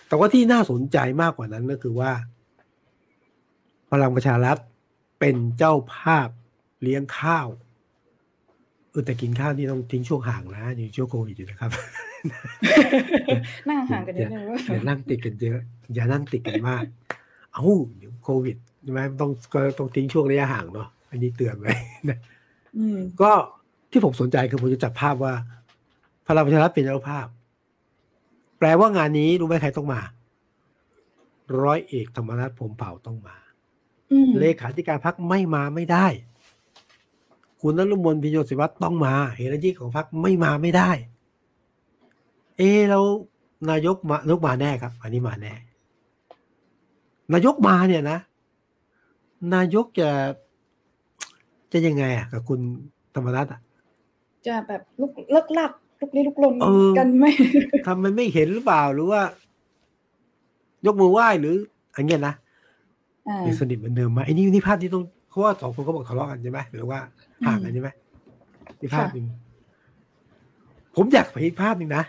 [0.09, 2.13] แต่ว่าที่น่าสนใจมากกว่านั้นก็คือว่า
[3.91, 4.57] พลังประชารัฐ
[5.21, 6.29] เป็นเจ้าภาพ
[6.83, 7.49] เลี้ยงข้าว
[8.91, 11.71] เออแต่กินข้าวนี่ต้องทิ้งช่วงห่างนะยังช่วงโควิดอยู่นะครับ
[13.69, 15.61] นั่งห่างกันนิดนึงว่าอย่านั่งติดกันเยอะ
[15.95, 16.85] อย่านั่งติดกันมาก
[17.53, 17.65] เอ้า
[17.97, 21.73] เดี๋ยวโควิดใช่ไหมต้องก็ต้องทิ้งช่วงระยะห่างเนาะอันนี้เตือนไว้
[22.09, 22.19] นะ
[22.77, 23.31] อืมก็
[23.91, 25.35] ที่ผมสนใจคือผมจะจับภาพว่า
[26.29, 27.27] พลังประชารัฐเป็นเจ้าภาพ
[28.59, 30.01] แปลว่างานนี้รู้ไหมใครต้องมา
[31.63, 33.37] ร้อยเอกธรรมนัฐพรหมเผ่าต้องมา
[34.13, 36.07] อืมเลขาธิการพักไม่มาไม่ได้
[37.61, 40.91] คุณนรุมนพิโยศิวัตรต้องมาเฮรัจิของพักไม่มาไม่ได้
[42.57, 43.05] เอะแล้ว
[43.71, 45.53] นายกมานายกมาแน่ครับ อันนี้มาแน่
[47.33, 48.19] นายกมาเนี่ยนะ
[49.55, 50.11] นายกจะ
[51.73, 52.61] จะยังไงอะกับคุณ
[53.15, 53.61] ธรรมนัฐอะ
[54.47, 57.25] จะแบบลุกเลิกลัก ลุกลี้ลุกลนเออกันไหม
[57.87, 59.21] ทำมันไม่เห็นหรือเปล่าหรือว่า
[60.87, 61.55] ยกมือไหว้หรือ
[61.97, 62.35] อันเงี้ยนะ
[63.29, 66.99] อ่ายังสนิทเหมือนเดิมไหมไอ้นี่นี่ภาพที่ต้องเพราะว่าสองคนเขาบอกทะเลาะกันใช่ไหมหรือว่า
[67.47, 67.89] ห่างกันใช่ไหม
[68.81, 69.27] นี่ภาพหนึ่ง
[70.97, 72.05] ผมอยากไปอีกภาพหนึ่งนะ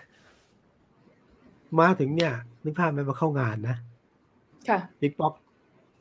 [1.79, 2.33] มาถึงเนี่ย
[2.63, 3.75] นึกภาพไหมมาเข้างานนะ
[4.69, 5.33] ค่ะบิ๊กป๊อก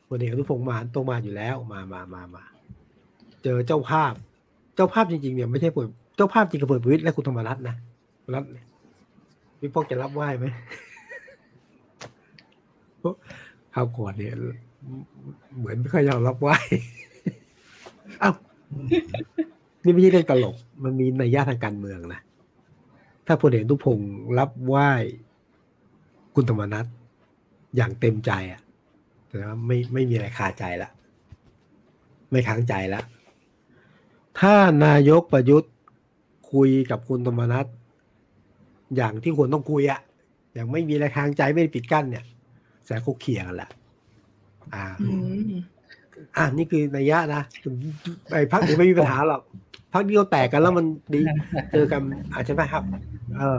[0.08, 2.44] พลเอกอนุพงษ์มาตรงมาอยู่แล้ว มามามามา
[3.42, 4.12] เจอเจ้าภาพ
[4.74, 7.76] เจ้าภาพจริง ๆ เนี่ยไม่ใช่ผม เจ้าภาพจริงกับเปิดวิทย์และคุณธรรมรัตน์นะ
[8.34, 8.62] รัตน์พี่
[9.60, 10.46] พี่พกจะรับไหว้ไหม
[13.74, 14.34] ข้าวก่อนเนี่ย
[15.58, 16.56] เหมือนไม่ค่อยยอมรับไหว้
[18.22, 18.34] อ้าว
[19.84, 22.20] นี่ไม่ใช่เรื่องตลก มันมีในย่าทางการเมืองนะ
[23.26, 24.90] ถ้าพลเอกทุพงศ์รับไหว้
[26.34, 26.86] คุณธรรมนัฐ
[27.76, 28.60] อย่างเต็มใจอะ
[29.28, 30.90] แต่ว่าไม่ไม่มีอะไรคาใจละ
[32.30, 33.00] ไม่ค้างใจละ
[34.40, 34.54] ถ้า
[34.84, 35.72] นายกประยุทธ์
[36.52, 37.66] คุยกับคุณธรรมนัฐ
[38.96, 40.00] อย่างที่ควรต้องคุยอะ
[40.54, 42.24] อย่างไม่มีอะไรค้างใจไม่ปิดกั้นเนี่ย
[42.86, 43.70] แสเขาเคลียร์กันแหละ
[44.74, 45.08] อ่าอื
[45.48, 45.52] ม
[46.36, 47.42] อ่านี่คือนัยยะนะ
[48.32, 49.42] ไอ้พักนี้ไม่มีปัญหาหรอก
[49.92, 50.84] พักเดียวแตกกันแล้วมัน
[51.14, 51.20] ดี
[51.72, 52.00] เจอกัน
[52.34, 52.82] อาจจะไหมครับ
[53.38, 53.58] เออ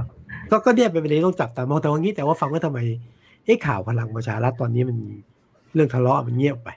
[0.52, 2.80] ก็ก็เนี่ยเป็นประเด็นต้องจับตามองแต่ว่างี้แต่ว่าฟังว่าทำไม
[3.46, 4.98] เอ๊ะข่าวพลังประชารัฐตอนนี้มัน
[5.74, 6.70] เรื่องทะเลาะมันเงียบไป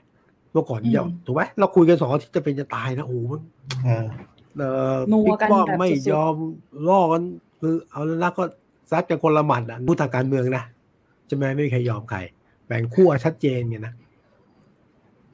[0.51, 3.31] เมื่อก่อนเยอะถูกไหมเราคุยกันสองอาทิตย์จะเป็นจะตายนะโอ้โห
[4.59, 6.35] มันเออเออนัวบิ๊กกันป้อมแบบไม่สุดๆยอม
[6.87, 7.23] ล่อกัน
[7.61, 8.43] คือเอาแล้วนะก็
[8.91, 10.65] ซัดกันคนละหมัดอะพูดทางการเมืองนะ
[11.27, 12.19] ใช่ไหมไม่มีใครยอมใคร
[12.67, 13.93] แบ่งขั้วชัดเจนไงนะ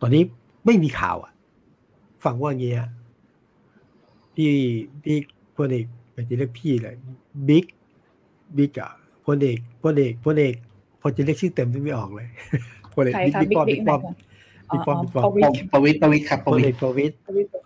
[0.02, 0.24] ตอนนี้
[0.66, 1.32] ไม่มีข่าวอะ
[2.26, 2.88] ฟังว่าอย่างเงี้ย
[4.36, 4.52] พี่
[5.04, 5.18] พี่
[5.56, 6.96] พลเอกเป็นจะเรียกพี่เลย
[7.48, 7.66] บิ๊ก
[8.58, 8.92] บิ๊กอะ
[9.26, 10.54] พลเอกพลเอกพลเอก
[11.02, 12.28] พอจะเรียกชื่อเต็มที่ไม่ออกเลย
[12.94, 14.02] พลเอกใครบิ๊กคะบิ๊กป้อมบิ๊บิ๊กกป้อม
[14.72, 17.16] บิ๊บิ๊กกป้อมอ๋อบิ๊กป้อมอ๋อประวิตรประวิตรประวิตรครับพประลวิเอตกรประวิตร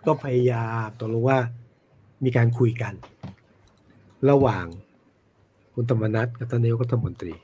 [0.06, 1.38] ก็พยายามตกลงว่า
[2.24, 2.94] มีการคุยกัน
[4.30, 4.64] ระหว่าง
[5.74, 7.34] คุณธรรมนัฐกับท่านนายกรัฐมนตรี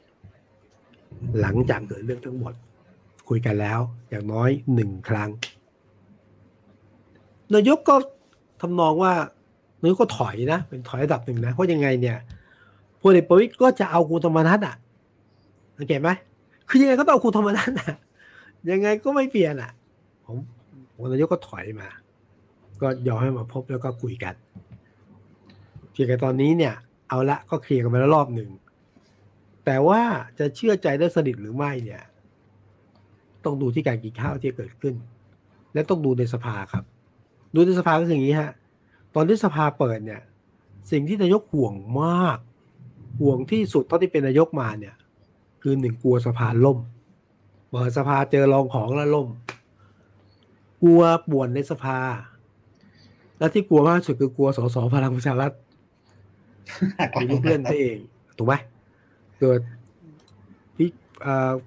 [1.41, 2.55] หลังจากเกิดเรื่องทั้งหมด
[3.29, 5.31] คุยกันแล้ว อย่างน้อยหนึ่งครั้ง
[7.55, 7.95] นายกก็
[8.61, 9.13] ทำนองว่า
[9.83, 12.19] นายกก็ถอยนะ เป็นถอยระดับหนึ่งนะเพราะยังไงเนี่ย
[13.01, 14.77] พลเอกประวิตรก็จะเอาคุณธรรมนัฐอะ
[15.79, 16.11] สังเกตไหม
[16.69, 17.95] คือยังไงก็ต้องเอาคุณธรรมนัฐอะ
[18.71, 19.73] ยังไงก็ไม่เปลี่ยนอะ
[20.27, 20.37] ผม
[20.93, 21.89] ผมนายกก็ถอยมา
[22.81, 24.35] ก็ยอมให้มาพบแล้วก็คุยกัน
[25.91, 26.75] เพียงแต่ตอนนี้เนี่ย
[27.09, 28.51] เอาละก็เคลียร์กันไปแล้วรอบหนึ่ง
[29.65, 30.01] แต่ว่า
[30.39, 32.03] จะเชื่อใจได้สนิทหรือไม่เนี่ย
[33.45, 34.95] ต้องดูที่การกินข้าวที่เกิดขึ้น
[35.75, 36.85] และต้องดูในสภาครับ
[37.55, 38.53] ดูในสภาก็คืออย่างนี้ฮะ
[39.15, 40.21] ตอนที่สภาเปิดเนี่ย
[40.91, 42.39] สิ่งที่นายกห่วงมาก
[43.21, 44.95] ห่วงที่สุดเท่าที่เป็นนายกมาเนี่ย
[45.63, 46.79] คือหนึ่งกลัวสภาล่ม
[47.71, 49.29] เปิดสภาเจอรองของแล้วล่ม
[50.83, 51.99] กลัวป่วนในสภา
[53.39, 55.53] และที่กลัวมากสุดคือกลัวสสพลังประชารัฐ
[57.21, 57.97] มีลูกเล่อนตัวเอง
[58.37, 58.55] ถูกไหม
[59.41, 59.61] เกิด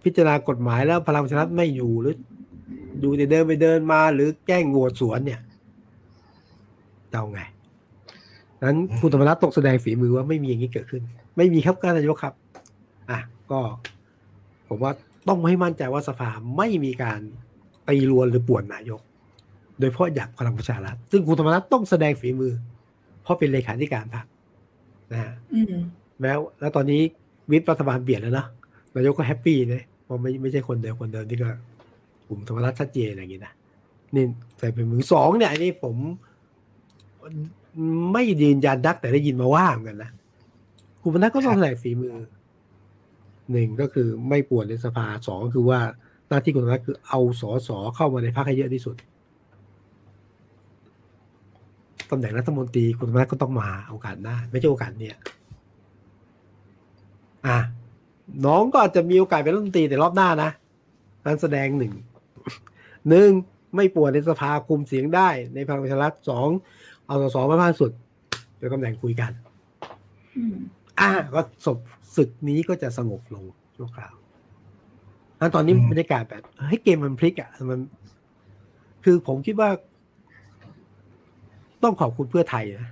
[0.03, 2.15] พิจารณากฎหมายแล้วพลังประชารัฐไม่อยู่หรือ
[2.99, 5.41] อยู่แต่เดินไปเดินมาหรือแกล้งโหวตสวนเนี่ย
[7.11, 7.41] จะเอาไง
[8.63, 11.01] นั้นคุณธรรมนัฐตกแสดงฝีมือว่าไม่มีอย่างนี้เกิดขึ้น
[11.37, 12.33] ไม่มีครับการนายกครับ
[13.09, 13.19] อะ
[13.51, 13.59] ก็
[14.67, 14.91] ผมว่า
[15.27, 17.19] ต้องให้มั่นใจว่าสภาไม่มีการ
[17.87, 19.01] ตีรวนหรือป่วนนายก
[19.79, 22.53] โดยเฉพาะอยากพลังประชารัฐซึ่งคุณธรรมนัฐต้องแสดงฝีมือ
[23.23, 24.25] เพราะเป็นเลขาธิการพรรค
[25.11, 25.75] นะฮะอืม
[26.19, 27.01] แม้แล้วตอนนี้
[27.51, 28.45] วิปรัฐบาลเปลี่ยนแล้วนะ
[28.95, 31.49] นายกก็แฮปปี้เลยเพราะไม่ไม่ใช่คนเดิมคนเดิมที่ก็
[32.27, 33.53] กลุ่มธรรมรัฐชัดเจนอย่างนี้นะ
[34.15, 34.23] นี่
[34.57, 35.95] ใส่เป็นมือสองเนี่ยอันนี้ผม
[38.13, 40.11] ไม่ยืนยันนักแต่ได้ยินมาว่าเหมือนกันนะ
[41.01, 42.11] คุณพนัทก็ต้องแสดงฝีมือ
[43.51, 45.79] หนึ่งก็คือไม่ป่วนในสภาสองก็คือว่า
[46.27, 48.95] หน้าที่คุณพนัทคือเอาสอสอเข้ามาในพรรคให้เยอะที่สุด
[52.11, 55.15] ตำแหน่งรัฐมนตรีคุณพนัทก็ต้องมาโอกาสหน้าไม่ใช่โอกาสเนี่ย
[57.47, 57.57] อะ
[58.45, 60.49] น้องก็อาจจะมีโอกาสเป็นรัฐมนตรีแต่รอบหน้านะ
[61.25, 61.93] นั้นแสดงหนึ่ง
[63.09, 63.29] หนึ่ง
[63.75, 66.47] ไม่ปวดในสภาคุมเสียงได้ในพลังประชารัฐสอง
[67.07, 67.91] เอาสสมามากสุด
[68.57, 69.31] โดยตำแหน่งคุยกัน
[70.35, 70.55] อืม
[70.99, 71.77] อ่าก็ศพ
[72.17, 73.43] ศึกนี้ก็จะสงบลง
[73.75, 74.13] ชั่วคราว
[75.39, 77.79] อันตอนนี้อืมบรรยากาศแบบให้เกมมันพลิกอะมัน
[79.03, 79.69] คือผมคิดว่า
[81.83, 82.89] ต้องขอบคุณเพื่อไทยนะ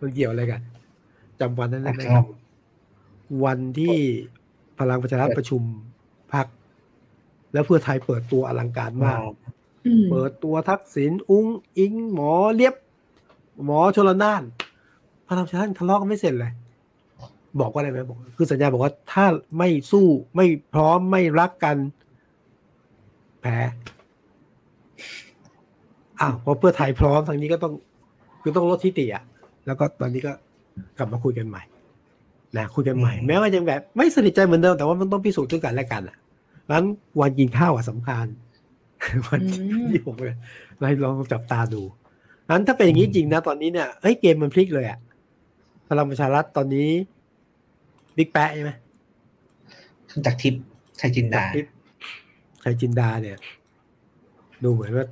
[0.00, 0.60] มันเกี่ยวอะไรกัน
[1.40, 2.26] จำวันนั้นได้ไหมครับ
[3.44, 3.96] วันที่
[4.78, 5.62] พลังประชารัฐประชุม
[6.32, 6.46] พัก
[7.52, 9.18] แล้วเพื่อไทยเปิดตัวอลังการมาก
[9.86, 11.46] อืมเปิดตัวทักษิณอุ้ง
[11.78, 12.74] อิง หมอเลียบ
[13.64, 14.42] หมอชลนาน
[15.28, 16.52] พลังประชารัฐทะเลาะกันไม่เสร็จเลย
[17.60, 19.24] บอกว่าอะไรไหมบอกคือสัญญาบอกว่าถ้า
[19.58, 21.76] ไม่สู้ไม่พร้อมไม่รักกัน
[23.40, 23.58] แพ้
[26.20, 27.72] อ้าวพอเพื่อไทยพร้อมทางนี้ก็ต้อง
[28.42, 29.24] คือต้องลดทิฏฐิอะ
[29.66, 30.32] แล้วก็ตอนนี้ก็
[30.98, 31.62] กลับมาคุยกันใหม่
[32.56, 36.16] นะคุยกันใหม่อืมแม้ว่ายังแบบไม่สนิทใจเหมือนเดิมแต่ว่ามันต้องพิสูจน์ซึ่งกันและกันอะ
[36.72, 36.84] นั้น
[37.20, 38.26] วันกินข้าวอะสำคัญ
[39.26, 40.36] วันอืมที่ผมเลย
[40.80, 41.82] เราลองจับตาดู
[42.50, 44.98] นั้นถ้าเป็นอย่างนี้จริงนะ ตอนนี้เนี่ยเฮ้ยเกมมันพลิกเลยอะ
[45.88, 46.90] พลังประชารัฐตอนนี้
[48.16, 48.72] บิ๊กแปะใช่ไหม
[50.26, 50.62] จากทิพย์
[51.00, 51.72] ชัยจินดาทิพย์
[52.64, 53.36] ชัยจินดาเนี่ย
[54.64, 55.06] ดูเหมือนว่า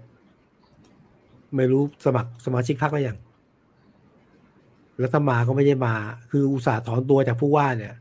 [1.56, 3.18] ไม่รู้สมัครสมาชิกพรรคแล้วยัง
[4.98, 5.94] แล้วถ้ามาก็ไม่ใช่มา
[6.30, 7.94] คืออุตส่าห์ถอนตัวจากผู้ว่าเนี่ย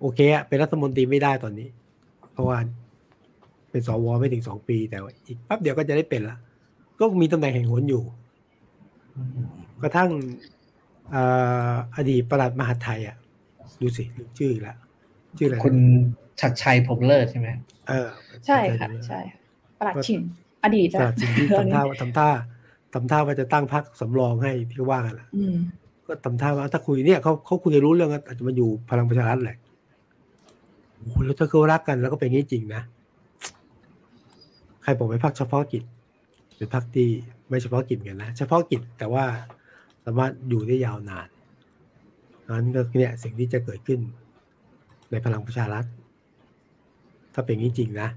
[0.00, 1.68] โอเคอะเป็นรัฐมนตรีไม่ได้ตอนนี้
[2.32, 2.58] เพราะว่า
[3.70, 6.36] เป็นสวไม่ถึงสองปี แต่ว่าอีกแป๊บเดียวก็จะได้เป็นละ
[6.98, 8.02] ก็มีตำแหน่งแห่งหนอยู่
[9.82, 10.10] กระทั่ง
[11.14, 13.16] อ่าอดีตประหลัดมหาดไทยอะ
[13.80, 14.76] ดูสิลืมชื่ออีกแล้ว
[15.38, 15.76] ชื่ออะไรนะคุณ
[16.40, 17.48] ชัดชัยผมเลิศใช่ไหม
[17.88, 18.08] เออ
[18.46, 19.20] ใช่ค่ะ ใช่
[19.78, 20.20] ประหลัดชิง
[20.64, 22.28] อดีตประหลัดสิ่งที่ทำท่าว่าทำท่า
[22.94, 25.56] ทำท่าว่าจะตั้งพรรคสำรองให้ที่ว่ากันแหละอืม
[26.06, 29.58] ก็ทำท่าว่าถ้าคุยเนี่ยเขาเขาคุยกันรู้เรื่องก็อาจจะมาอยู่พลังประชารัฐแหละ
[30.96, 32.82] โอ้โหแล้วถ้าเขารักกันแล้วก็เป็นอย่างนี้จริงนะ
[34.82, 35.82] ใครบอกไปพักเฉพาะกิจ
[36.56, 37.08] เป็นพักที่
[37.48, 39.24] ไม่เฉพาะกิจเหมือนกันนะเฉพาะกิจแต่ว่า
[40.04, 41.28] สามารถอยู่ได้ยาวนาน
[42.50, 44.00] นั้นก็เนี่ยสิ่งที่จะเกิดขึ้น
[45.10, 45.84] ในพลังประชารัฐ
[47.34, 48.08] ถ้าเป็นอย่างนี้จริงนะ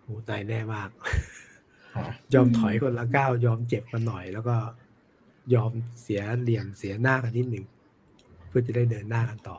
[0.00, 0.88] โอ้ตายแน่มาก
[2.34, 4.56] ยอมถอยคนละก้าวยอมเจ็บกันหน่อย แล้วก็
[5.54, 7.64] ยอมเสียเหลี่ยมเสียหน้ากันนิดหนึ่ง
[8.48, 9.58] เพื่อจะได้เดินหน้ากันต่อ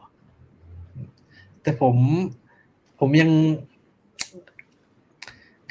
[1.61, 1.95] แต่ผม
[2.99, 3.31] ผมยัง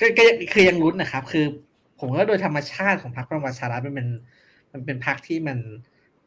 [0.00, 0.22] ก็ก็
[0.52, 1.44] คือยังรุ้นนะครับ คือ
[1.98, 4.08] ผมว่าโดยธรรมชาติของพรรคพลังประชารัฐมันเป็น
[4.72, 5.58] มันเป็นพรรคที่มัน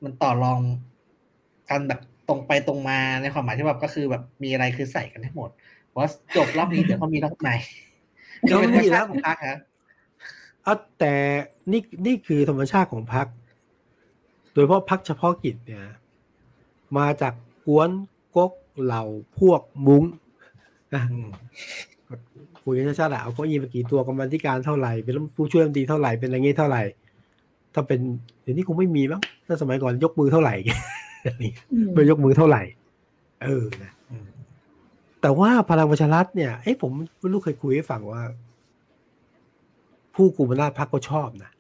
[0.03, 0.61] มันต่อรอง
[1.69, 5.49] กันแบบตรงไปตรงมาในความหมายที่แบบก็คือแบบมีอะไรคือใส่กันให้หมด
[5.87, 7.55] เพราะว่าจบรอบนี้เดี๋ยวเขามีรอบใหม่
[8.41, 9.59] เดี๋ยวเป็นไม่ธรรมมีแล้ชาวติของพรรคครับ
[10.63, 11.13] เอาแต่
[11.71, 13.27] นี่นี่คือธรรมชาติของพรรค
[14.53, 15.83] โดยเฉพาะพรรคเฉพาะกิจเนี่ย
[16.97, 17.33] มาจาก
[17.65, 17.89] กวน
[18.35, 18.51] ก๊ก
[18.81, 19.03] เหล่า
[19.39, 20.03] พวกมุ้ง
[20.93, 21.29] นะอืม
[22.63, 26.81] คุยกันชาติๆเอาเก็ยีมากี่ตัวกรรมาธิการเท่าไหร่เป็นผู้ช่วยรัฐมนตรีเท่าไหร่เป็นอะไรเงี้ยเท่าไหร่
[27.73, 27.99] ถ้าเป็น
[28.41, 30.55] เดี๋ยวนี้คงไม่มีมั้งถ้าสมัยก่อนยกมือเท่าไหร่
[31.43, 32.61] นี่อืมไม่ยกมือเท่าไหร่
[33.43, 34.27] เออนะอืม
[35.21, 38.21] แต่ว่าพลังประชารัฐเนี่ยเอ้ผมไม่รู้เคยคุยให้ฟังว่า
[40.15, 41.51] ผู้กุมอำนาจพรรคก็ชอบนะ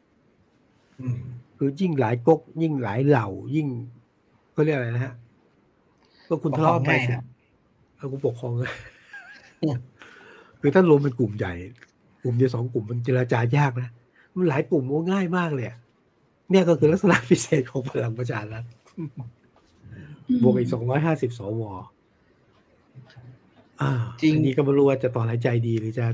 [1.01, 1.19] อืม
[1.57, 3.67] คือยิ่งหลายก๊กยิ่งหลายเหล่า ยิ่ง
[4.55, 5.13] ก็เรียกอะไรนะฮะ
[6.27, 7.25] ก็คุณทะเลาะไปปกครองง่ายสิครับ
[7.95, 8.71] เออกูปกครองนะ
[10.61, 11.53] คือถ้ารวมเป็นกลุ่มใหญ่
[12.23, 13.89] กลุ่มเดียวสองกลุ่มมันเจรจายากนะ
[14.35, 15.77] มันหลายกลุ่มโอ้ง่ายมากเลยอะ
[16.51, 18.63] เนี่ยก็คือลักษณะพิเศษของพลังประชารัฐ
[20.41, 21.61] บวกอีกสองร้อยห้าสิบสว
[23.81, 26.05] อ่าจริงอันนี้ก็ไม่รู้ว่าจะต่อหายใจดีหรือจะ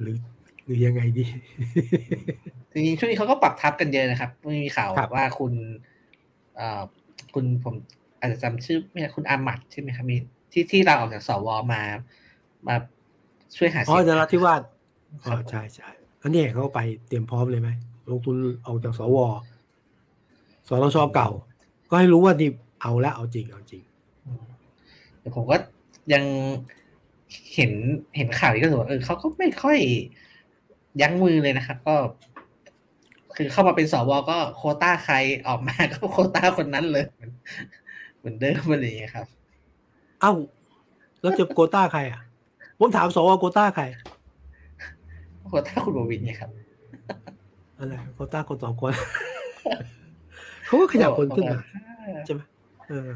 [0.00, 0.16] หรือ
[0.64, 1.24] หรือยังไงดี
[2.72, 4.30] จริงๆช่วงนี้เขาก็ปรับทับกันเยอะนะครับ
[4.64, 5.52] มีข่าวครับว่าคุณ
[6.56, 6.82] เอ่อ
[7.34, 7.74] คุณผม
[8.20, 10.16] อาจจะจำชื่อไม่ได้คุณอามัดใช่ไหมครับมี
[10.52, 11.82] ที่ที่เราออกจากสวมา
[12.66, 12.76] มา
[13.56, 14.62] ช่วยหาอ๋เสีอยงนราธิวาส
[15.24, 15.88] คอ๋รัอบใช่ใช่
[16.22, 17.70] อันนี้เขาไปเตรียมพร้อมเลยไหม
[18.10, 18.36] ลงทุน
[18.66, 19.16] ออกจากสว
[20.68, 21.30] สนชเก่า
[21.90, 22.50] ก็ให้รู้ว่านี่
[22.84, 23.82] เอาละเอาจริงเอาจริง
[24.26, 24.44] อืม
[25.20, 25.56] แต่ผมก็
[26.12, 26.24] ยัง
[27.54, 27.72] เห็น
[28.16, 29.78] เห็นข่าวนี้ก็ถือว่าเออเขาก็ไม่ค่อย
[31.00, 31.94] ยั้งมือเลยนะครับ ก็
[33.36, 35.16] คือเข้ามาเป็นสวก็โควต้าใคร
[35.46, 37.04] ออกมาก็โควต้าคนนั้นเลย
[38.18, 39.26] เหมือนเดิมอะไรอย่างเงี้ยครับ
[40.20, 40.32] เอ้า
[41.20, 42.20] แล้วจะโกต้าใครอะ
[42.78, 43.84] ผมถามสวโกต้าใคร
[45.46, 46.50] โควต้าคุณบวินเนี่ยครับ
[47.78, 48.92] อะไรโกต้าคนสองคน
[50.66, 51.58] เขาก็ขยับคนขึ้นมา
[52.26, 52.40] ใช่ไหม
[52.88, 53.12] เออ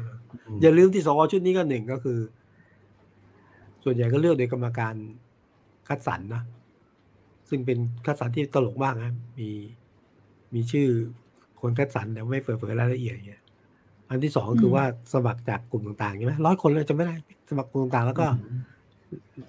[0.61, 2.19] อย่าลืมที่สวชุดนี้ก็หนึ่งก็คือ
[3.83, 4.95] ส่วนใหญ่ก็เลือกโดยกรรมการ
[5.87, 6.43] คัดสรรนะ
[7.49, 9.49] ซึ่งเป็นคัดสรรที่ตลกมากนะมี
[10.53, 10.87] มีชื่อ
[11.61, 13.43] คนคัดสรรแต่ไม่เปิดเผยรายละเอียดอย่างเงี้ย
[14.09, 14.83] อันที่สองก็คือว่า
[15.13, 17.13] สมัครจากกลุ่มต่างๆใช่ไหมร้อยคนเลยจะไม่ได้
[17.49, 18.27] สมัครกลุ่มต่างๆแล้วก็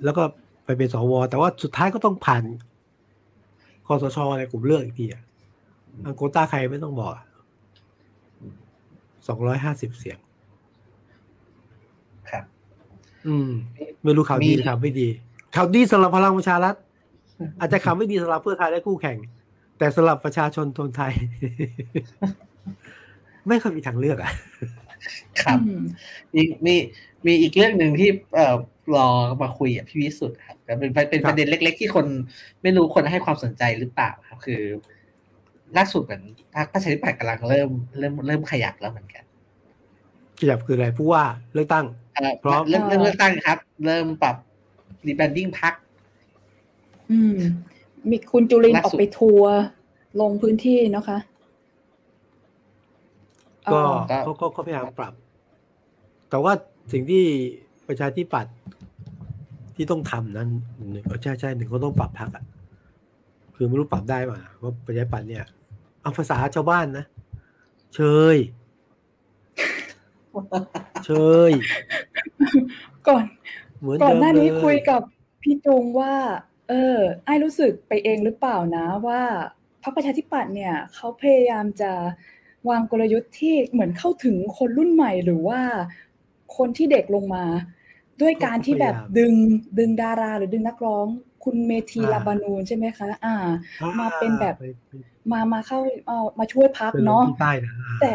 [0.04, 0.22] แล้วก็
[0.64, 2.44] ไปเป็นสวแต่ว่าสุดท้ายก็ต้องผ่าน
[3.86, 5.22] คอสชในกลุ่มเลือกอีกทีอะ
[6.06, 7.12] อังโกต้าใครไม่ต้องบอก
[9.28, 10.18] สองร้อยห้าสิบเสียง
[12.30, 12.44] ครับ
[13.26, 13.50] อืม
[14.02, 15.08] ไม่รู้ข่าวดีมีหรือข่าวไม่ดี
[15.56, 16.74] ข่าวดีสำหรับพลังประชารัฐ
[17.60, 19.16] อาจจะข่าวไม่ดีสำหรับเพื่อไทยและคู่แข่ง
[19.78, 21.12] แต่สำหรับประชาชนคนไทย
[23.48, 24.32] ไม่ค่อยมีทางเลือกอะ
[25.42, 25.84] ครับอืม
[26.34, 26.74] มีมี
[27.26, 28.54] มีอีกเรื่องหนึ่งที่เอ่อ
[28.94, 29.08] รอ
[29.42, 32.06] มาคุยกับพี่วิสุทธ์ครับแต่เป็นเป็นครับประเด็นเล็ก ๆ ที่คน
[32.62, 34.62] ไม่รู้คนให้ความสนใจหรือเปล่าครับ คือ
[35.76, 36.22] ล่าสุดเหมือน
[36.54, 39.24] พรรคประชาธิปัตย์กำลังเริ่มเริ่มเริ่มขยับแล้วเหมือนกัน
[40.40, 41.24] ขยับคืออะไรผู้ว่า
[41.54, 44.36] เลือกตั้งเอ่อพร้อมเริ่มเริ่มเลือกตั้งครับ เริ่มปรับ
[45.06, 45.74] rebranding พรรค
[47.10, 47.36] อืม
[48.10, 49.54] มีคุณจุรินทร์ล่าออกสุดไปทัวร์
[50.20, 51.18] ลงพื้นที่เนาะคะ
[53.72, 53.78] ก็
[54.08, 55.12] เอ่อเขาก็เขาพยายามปรับ
[56.30, 56.52] แต่ว่า
[56.92, 57.24] สิ่งที่
[57.88, 58.54] ประชาธิปัตย์
[59.76, 62.44] ที่ต้องทำนั้นหนึ่งเออใช่ใช่หนึ่งก็ต้องปรับพรรคอะ
[63.54, 65.44] คือไม่รู้ปรับได้ป่ะว่าประชาธิปัตย์เนี่ย
[66.02, 67.04] เอาภาษาชาวบ้านนะ
[67.94, 68.00] เช
[68.34, 68.36] ย
[71.04, 71.10] เช
[71.50, 71.52] ย
[73.08, 73.24] ก่อน
[73.80, 75.02] เหมือนก่อนเดิมหน้านี้เลยคุยกับ
[75.42, 76.14] พี่จุงว่า
[76.68, 79.20] เออไอ้รู้สึกไปเองหรือเปล่านะว่า
[79.82, 81.92] พรรคประชาธิปัตย์เนี่ยเขาพยายามจะ
[82.68, 85.60] วางกลยุทธ์ที่เหมือนเข้าถึงคนรุ่นใหม่หรือว่า
[86.56, 87.44] คนที่เด็กลงมา
[88.20, 89.32] ด้วยการที่แบบดึง
[89.78, 91.06] ดึงดาราหรือดึงนักร้อง
[91.44, 93.34] คุณเมทีลาบานูนใช่ไหมคะ อ่า
[94.00, 94.54] มาเป็นแบบ
[95.32, 97.22] มามาเข้าเอ่อมาช่วยพักเนาะ
[98.00, 98.12] แต่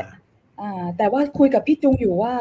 [0.61, 2.33] อ่าแต่ว่าคุยกับพี่จุงอยู่ว่า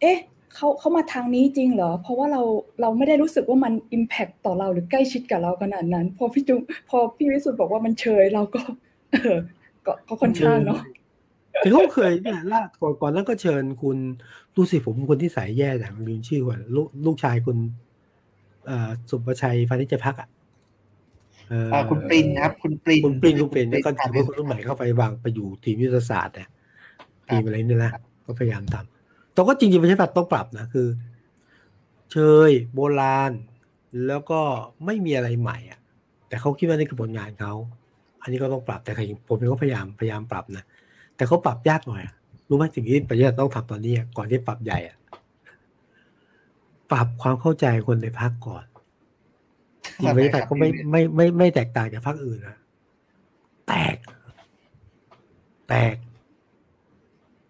[0.00, 0.18] เอ๊ะ
[0.54, 2.42] เขาเขามาทางนี้จริงเหรอ เพราะว่าเรา
[2.80, 8.62] เราไม่ได้รู้สึกว่ามันอิมแพคต่อเราหรือใกล้ชิดกับเราขนาดนั้น พอพี่จุงพอพี่วิสุทธ์บอกว่ามันเชยเราก็
[9.12, 9.38] เออ
[9.86, 10.80] ก็ก็ค่อนข้างเนาะ
[11.60, 13.96] แต่เขาเคยเนี่ยล่าก่อนก่อนนั้นก็เชิญคุณ
[14.54, 17.56] ดูสิผมคนที่สายแย่อย่างลืมชื่อก่อนลูกลูกชายคุณ
[19.10, 20.28] สุภชัยพานิจพักอะ
[21.90, 26.48] คุณปรินครับ คุณปรินคุณปรินคุณปรินก็ถือว่าคนรุ่นใหม่เข้าไปวางไปอยู่ทีมยุทธศาสตร์เนี่ย
[27.28, 27.92] ทีมอะไรนี่นะ
[28.26, 30.88] ก็พยายามทำแต่ก็จริงๆประชาธิปัตย์ต้องปรับนะคือ
[32.12, 32.16] เช
[32.48, 33.32] ยโบราณ
[34.06, 34.40] แล้วก็
[34.84, 35.80] ไม่มีอะไรใหม่อะ
[36.28, 37.52] แต่เขาคิดว่านี่คือผลงานเขา
[38.22, 38.92] อันนี้ก็ต้องปรับแต่
[39.28, 40.64] ผมเองก็พยายามพยายามปรับนะ
[41.16, 42.02] แต่เขาปรับยากหน่อย
[42.48, 44.96] รู้ไหมสิ่งที่ประเทศต้องทำตอนนี้ก่อนที่ปรับใหญ่อะ
[46.92, 48.64] ปรับความเข้าใจคนในพักก่อน
[50.02, 52.56] จริงประเทศไทยก็ไม่ไม่ไม่ไม่แตกต่างจากพรรคอื่นนะ
[53.68, 53.96] แตก
[55.68, 55.94] แตก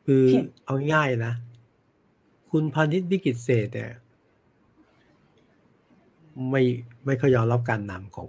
[0.06, 0.24] คือ
[0.64, 1.34] เอาง่ายนะ
[2.50, 3.92] คุณพานิชวิกิตเศษเนี่ย
[6.50, 6.62] ไม่
[7.04, 8.28] ไม่เคยยอมรับการนำของ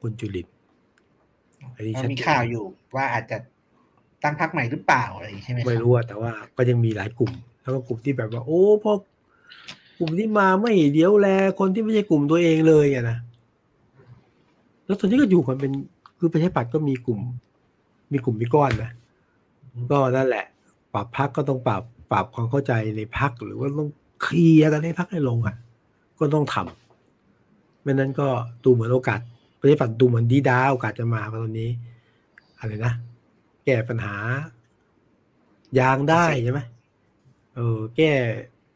[0.00, 0.48] คุณจุลิน
[1.76, 2.64] อันนี้มีข่าวอยู่
[2.96, 3.36] ว่าอาจจะ
[4.22, 7.32] ตั้งพรรคใหม่หรือเปล่าอะไรใช่ไหมไม่รู้แต่ว่าก็ยังมีหลายกลุ่ม
[7.62, 8.92] แล้วก็กลุ่มที่แบบว่า โอ้พอ
[9.98, 11.28] กลุ่มที่มาไม่เดี๋ยวแล
[11.58, 13.18] คนที่ไม่ใช่กลุ่มตัวเองเลยอะนะ
[14.86, 15.72] แล้วตอนนี้ก็อยู่กันเป็น
[16.18, 17.20] คือประชาปัตก็มีกลุ่ม
[18.12, 18.90] มีกลุ่มมีก้อนนะ
[19.90, 20.44] ก็นั่นแหละ
[20.94, 21.82] ปรับพักก็ต้องปรับ
[22.12, 23.90] ปรับความเข้าใจในพักหรือว่าต้อง
[24.22, 25.56] เคลียร์กันให้พักให้ลงอะ
[26.18, 28.28] ก็ต้องทำไม่นั้นก็
[28.64, 29.20] ดูเหมือนโอกาส
[29.58, 31.70] ประชาปัตดูเหมือนดีดาโอกาสจะมาตอนนี้
[32.58, 32.92] อะไรนะ
[33.64, 34.16] แก้ปัญหา
[35.78, 36.60] ยางได้ใช่ไหม
[37.54, 38.12] เออ แก้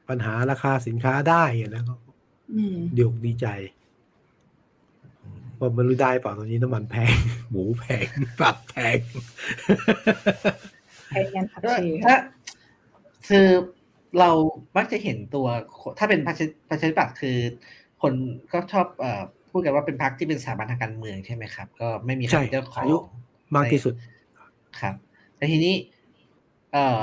[0.08, 1.94] ปัญหาราคาสินค้าได้นะก็
[2.96, 3.46] ดีอกดีใจ
[5.60, 7.14] ว่ามันรู้ได้เปล่าตอนนี้น้ำมันแพง
[7.50, 8.06] หมูแพง
[8.40, 8.98] ปรับแพง
[11.08, 12.16] แพงยันผักชีถ้า
[13.28, 13.46] คือ
[14.18, 14.30] เรา
[14.76, 15.46] มักจะเห็นตัว
[15.98, 17.36] ถ้าเป็นประชาธิปัตย์คือ
[18.02, 18.12] คน
[18.52, 22.86] ก็ชอบเอ่อพูดกันว่าเป็นพรรคที่เป็นสถาบันทางการเมืองใช่ไหมครับ ก็ไม่มีใครเจ้าของ
[23.56, 23.94] มากที่สุด
[24.80, 24.94] ครับ
[25.36, 25.74] แต่ทีนี้
[26.72, 27.02] เอ่อ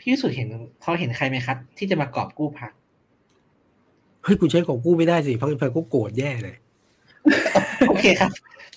[0.00, 0.48] พี่สุดเห็น
[0.82, 2.72] เขาเห็นใครไหมครับ ที่จะมากอบกู้พัก
[4.24, 6.56] เฮ้ยกูใช้ของกู้ไม่ได้สิพักเป็นพักกูโกรธแย่เลย
[7.88, 8.32] โอเคครับ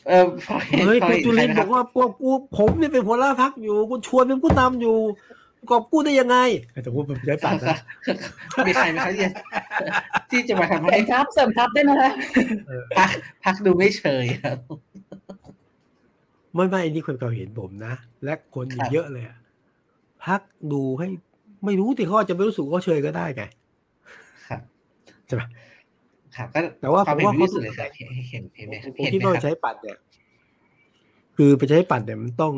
[0.08, 0.26] เออ
[0.86, 4.98] เฮ้ยคุณจุลินบอกว่าพวกกูผมเนี่ยเป็นหัวหน้าพักอยู่กูชวนเป็นผู้นำอยู่
[5.70, 6.38] กอบกู้ได้ยังไง
[6.84, 7.78] แต่ว่าผมใช้ปัดนะ
[8.68, 9.28] มีใครไหมครับที่
[10.30, 12.14] ที่จะมาทำให้ครับเสริมทับได้ไหมครับ
[12.98, 13.10] พัก
[13.44, 14.58] พักดูไม่เฉยครับ
[16.56, 17.94] ไม่ไม่นี่คนเขาเห็นผมนะ
[18.24, 19.24] และคนเยอะเลย
[20.26, 20.42] พัก
[20.72, 21.08] ดูให้
[21.66, 23.44] ไม่รู้แต่เขาจะไม่รู้สึกเขาเชยก็ได้ไง
[24.50, 24.62] ครับ
[25.28, 25.42] ใช่ไหม
[26.36, 26.48] ครับ
[26.82, 29.98] แต่ว่าผมว่าเขาสุดเลยเห็นเห็นไหมผมคิดว่าใช้ปัดเนี่ย
[31.38, 32.54] คือไปใช้ปัดเนี่ยมันต้อง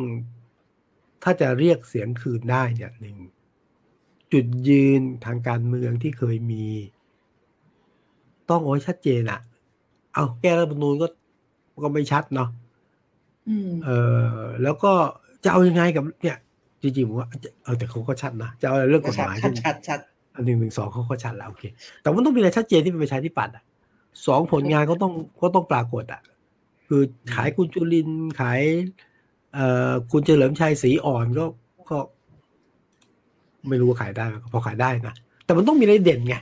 [1.23, 3.17] ถ้าจะเรียกเสียงคืนได้เนี่ยหนึ่ง
[4.33, 6.65] จุดยืนทางการเมืองที่เคยมี
[8.49, 9.39] ต้องโอ้ยชัดเจนอะ
[10.13, 11.07] เอาแก้รัฐธรรมนูญก็
[11.83, 12.49] ก็ไม่ชัดเนาะ
[13.85, 13.89] เอ
[14.35, 14.91] อแล้วก็
[15.43, 16.37] จะเอายังไงกับ เนี่ย
[16.81, 17.27] จริงๆผมว่า
[17.63, 19.99] เออแต่เขาก็ชัดนะจะเอาเรื่องกฎหมายชัดชัดชัด
[20.35, 21.63] อันหนึ่งหนึ่งสองเขาก็ชัดแล้วโอเค
[22.01, 23.63] แต่มันต้องมีอะไรชัดเจนที่เป็นประชาธิปัตย์อะ
[24.27, 26.21] สองผลงานก็ต้องก็ต้องปรากฏอะ
[26.87, 27.01] คือ
[27.33, 28.61] ขายคุณจุลินขาย
[29.53, 31.45] เอ่อคุณเฉลิมชัยสีอ่อนก็
[31.89, 31.97] ก็
[33.67, 35.13] ไม่รู้ว่าขายได้พอขายได้นะ
[35.45, 36.35] แต่มันต้องมีอะไรเด่นไง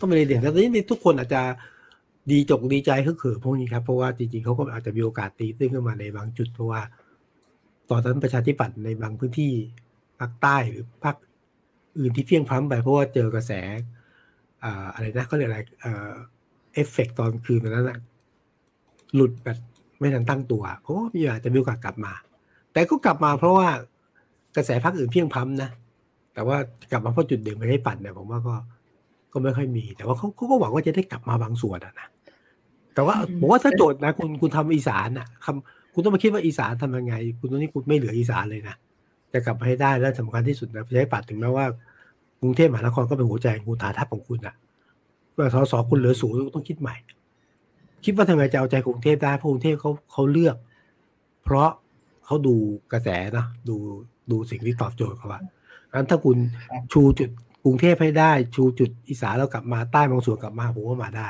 [0.00, 1.42] ต้องมีอะไรเด่นแต่ตอนนี้ทุกคนอาจจะ
[2.30, 6.80] ดีจกดีใจก็คือพวกนี้ครับ เพราะว่าจริงๆเขาก็อาจจะมีโอกาสตีตื้นขึ้นมาในบางจุดเพราะว่า
[7.90, 9.52] ตอนนั้นประชาธิปัตย์ในบางพื้นที่
[10.18, 11.16] ภาคใต้หรือภาค
[11.98, 13.52] อื่นที่เพียงพล้ำไปเพราะว่าเจอกระแส
[14.94, 15.60] อะไรนะเขาเรียกอะไร
[16.74, 17.98] เอฟเฟกตอนคืนนั้นนะ
[19.14, 19.58] หลุดแบบ
[19.98, 22.12] ไม่ทันตั้งตัวเขาก็มีอาจจะมีโอกาสกลับมา
[22.72, 23.68] แต่ก็กลับมาเพราะว่า
[24.56, 25.70] กระแสพรรคอื่นเพียงพล้ำนะ
[26.34, 26.56] แต่ว่า
[26.92, 28.54] กลับมาเพราะจุดเด่นไม่ได้ปั่นเนี่ยผมว่าก็
[29.32, 32.08] ก็ไม่ค่อยมี แต่ว่าเขาก็หวังว่าจะได้กลับมาบางส่วนนะ
[32.94, 38.76] แต่ว่าผมว่าถ้าโจทย์นะคุณคุณทำอีสานอะคำคุณต้องมาคิดว่าอีสานทำยังไง คุณตอนนี้คุณไม่เหลืออีสานเลยนะ
[39.32, 41.66] จะกลับมาให้ได้แล้วสำคัญที่สุดนะใช้ปัดถึงแม้ว่า
[42.40, 44.54] กรุงเทพมหานครก็เป็นหัวใจคุณฐานทัพของคุณอะ
[45.36, 46.94] ว่าสสคุณเหลือศูนย์ต้องคิดใหม่
[48.04, 50.56] คิดว่าทำไงจะเอาใจกรุงเทพได้เพราะกรุงเทพเขาเขาเลือก
[51.44, 51.70] เพราะ
[52.26, 52.54] เขาดู
[52.92, 53.76] กระแสนะดู
[54.30, 55.40] ดูสิ่งที่ตอบโจทย์เขาว่า
[55.92, 56.36] งั้นถ้าคุณ
[56.92, 57.30] ชูจุด
[57.64, 61.28] กรุงเทพให้ได้ ชูจุดอีสานแล้วกลับมาใต้บางส่วนกลับมาผมว่ามาได้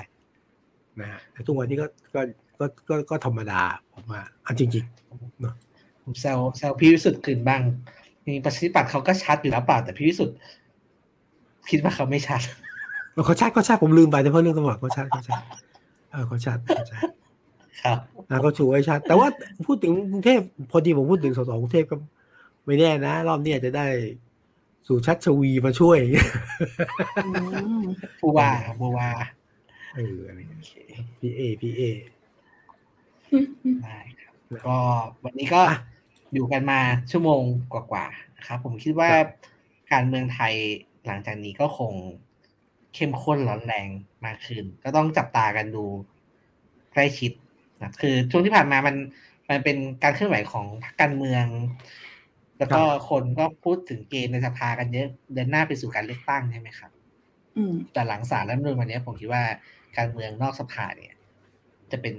[1.01, 2.21] นะแต่ทุกวันนี้ก็ก็
[2.61, 3.61] ก็ก็ก็ธรรมดา
[3.95, 5.55] ผมว่าอันจริงๆเนาะ
[6.03, 7.63] ผมแซวแซวพี่วิสุทธิ์คืนบ้าง
[8.25, 10.37] จมีประชาธิปัตย์เขาก็ชัดอยู่แล้วเปล่าแต่พี่วิสุทธ์
[11.71, 12.41] คิดว่าเขาไม่ชัด
[13.27, 15.41] เขาชัดเขาชัดผมลืมไปเฉพาะเรื่องตำรวจเขาชัดเขาชัด
[16.11, 17.03] เออเขาชัดเขาชัด
[17.83, 17.99] ครับ
[18.31, 19.29] นะเขาชูไว้ชัด แต่ว่า
[19.67, 20.41] พูดถึงกรุงเทพ
[20.71, 21.97] พอดีผมพูดถึงสสกรุงเทพก็
[22.67, 23.87] ไม่แน่นะ รอบนี้อาจจะได้
[24.87, 25.99] สู่ชัดชวีมาช่วย
[27.27, 27.31] อื
[27.81, 27.83] ม
[28.21, 28.51] ผู้ว่า
[28.81, 29.09] ผู้ว่า
[29.95, 30.73] เอออะไรโอเค
[31.21, 31.83] พีเอพีเอ
[33.83, 34.35] ได้ครับ
[34.67, 34.79] ก็
[35.25, 35.79] วันนี้ก็อะ
[36.33, 36.81] อยู่กันมา
[37.11, 37.43] ชั่วโมง
[37.73, 39.29] กว่าๆนะครับผมคิดว่าครับ
[39.93, 40.55] การเมืองไทย
[41.07, 41.93] หลังจากนี้ก็คง
[42.95, 43.89] เข้มข้นร้อนแรง
[44.25, 45.85] มากขึ้น ก็ต้องจับตากันดู
[46.93, 47.33] ใกล้ชิด
[47.83, 48.97] นะคือช่วงที่ผ่านมามัน
[49.51, 51.47] มันเป็นการเคลื่อนไหวของพรรคการเมือง
[52.59, 56.91] แล้วก็คนก็พูดถึงเกมในสภากันเยอะเดินหน้าไปสู่การเลือกตั้งใช่ไหมครับ
[57.57, 59.45] อืมแต่หลังสารรัฐธรรมนูญวันนี้ผมคิดว่า
[59.97, 61.15] การเมืองนอกสภาเนี่ย
[61.93, 62.15] จะเป็น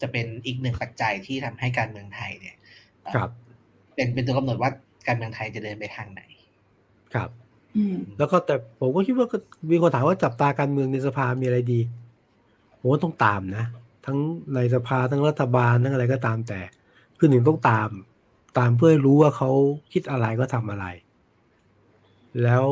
[0.00, 2.56] จะเป็นอีกหนึ่งปัจจัยที่ทำให้การเมืองไทยเนี่ย
[3.02, 3.30] เอ่อครับ
[3.94, 4.70] เป็นเป็นตัวกำหนดว่า
[5.06, 6.22] การเมืองไทยจะเดินไปทางไหน
[7.14, 7.47] ครับอืม
[8.18, 9.36] แล้วก็แต่ผมก็คิดว่าก็
[9.70, 11.80] มีคนถามว่าจับตาการเมืองในสภามีอะไรดี
[12.78, 13.64] ผมว่าต้องตามนะ
[14.06, 14.18] ทั้ง
[14.54, 16.60] ในสภาทั้งรัฐบาลทั้งอะไรก็ตามแต่
[17.18, 17.88] คือหนึ่งต้องตาม
[18.58, 19.50] ตามเพื่อให้รู้ว่าเขา
[19.92, 20.86] คิดอะไรก็ทำอะไร
[22.42, 22.64] แล้ว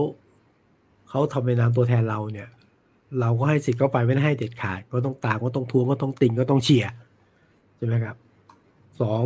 [1.09, 2.49] เขาทำในนามตัวแทนเราเนี่ย
[3.21, 6.93] เราก็ให้สิทธิ์เขาไปไม่ได้ให้เด็ดขาด ก็ต้องตามก็ต้องทวงก็ต้องติงก็ต้องเชียร์
[7.77, 8.17] ใช่ไหมครับ
[9.01, 9.25] สอง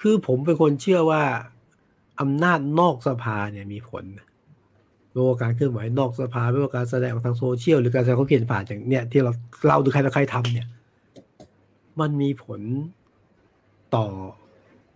[0.00, 1.22] คือผมเป็นคนเชื่อว่า
[2.20, 4.26] อำนาจนอกสภาเนี่ยมีผลนะ
[5.12, 9.32] ไม่ว่าการเคลื่อนไหวนอกสภาไม่ว่าการแสดงออกทางโซเชียลหรือการแสดงความเห็นผ่านอย่างเนี่ยที่เรา
[9.68, 10.66] เราดูใครต่อใครทำเนี่ย
[12.00, 12.60] มันมีผล
[13.96, 14.06] ต่อ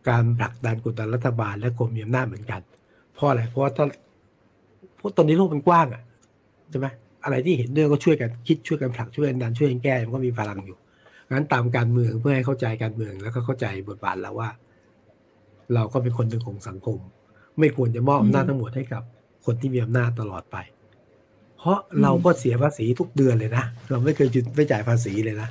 [0.09, 2.61] การผลักดันกดดันรัฐบาลและคนมีอำนาจเหมือนกัน
[3.15, 3.87] เพราะอะไร เพราะว่าถ้า
[4.97, 6.03] เพราะตอนนี้โลกมันกว้างอะ
[6.71, 6.87] ใช่ไหม
[7.25, 10.77] อะไรที่เห็นด้วยก็ช่วยกันคิดช่วยกันผลักช่วยกันดันช่วยกันแก้มันก็มีพลังอยู่
[11.31, 14.49] งั้นตามการเมืองเพื่อให้เข้าใจการเมืองแล้วก็เข้าใจบทบาทแล้วว่า
[15.75, 16.99] เราก็เป็นคนหนึ่งของสังคม
[17.59, 19.03] ไม่ควรจะมอบอำนาจทั้งหมดให้กับ
[19.45, 20.57] คนที่มีอำนาจตลอดไป
[21.59, 25.49] เพราะเราก็เสียภาษีทุกเดือนเลยนะ เราไม่เคยหยุดไม่จ่ายภาษีเลยนะ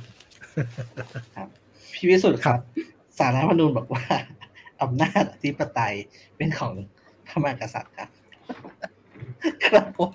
[1.92, 2.58] พี่วิสุทธ์ครับ
[3.18, 4.04] สารรัฐธรรมนูญบอกว่า
[4.82, 5.94] อำนาจอธิปไตย
[6.36, 6.72] เป็นของ
[7.28, 8.08] พระมหากษัตริย์ครับ
[9.66, 10.12] ครับผม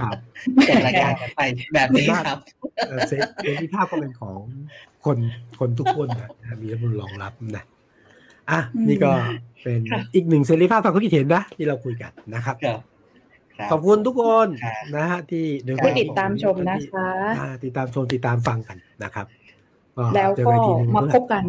[0.00, 0.16] ครับ
[0.68, 1.40] จบรายการกันไป
[1.74, 2.38] แบบนี้ครับ
[2.88, 3.12] เอ่อเส
[3.42, 4.40] เสรีภาพก็เป็นของ
[5.04, 5.18] คน
[5.58, 6.30] คนทุกคนนะ
[6.62, 7.64] มีรัฐธรรมนูญรองรับนะ
[8.50, 9.10] อะอืมนี่ก็
[9.62, 12.80] เป็นครับอีกหนึ่งเสรีภาพทางความคิดเห็นนะที่เราคุยกันนะครับครับ
[13.56, 17.08] ครับขอบคุณทุกคนครับนะฮะที่เดินครับที่ติดตามชมนะคะ
[17.38, 19.26] อ่าติดตามชมติดตามฟังกันนะครับ
[20.14, 21.44] แล้วเจอก็นอีทีหนึ่งมาพบกัน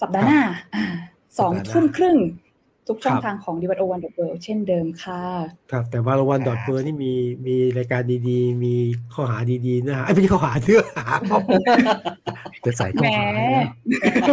[0.00, 0.40] สัปดาห์หน้า
[0.76, 0.84] อ่า
[1.38, 2.16] สองสัปดาห์หน้าทุ่มครึ่ง
[2.88, 5.22] ทุกช่องครับทางของ d ิวัตโอวันเดอร์เวิเช่นเดิมค่ะ
[5.70, 7.12] ครับแต่ว่าวันคดรัอบทเฟอร์นี่มี
[7.46, 8.74] มีรายการดีๆ มี
[9.14, 11.38] ข้อหาดีๆเนื้อหาไอ้ยไม่ใช่ข้อหาเนื้อหาข้อ
[12.64, 13.40] จะใส่ข้อหาแหม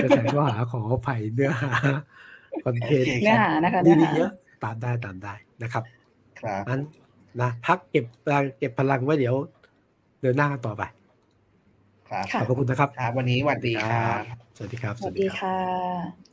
[0.04, 1.72] จะใส่ข้อหาขออภัยเนื้อหา
[2.64, 4.32] คอนเทนต์โอเคเนื้อหานะคะเนื้อดีหาๆเยอะ
[4.64, 5.84] ตามได้ตามได้นะครับ
[6.40, 6.82] ครับนั้น
[7.42, 9.36] นะพักเก็บพลังเก็บพลังไว้เดี๋ยว
[10.22, 10.84] เดินหน้ากันต่อไป
[12.10, 14.22] ครับค่ะขอบพระคุณนะครับ ครับ วันนี้สวัสดีครับ
[14.58, 16.29] สวัสดีครับ สวัสดีค่ะ